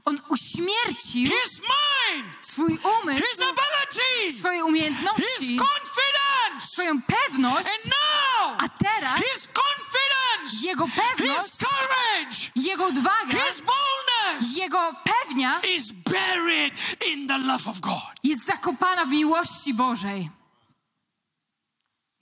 [0.04, 6.66] On uśmiercił his mind, swój his umysł, ability, swoje his umiejętności, confidence.
[6.72, 13.60] swoją pewność, And now, a teraz his confidence, jego his pewność, courage, jego odwaga, his
[13.60, 16.74] boldness jego pewnia is buried
[17.12, 18.02] in the love of God.
[18.24, 20.30] jest zakopana w miłości Bożej.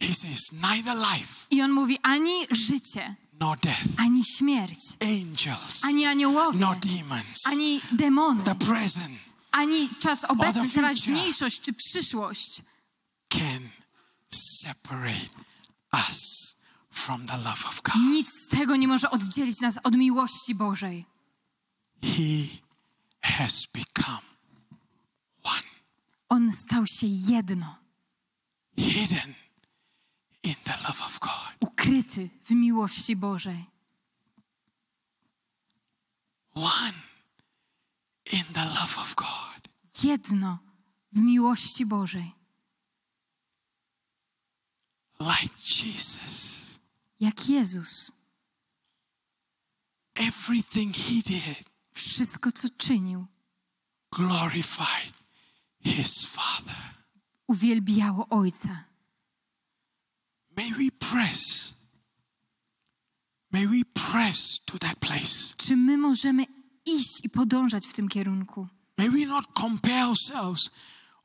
[0.00, 6.06] He says, neither life I on mówi, ani życie, nor death, ani śmierć, angels ani
[6.06, 9.18] aniołowie, nor demons, ani demony, the present
[9.52, 12.62] ani czas obecny, teraźniejszość czy przyszłość
[13.28, 13.68] can
[14.30, 15.30] separate
[15.92, 16.54] us
[16.90, 17.94] from the love of God.
[18.10, 21.06] nic z tego nie może oddzielić nas od miłości Bożej.
[22.02, 22.48] He
[23.20, 24.20] has become
[25.42, 25.68] one,
[26.28, 27.76] On stał się jedno,
[28.78, 30.29] hidden in the love of God.
[31.60, 33.64] Ukryty w miłości Bożej.
[36.54, 36.92] One
[38.32, 39.68] in the love of God.
[40.04, 40.58] Jedno
[41.12, 42.32] w miłości Bożej.
[45.20, 46.80] Like Jesus.
[47.20, 48.12] Jak Jezus.
[50.14, 53.26] Everything he did Wszystko, co czynił,
[54.12, 55.14] glorified
[55.84, 56.76] his Father.
[57.46, 58.84] uwielbiało Ojca.
[60.60, 61.74] May we press.
[63.52, 65.54] May we press to that place.
[65.56, 66.46] Czy my możemy
[66.86, 68.68] iść i podążać w tym kierunku?
[68.98, 70.70] May we not compare ourselves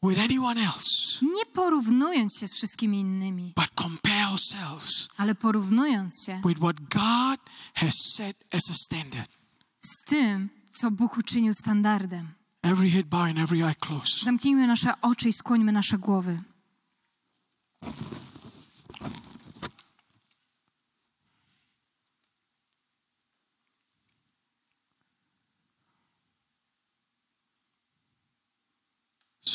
[0.04, 6.42] with anyone else, Nie porównując się z wszystkimi innymi, but compare ourselves ale porównując się
[6.46, 7.40] with what God
[7.74, 9.38] has set as a standard.
[9.82, 12.34] z tym, co Bóg uczynił standardem.
[12.62, 14.24] Every head bowed and every eye closed.
[14.24, 16.42] Zamknijmy nasze oczy i skłońmy nasze głowy.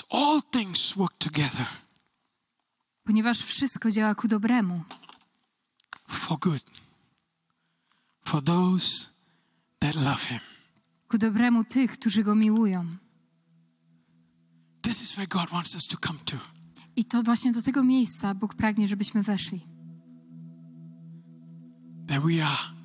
[0.08, 1.66] All things work together
[3.04, 4.84] Ponieważ wszystko działa ku dobremu.
[6.08, 6.62] for good
[8.24, 9.08] for those
[9.78, 10.40] that love Him.
[11.08, 12.96] Ku dobremu tych, którzy Go miłują.
[14.82, 16.36] This is where God wants us to come to.
[16.96, 19.60] I to właśnie do tego miejsca Bóg pragnie, żebyśmy weszli.
[22.06, 22.80] That we are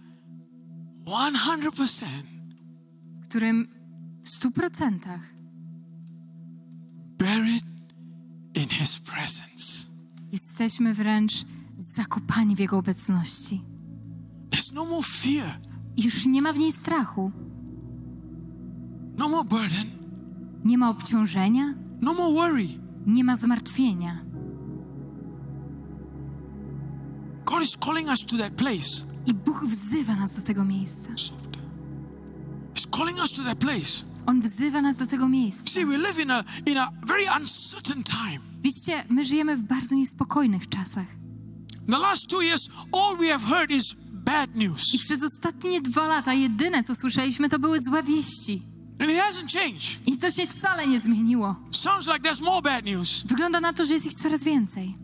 [1.06, 2.06] 100%
[3.22, 3.68] W którym
[4.24, 5.35] w stu procentach
[7.18, 7.64] buried
[8.56, 9.88] in His presence.
[10.32, 11.46] jesteśmy wręcz
[11.78, 13.62] zakopani w Jego obecności.
[14.50, 15.60] There's no more fear,
[15.98, 17.32] już nie ma w niej strachu,
[19.18, 19.86] no more burden,
[20.66, 22.68] nie ma obciążenia, no more worry.
[23.06, 24.26] nie ma zmartwienia.
[27.46, 29.06] God is calling us to that place.
[29.26, 31.12] I Bóg wzywa nas do tego miejsca.
[32.74, 34.06] He's calling us to that place.
[34.26, 35.72] On wzywa nas do tego miejsca.
[35.72, 38.40] See, we live in a in a very uncertain time.
[38.62, 41.08] Widzicie, my żyjemy w bardzo niespokojnych czasach.
[41.88, 44.94] In the last two years, all we have heard is bad news.
[44.94, 48.62] I przez ostatnie dwa lata jedyne, co słyszeliśmy, to były złe wieści.
[49.00, 50.08] And it hasn't changed.
[50.08, 51.56] I to się wcale nie zmieniło.
[51.72, 53.24] Sounds like there's more bad news.
[53.26, 54.96] Wygląda na to, że jest ich coraz więcej.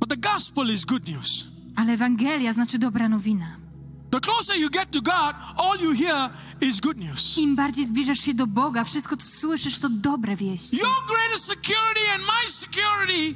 [0.00, 1.46] But the gospel is good news.
[1.76, 3.65] Ale Ewangelia znaczy dobra nowina.
[4.10, 6.30] The closer you get to God, all you hear
[6.60, 7.38] is good news.
[7.38, 10.76] Im bardziej zbliżasz się do Boga, wszystko, co słyszysz, to dobre wieści.
[10.76, 13.34] Your greatest security and my security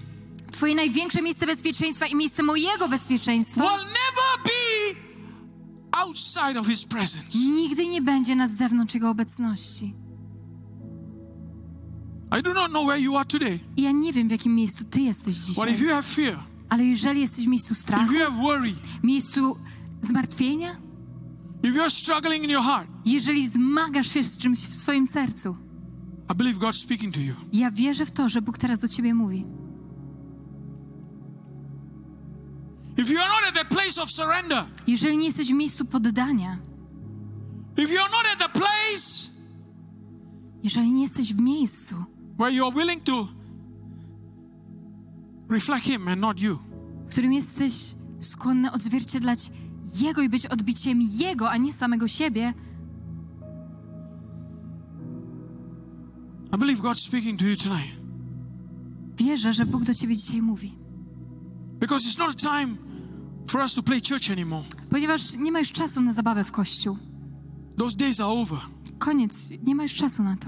[0.53, 5.01] Twoje największe miejsce bezpieczeństwa i miejsce mojego bezpieczeństwa will never be
[5.93, 7.39] outside of His presence.
[7.39, 9.95] nigdy nie będzie na zewnątrz Jego obecności.
[12.39, 14.85] I do not know where you are today, I ja nie wiem, w jakim miejscu
[14.91, 16.39] Ty jesteś but dzisiaj, if you have fear,
[16.69, 19.57] ale jeżeli jesteś w miejscu strachu, if you have worry, miejscu
[20.01, 20.77] zmartwienia,
[21.63, 25.57] if you're struggling in your heart, jeżeli zmagasz się z czymś w swoim sercu,
[26.33, 27.35] I believe God's speaking to you.
[27.53, 29.47] ja wierzę w to, że Bóg teraz do Ciebie mówi.
[32.97, 36.59] If you are not at that place of surrender, Jeżeli nie jesteś w miejscu poddania,
[37.77, 39.31] if you are not at the place
[40.63, 41.95] jeżeli nie jesteś w miejscu,
[42.39, 43.29] where you are willing to
[45.49, 46.59] reflect Him and not you,
[47.07, 49.51] w którym jesteś skłonny odzwierciedlać
[49.95, 52.55] Jego i być odbiciem Jego, a nie samego siebie,
[56.53, 58.01] I believe God's speaking to you tonight.
[59.19, 60.79] wierzę, że Bóg do Ciebie dzisiaj mówi.
[61.81, 62.77] Because it's not time
[63.49, 64.65] for us to play church anymore.
[64.91, 66.97] Ponieważ nie ma już czasu na zabawę w kościół.
[67.79, 68.59] Those days are over.
[68.99, 70.47] Koniec, nie ma już czasu na to.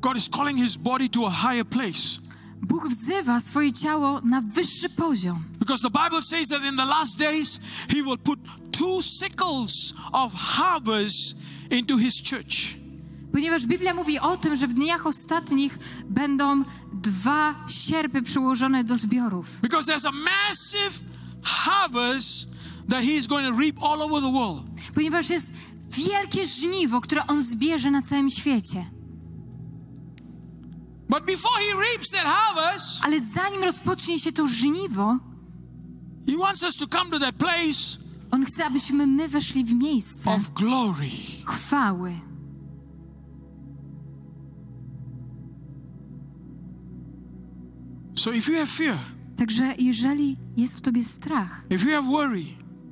[0.00, 2.20] God is calling His body to a higher place.
[2.62, 5.44] Bóg wzywa swoje ciało na wyższy poziom.
[5.62, 8.38] Because the Bible says that in the last days, He will put
[8.72, 11.36] two sickles of harvest
[11.70, 12.76] into His church.
[13.32, 15.78] Ponieważ Biblia mówi o tym, że w dniach ostatnich
[16.08, 19.60] będą dwa sierpy przyłożone do zbiorów.
[19.60, 21.04] Because there's a massive
[21.42, 22.50] harvest
[22.88, 24.64] that He is going to reap all over the world.
[24.94, 25.52] Ponieważ jest
[25.88, 28.84] wielkie żniwo, które On zbierze na całym świecie.
[31.08, 35.31] But before He reaps that harvest, Ale zanim rozpocznie się to żniwo,
[36.26, 37.98] He wants us to come to that place
[38.30, 41.10] On chce, abyśmy my weszli w miejsce of glory.
[41.44, 42.20] chwały.
[48.14, 48.96] So if you have fear,
[49.36, 52.44] Także jeżeli jest w tobie strach, if you have worry,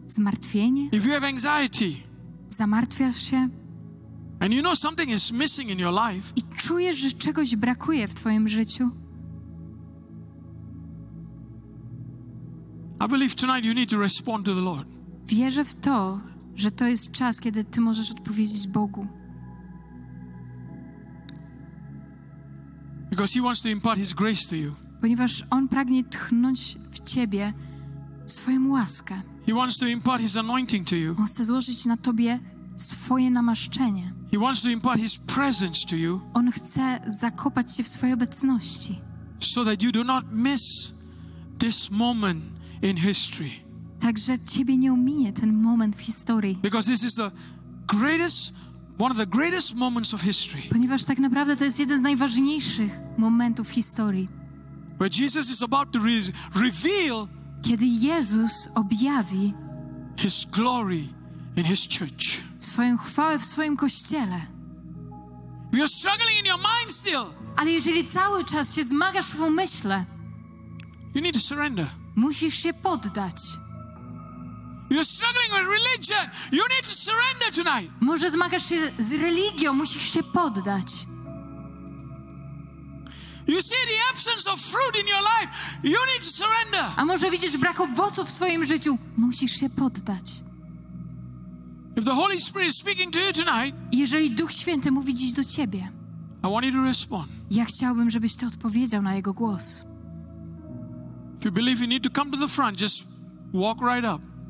[0.07, 1.93] zmartwienie, if you have anxiety,
[2.48, 3.48] zamartwiasz się
[4.40, 8.15] and you know something is missing in your life, i czujesz, że czegoś brakuje w
[8.15, 8.90] twoim życiu,
[15.27, 16.20] wierzę w to,
[16.55, 19.06] że to jest czas, kiedy ty możesz odpowiedzieć Bogu.
[23.10, 24.74] Because He wants to impart His grace to you.
[25.01, 27.52] Ponieważ On pragnie tchnąć w ciebie
[28.27, 29.22] swoją łaskę.
[29.47, 31.14] He wants to impart His anointing to you.
[31.18, 32.39] On chce złożyć na tobie
[32.77, 34.14] swoje namaszczenie.
[34.32, 38.98] He wants to impart His presence to you On chce zakopać cię w swojej obecności,
[39.39, 40.94] so that you do not miss
[41.59, 43.51] this moment in history.
[44.01, 46.57] tak że ciebie nie ominie ten moment w historii.
[46.62, 47.31] Because this is the
[47.86, 48.52] greatest,
[48.98, 52.93] one of the greatest moments of history, Ponieważ tak naprawdę to jest jeden z najważniejszych
[53.19, 54.28] momentów w historii,
[55.01, 57.28] where Jesus is about to re- reveal
[57.62, 59.52] kiedy Jezus objawi
[60.16, 61.05] His glory
[61.57, 62.44] in His church.
[62.59, 64.40] swoją chwałę w swoim kościele.
[65.73, 67.24] You're struggling in your mind still,
[67.57, 70.05] Ale jeżeli cały czas się zmagasz w umyśle,
[71.15, 71.86] you need to surrender.
[72.16, 73.37] Musisz się poddać.
[74.91, 77.95] You're struggling with religion, you need to surrender tonight.
[78.01, 81.07] Może zmagasz się z religią, musisz się poddać.
[83.47, 86.85] You see the absence of fruit in your life, you need to surrender.
[86.97, 90.24] A może widzisz brak owoców w swoim życiu, musisz się poddać.
[91.97, 95.45] If the Holy Spirit is speaking to you tonight, Jeżeli Duch Święty mówi dziś do
[95.45, 95.93] ciebie,
[96.45, 97.28] I want you to respond.
[97.51, 99.85] ja chciałbym, żebyś ty odpowiedział na Jego głos.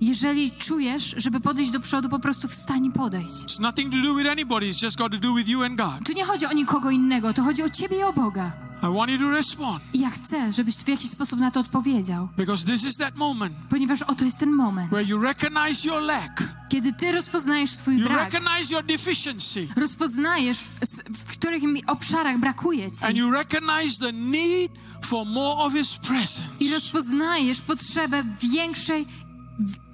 [0.01, 3.31] Jeżeli czujesz, żeby podejść do przodu, po prostu wstań i podejdź.
[3.31, 6.07] It's nothing to do with anybody, it's just got to do with you and God.
[6.07, 8.53] Tu nie chodzi o nikogo innego, to chodzi o ciebie i o Boga.
[8.83, 9.83] I want you to respond.
[9.93, 13.59] I ja chcę, żebyś w jakiś sposób na to odpowiedział, because this is that moment
[13.71, 18.09] ponieważ oto jest ten moment, where you recognize your lack, kiedy ty rozpoznajesz swój you
[18.09, 20.71] brak, recognize your deficiency, rozpoznajesz, w,
[21.19, 23.05] w których obszarach brakuje ci.
[23.05, 24.73] And you recognize the need
[25.03, 26.43] for more of His presence.
[26.61, 29.07] i rozpoznajesz potrzebę większej,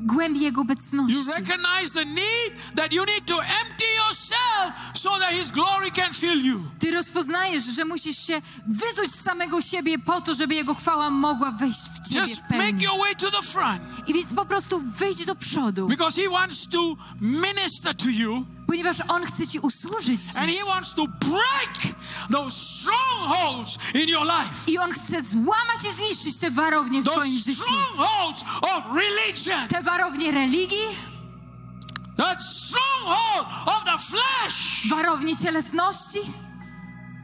[0.01, 1.15] głębi Jego obecności.
[1.15, 6.13] You recognize the need that you need to empty yourself so that His glory can
[6.13, 6.63] fill you.
[6.79, 11.51] Ty rozpoznajesz, że musisz się wyzuć z samego siebie po to, żeby Jego chwała mogła
[11.51, 12.85] wejść w Ciebie Just w make pełni.
[12.85, 16.67] your way to the front I więc po prostu wyjdź do przodu, because He wants
[16.67, 20.61] to minister to you ponieważ On chce Ci usłużyć and dziś.
[20.61, 21.97] He wants to break
[22.33, 24.55] those strongholds in your life.
[24.71, 27.63] I On chce złamać i zniszczyć te warownie w Twoim Those życiu.
[27.63, 30.87] strongholds of religion, Te warownie religii,
[32.17, 36.19] that stronghold of the flesh, warownie cielesności,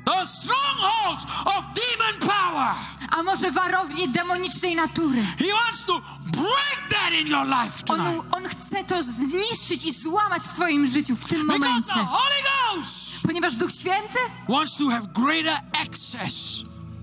[0.04, 2.74] the strongholds of demon power.
[3.10, 5.22] a może warownie demonicznej natury.
[5.38, 6.00] He wants to
[6.32, 8.24] break that in your life On, tonight.
[8.36, 11.94] on chce to zniszczyć i złamać w Twoim życiu w tym Because the momencie.
[11.94, 12.42] Holy
[12.74, 14.18] Ghost Ponieważ Duch Święty
[14.48, 16.58] wants to have greater access.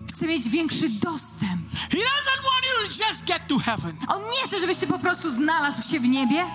[0.10, 1.70] chce mieć większy dostęp.
[1.92, 5.00] He doesn't want you to just get to heaven, On nie chce, żebyś Ty po
[5.00, 6.46] prostu znalazł się w niebie,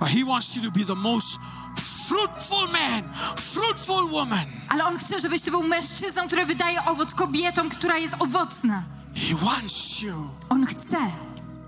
[0.00, 1.38] but He wants you to be the most
[1.80, 3.02] fruitful man,
[3.36, 4.46] fruitful woman.
[4.68, 8.82] ale On chce, żebyś Ty był mężczyzną, który wydaje owoc kobietą, która jest owocna.
[9.14, 10.96] He wants you On chce,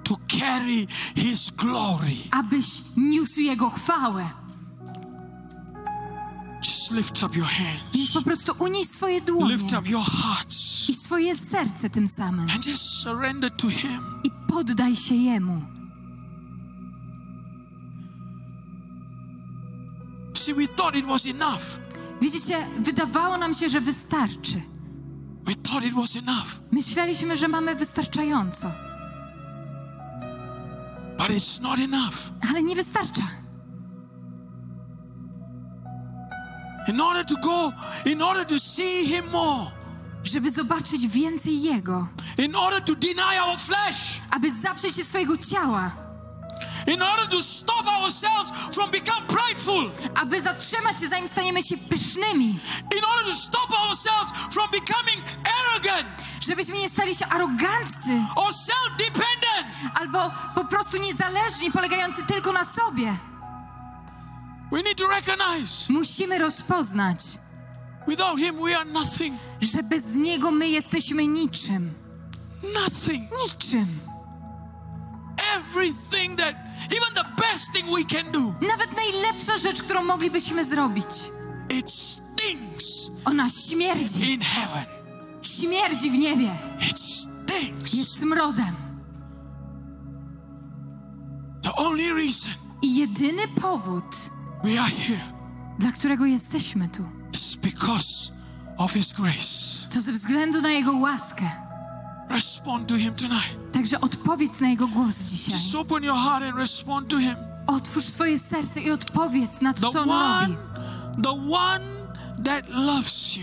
[0.05, 2.16] to carry His glory.
[2.31, 2.66] abyś
[2.97, 4.31] niósł Jego chwałę.
[6.66, 10.89] Just lift up your hands, Więc po prostu unieś swoje dłonie lift up your hearts,
[10.89, 14.01] i swoje serce tym samym and just surrender to Him.
[14.24, 15.62] i poddaj się Jemu.
[20.35, 21.78] See, we thought it was enough.
[22.20, 24.62] Widzicie, wydawało nam się, że wystarczy.
[25.44, 28.70] We thought it was enough, Myśleliśmy, że mamy wystarczająco,
[31.19, 32.15] but it's not enough.
[32.51, 33.23] ale nie wystarcza.
[36.89, 37.73] In order to go,
[38.07, 39.70] in order to see Him more,
[40.24, 42.09] Żeby zobaczyć więcej Jego,
[42.39, 45.90] in order to deny our flesh, aby zaprzeć się swojego ciała,
[46.86, 52.59] in order to stop ourselves from become prideful, aby zatrzymać się, zanim staniemy się pysznymi,
[52.97, 55.24] in order to stop ourselves from becoming
[55.61, 59.90] arrogant żebyśmy nie stali się aroganccy or self-dependent.
[60.01, 63.16] albo po prostu niezależni, polegający tylko na sobie.
[64.73, 67.19] We need to recognize Musimy rozpoznać,
[68.09, 71.94] without Him we are nothing, że bez Niego my jesteśmy niczym.
[72.62, 73.28] nothing.
[73.44, 74.10] Niczym.
[75.57, 76.55] Everything that,
[76.87, 81.07] even the best thing we can do, Nawet najlepsza rzecz, którą moglibyśmy zrobić,
[81.79, 84.33] it stinks ona śmierdzi.
[84.33, 84.85] in heaven.
[85.43, 86.51] Śmierdzi w niebie.
[86.91, 87.95] It stinks.
[87.95, 88.77] Jest smrodem.
[91.62, 92.53] The only reason
[92.83, 94.31] I jedyny powód,
[94.65, 95.21] we are here
[95.79, 97.03] dla którego jesteśmy tu,
[97.35, 98.33] is because
[98.77, 99.89] of His grace.
[99.95, 101.51] to ze względu na Jego łaskę.
[102.31, 103.57] Respond to Him tonight.
[103.73, 105.55] Także odpowiedz na Jego głos dzisiaj.
[105.55, 107.36] Just open your heart and respond to Him.
[107.66, 111.23] Otwórz swoje serce i odpowiedz na to, The co On one, robi.
[111.23, 111.85] the one
[112.44, 113.43] that loves you.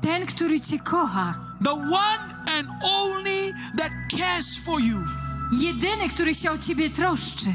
[0.00, 1.34] Ten, który Cię kocha.
[1.64, 4.98] The one and only that cares for you.
[5.52, 7.54] Jedyny, który się o Ciebie troszczy.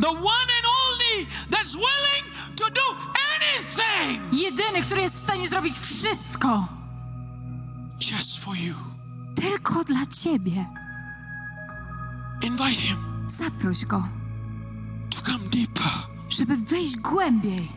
[0.00, 2.96] The one and only that's willing to do
[3.36, 6.68] anything Jedyny, który jest w stanie zrobić wszystko.
[8.12, 8.74] just for you.
[9.44, 10.66] Tylko dla Ciebie.
[12.42, 12.96] Invite Him
[13.26, 14.08] Zaproś Go,
[15.10, 15.92] to come deeper.
[16.28, 17.68] żeby wejść głębiej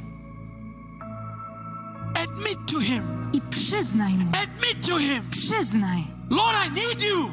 [2.23, 3.03] Admit to Him.
[3.33, 4.31] i przyznaj Mu.
[4.43, 5.29] Admit to Him.
[5.29, 6.03] Przyznaj.
[6.29, 7.31] Lord, I need you.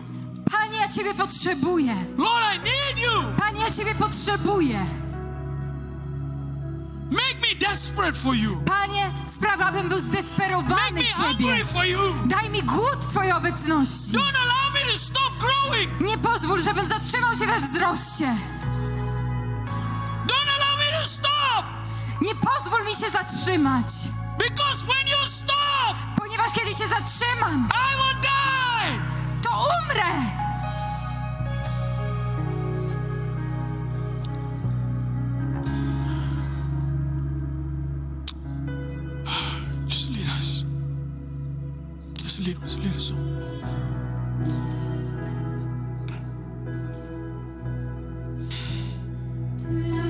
[0.53, 1.95] Panie, ja Ciebie potrzebuję.
[2.19, 3.37] Lord, I need you.
[3.39, 4.87] Panie, ja Ciebie potrzebuję.
[7.15, 8.63] Make me desperate for you.
[8.67, 11.25] Panie, spraw, abym był Make zdesperowany me Ciebie.
[11.47, 11.99] hungry for you.
[12.27, 14.13] Daj mi głód Twojej obecności.
[14.13, 16.01] Don't allow me to stop growing.
[16.01, 18.37] Nie pozwól, żebym zatrzymał się we wzroście.
[20.27, 21.65] Don't allow me to stop.
[22.23, 23.87] Nie pozwól mi się zatrzymać.
[24.39, 29.03] Because when you stop, Ponieważ kiedy się zatrzymam, I will die.
[29.43, 30.44] to umrę.
[42.45, 43.11] Just lead us.
[49.67, 50.04] Lead us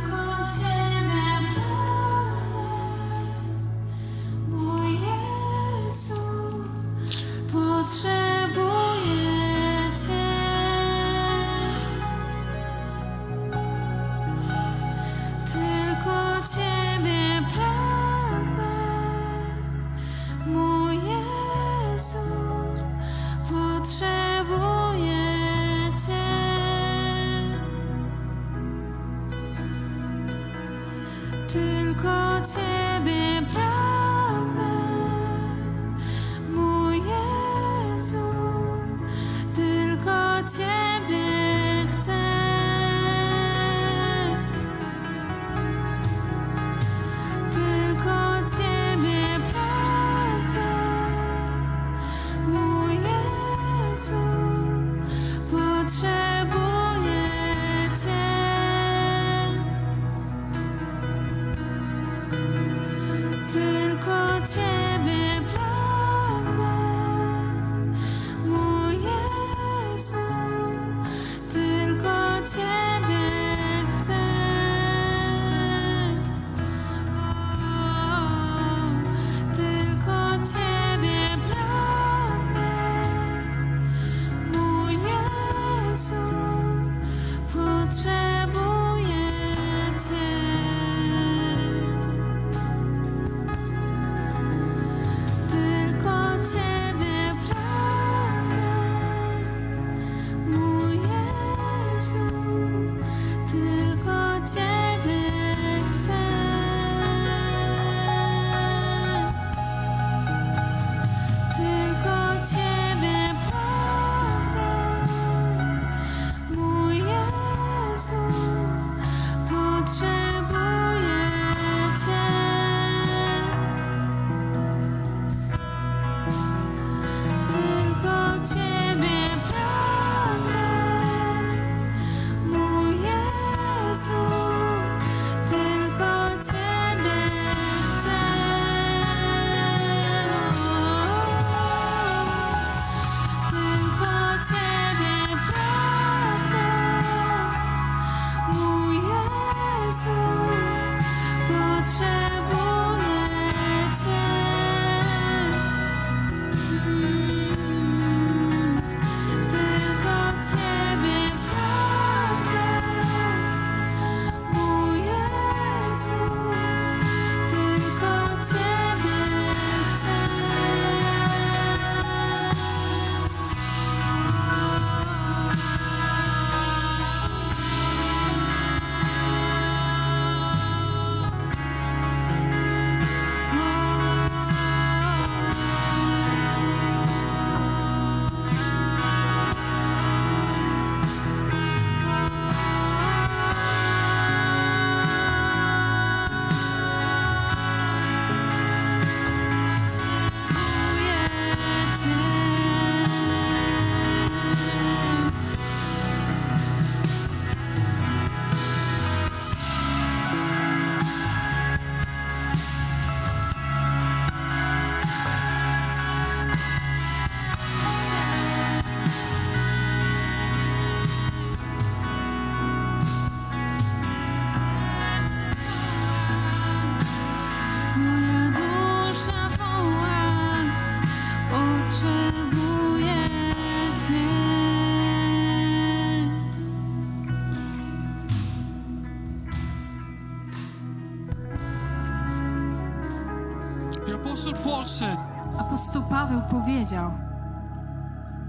[244.34, 245.18] Apostle Paul said,
[245.58, 247.10] Apostoł Paweł powiedział,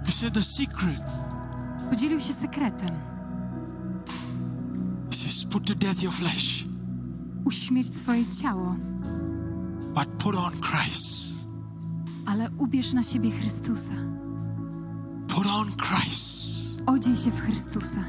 [0.06, 1.04] he said the secret
[1.90, 2.90] podzielił się sekretem.
[5.12, 6.68] he says put to death your flesh,
[7.46, 8.76] Uśmierć swoje ciało,
[9.96, 11.48] but put on Christ.
[12.26, 13.94] ale ubierz na siebie Chrystusa.
[15.28, 16.82] Put on Christ.
[16.86, 18.00] Odziej się w Chrystusa.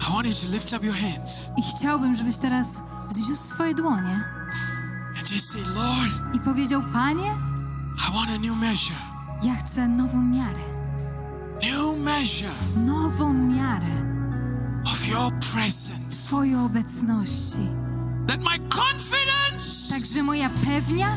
[0.00, 4.24] I want you to lift up your hands I chciałbym, żebyś teraz wzniósł swoje dłonie
[6.34, 7.34] i powiedział, Panie,
[8.08, 8.96] I want a new measure.
[9.42, 10.60] ja chcę nową miarę.
[11.62, 14.02] New measure Nową miarę
[14.84, 16.28] of your presence.
[16.28, 17.66] Twojej obecności.
[18.26, 21.16] That my confidence Także moja pewnia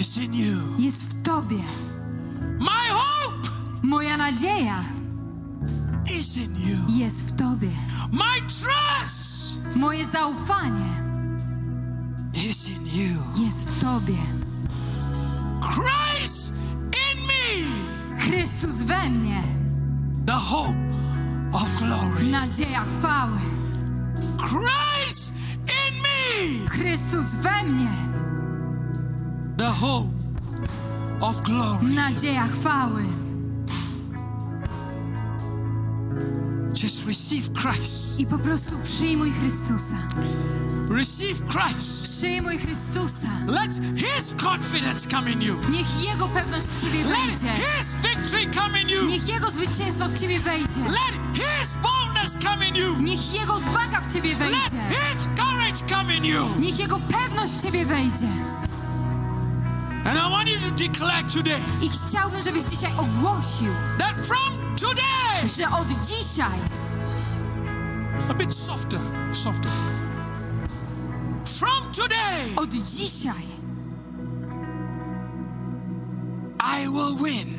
[0.00, 0.56] is in you.
[0.78, 1.62] jest w Tobie.
[2.60, 3.48] My hope
[3.82, 4.84] Moja nadzieja
[6.18, 6.98] is in you.
[6.98, 7.70] jest w Tobie.
[8.12, 11.05] My trust Moje zaufanie.
[13.44, 14.16] Jest w Tobie.
[15.60, 16.52] Christ
[16.86, 19.42] in me, Chrystus we mnie.
[20.26, 20.76] the hope
[21.52, 22.26] of glory.
[22.30, 23.38] Nadzieja chwały.
[24.38, 27.90] Christ in me, Chrystus we mnie.
[29.56, 30.10] the hope
[31.20, 31.94] of glory.
[31.94, 33.02] Nadzieja chwały.
[36.82, 38.20] Just receive Christ.
[38.20, 39.96] I po prostu przyjmuj Chrystusa.
[40.88, 42.18] Receive Christ.
[42.18, 43.28] Przyjmuj Chrystusa.
[43.46, 45.56] Let His confidence come in you.
[45.70, 47.54] Niech Jego pewność w Ciebie Let wejdzie.
[47.54, 49.06] His victory come in you.
[49.06, 50.80] Niech Jego zwycięstwo w Ciebie wejdzie.
[50.80, 52.96] Let His boldness come in you.
[53.00, 54.88] Niech Jego odwaga w Ciebie Let wejdzie.
[54.88, 56.46] His courage come in you.
[56.58, 58.28] Niech Jego pewność w Ciebie wejdzie.
[60.04, 65.48] And I want you to declare today I chciałbym, żebyś dzisiaj ogłosił, that from today,
[65.56, 66.58] że od dzisiaj,
[68.30, 69.00] a bit softer,
[69.32, 69.70] softer.
[71.58, 73.46] From today, od dzisiaj
[76.60, 77.54] I will win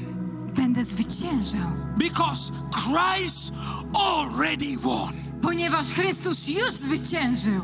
[0.56, 1.69] będę zwyciężał.
[1.98, 3.52] because Christ
[3.94, 5.14] already won.
[5.41, 7.61] Ponieważ Chrystus już zwyciężył.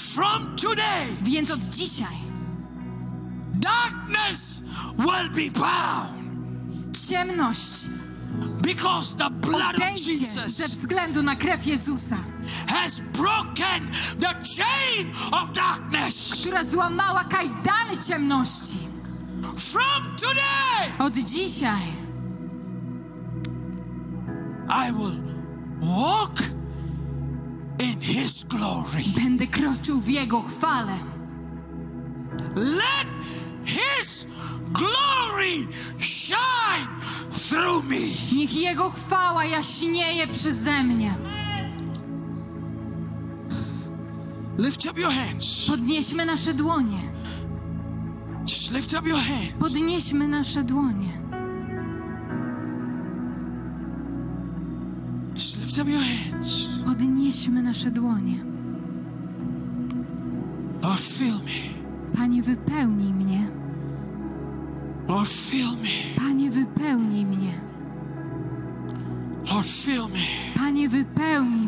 [0.00, 2.16] From today, Więc od dzisiaj
[3.54, 4.62] darkness
[4.98, 7.88] will be bound ciemność
[8.62, 12.16] because the blood of odejdzie ze Jesus względu na krew Jezusa,
[12.68, 16.40] has broken the chain of darkness.
[16.40, 18.78] która złamała kajdany ciemności.
[19.56, 21.82] From today, Od dzisiaj
[24.68, 25.22] I will
[25.80, 26.38] walk
[27.78, 29.02] in His glory.
[29.16, 30.92] będę kroczył w Jego chwale.
[32.56, 33.06] Let
[33.64, 34.26] His
[34.72, 35.66] glory
[35.98, 36.88] shine
[37.48, 37.96] through me.
[38.36, 41.14] Niech Jego chwała jaśnieje przeze mnie.
[44.62, 45.66] Lift up your hands.
[45.66, 46.98] Podnieśmy nasze dłonie.
[48.40, 49.52] Just lift up your hand.
[49.58, 51.08] Podnieśmy nasze dłonie.
[55.34, 56.68] Just lift up your hands.
[56.84, 58.44] Podnieśmy nasze dłonie.
[60.82, 61.82] Lord, fill me.
[62.16, 63.48] Panie, wypełnij mnie.
[65.08, 66.22] Lord, fill me.
[66.26, 67.52] Panie, wypełnij mnie.
[69.54, 70.54] Lord, fill me.
[70.54, 71.66] Panie, wypełnij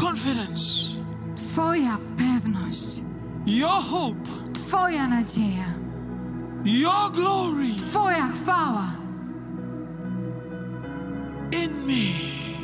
[0.00, 0.94] confidence,
[1.36, 3.02] Twoja pewność,
[3.46, 5.64] your hope, Twoja nadzieja,
[6.64, 8.86] your glory Twoja chwała
[11.52, 12.12] in me.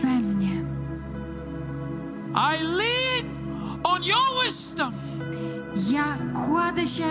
[0.02, 0.64] we mnie.
[2.34, 3.36] I lean
[3.84, 4.92] on your wisdom.
[5.92, 6.04] Ja
[6.46, 7.04] kładę się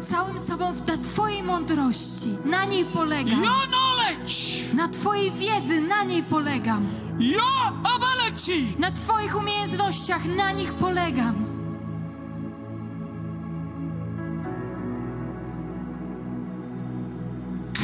[0.00, 2.28] całym sobą na Twojej mądrości.
[2.44, 3.42] Na niej polegam.
[3.42, 6.86] Your knowledge, Na Twojej wiedzy, na niej polegam.
[7.18, 7.72] your
[8.38, 8.80] ability.
[8.80, 11.34] Na Twoich umiejętnościach, na nich polegam.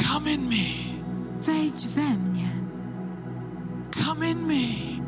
[0.03, 0.65] Come in me.
[1.41, 2.49] Wejdź we mnie.
[4.05, 4.65] Come in me.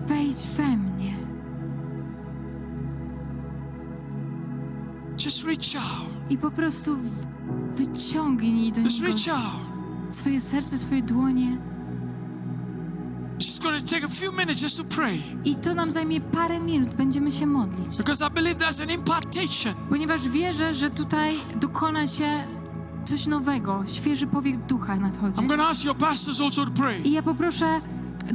[0.08, 1.14] Wejdź we mnie.
[5.26, 6.14] Just reach out.
[6.30, 7.26] I po prostu w-
[7.76, 10.16] wyciągnij do Just Niego reach out.
[10.16, 11.58] swoje serce, swoje dłonie.
[13.44, 15.20] Just going to take a few minutes just to pray.
[15.46, 16.90] I to nam zajmie parę minut.
[16.94, 17.98] Będziemy się modlić.
[17.98, 19.74] Because I believe that's an impartation.
[19.90, 22.30] Ponieważ wierzę, że tutaj dokona się
[23.06, 23.84] coś nowego.
[23.88, 25.42] Świeży powiew ducha nadchodzi.
[25.42, 27.02] I'm to ask your pastors also to pray.
[27.02, 27.82] I ja poproszę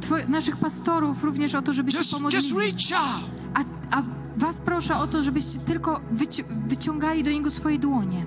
[0.01, 2.22] Twoje, naszych pastorów również o to, żebyście Just, just
[2.52, 2.56] pomodlili.
[2.72, 3.24] reach out.
[3.55, 4.02] A, a
[4.36, 8.26] was proszę o to, żebyście tylko wyci- wyciągali do Niego swoje dłonie.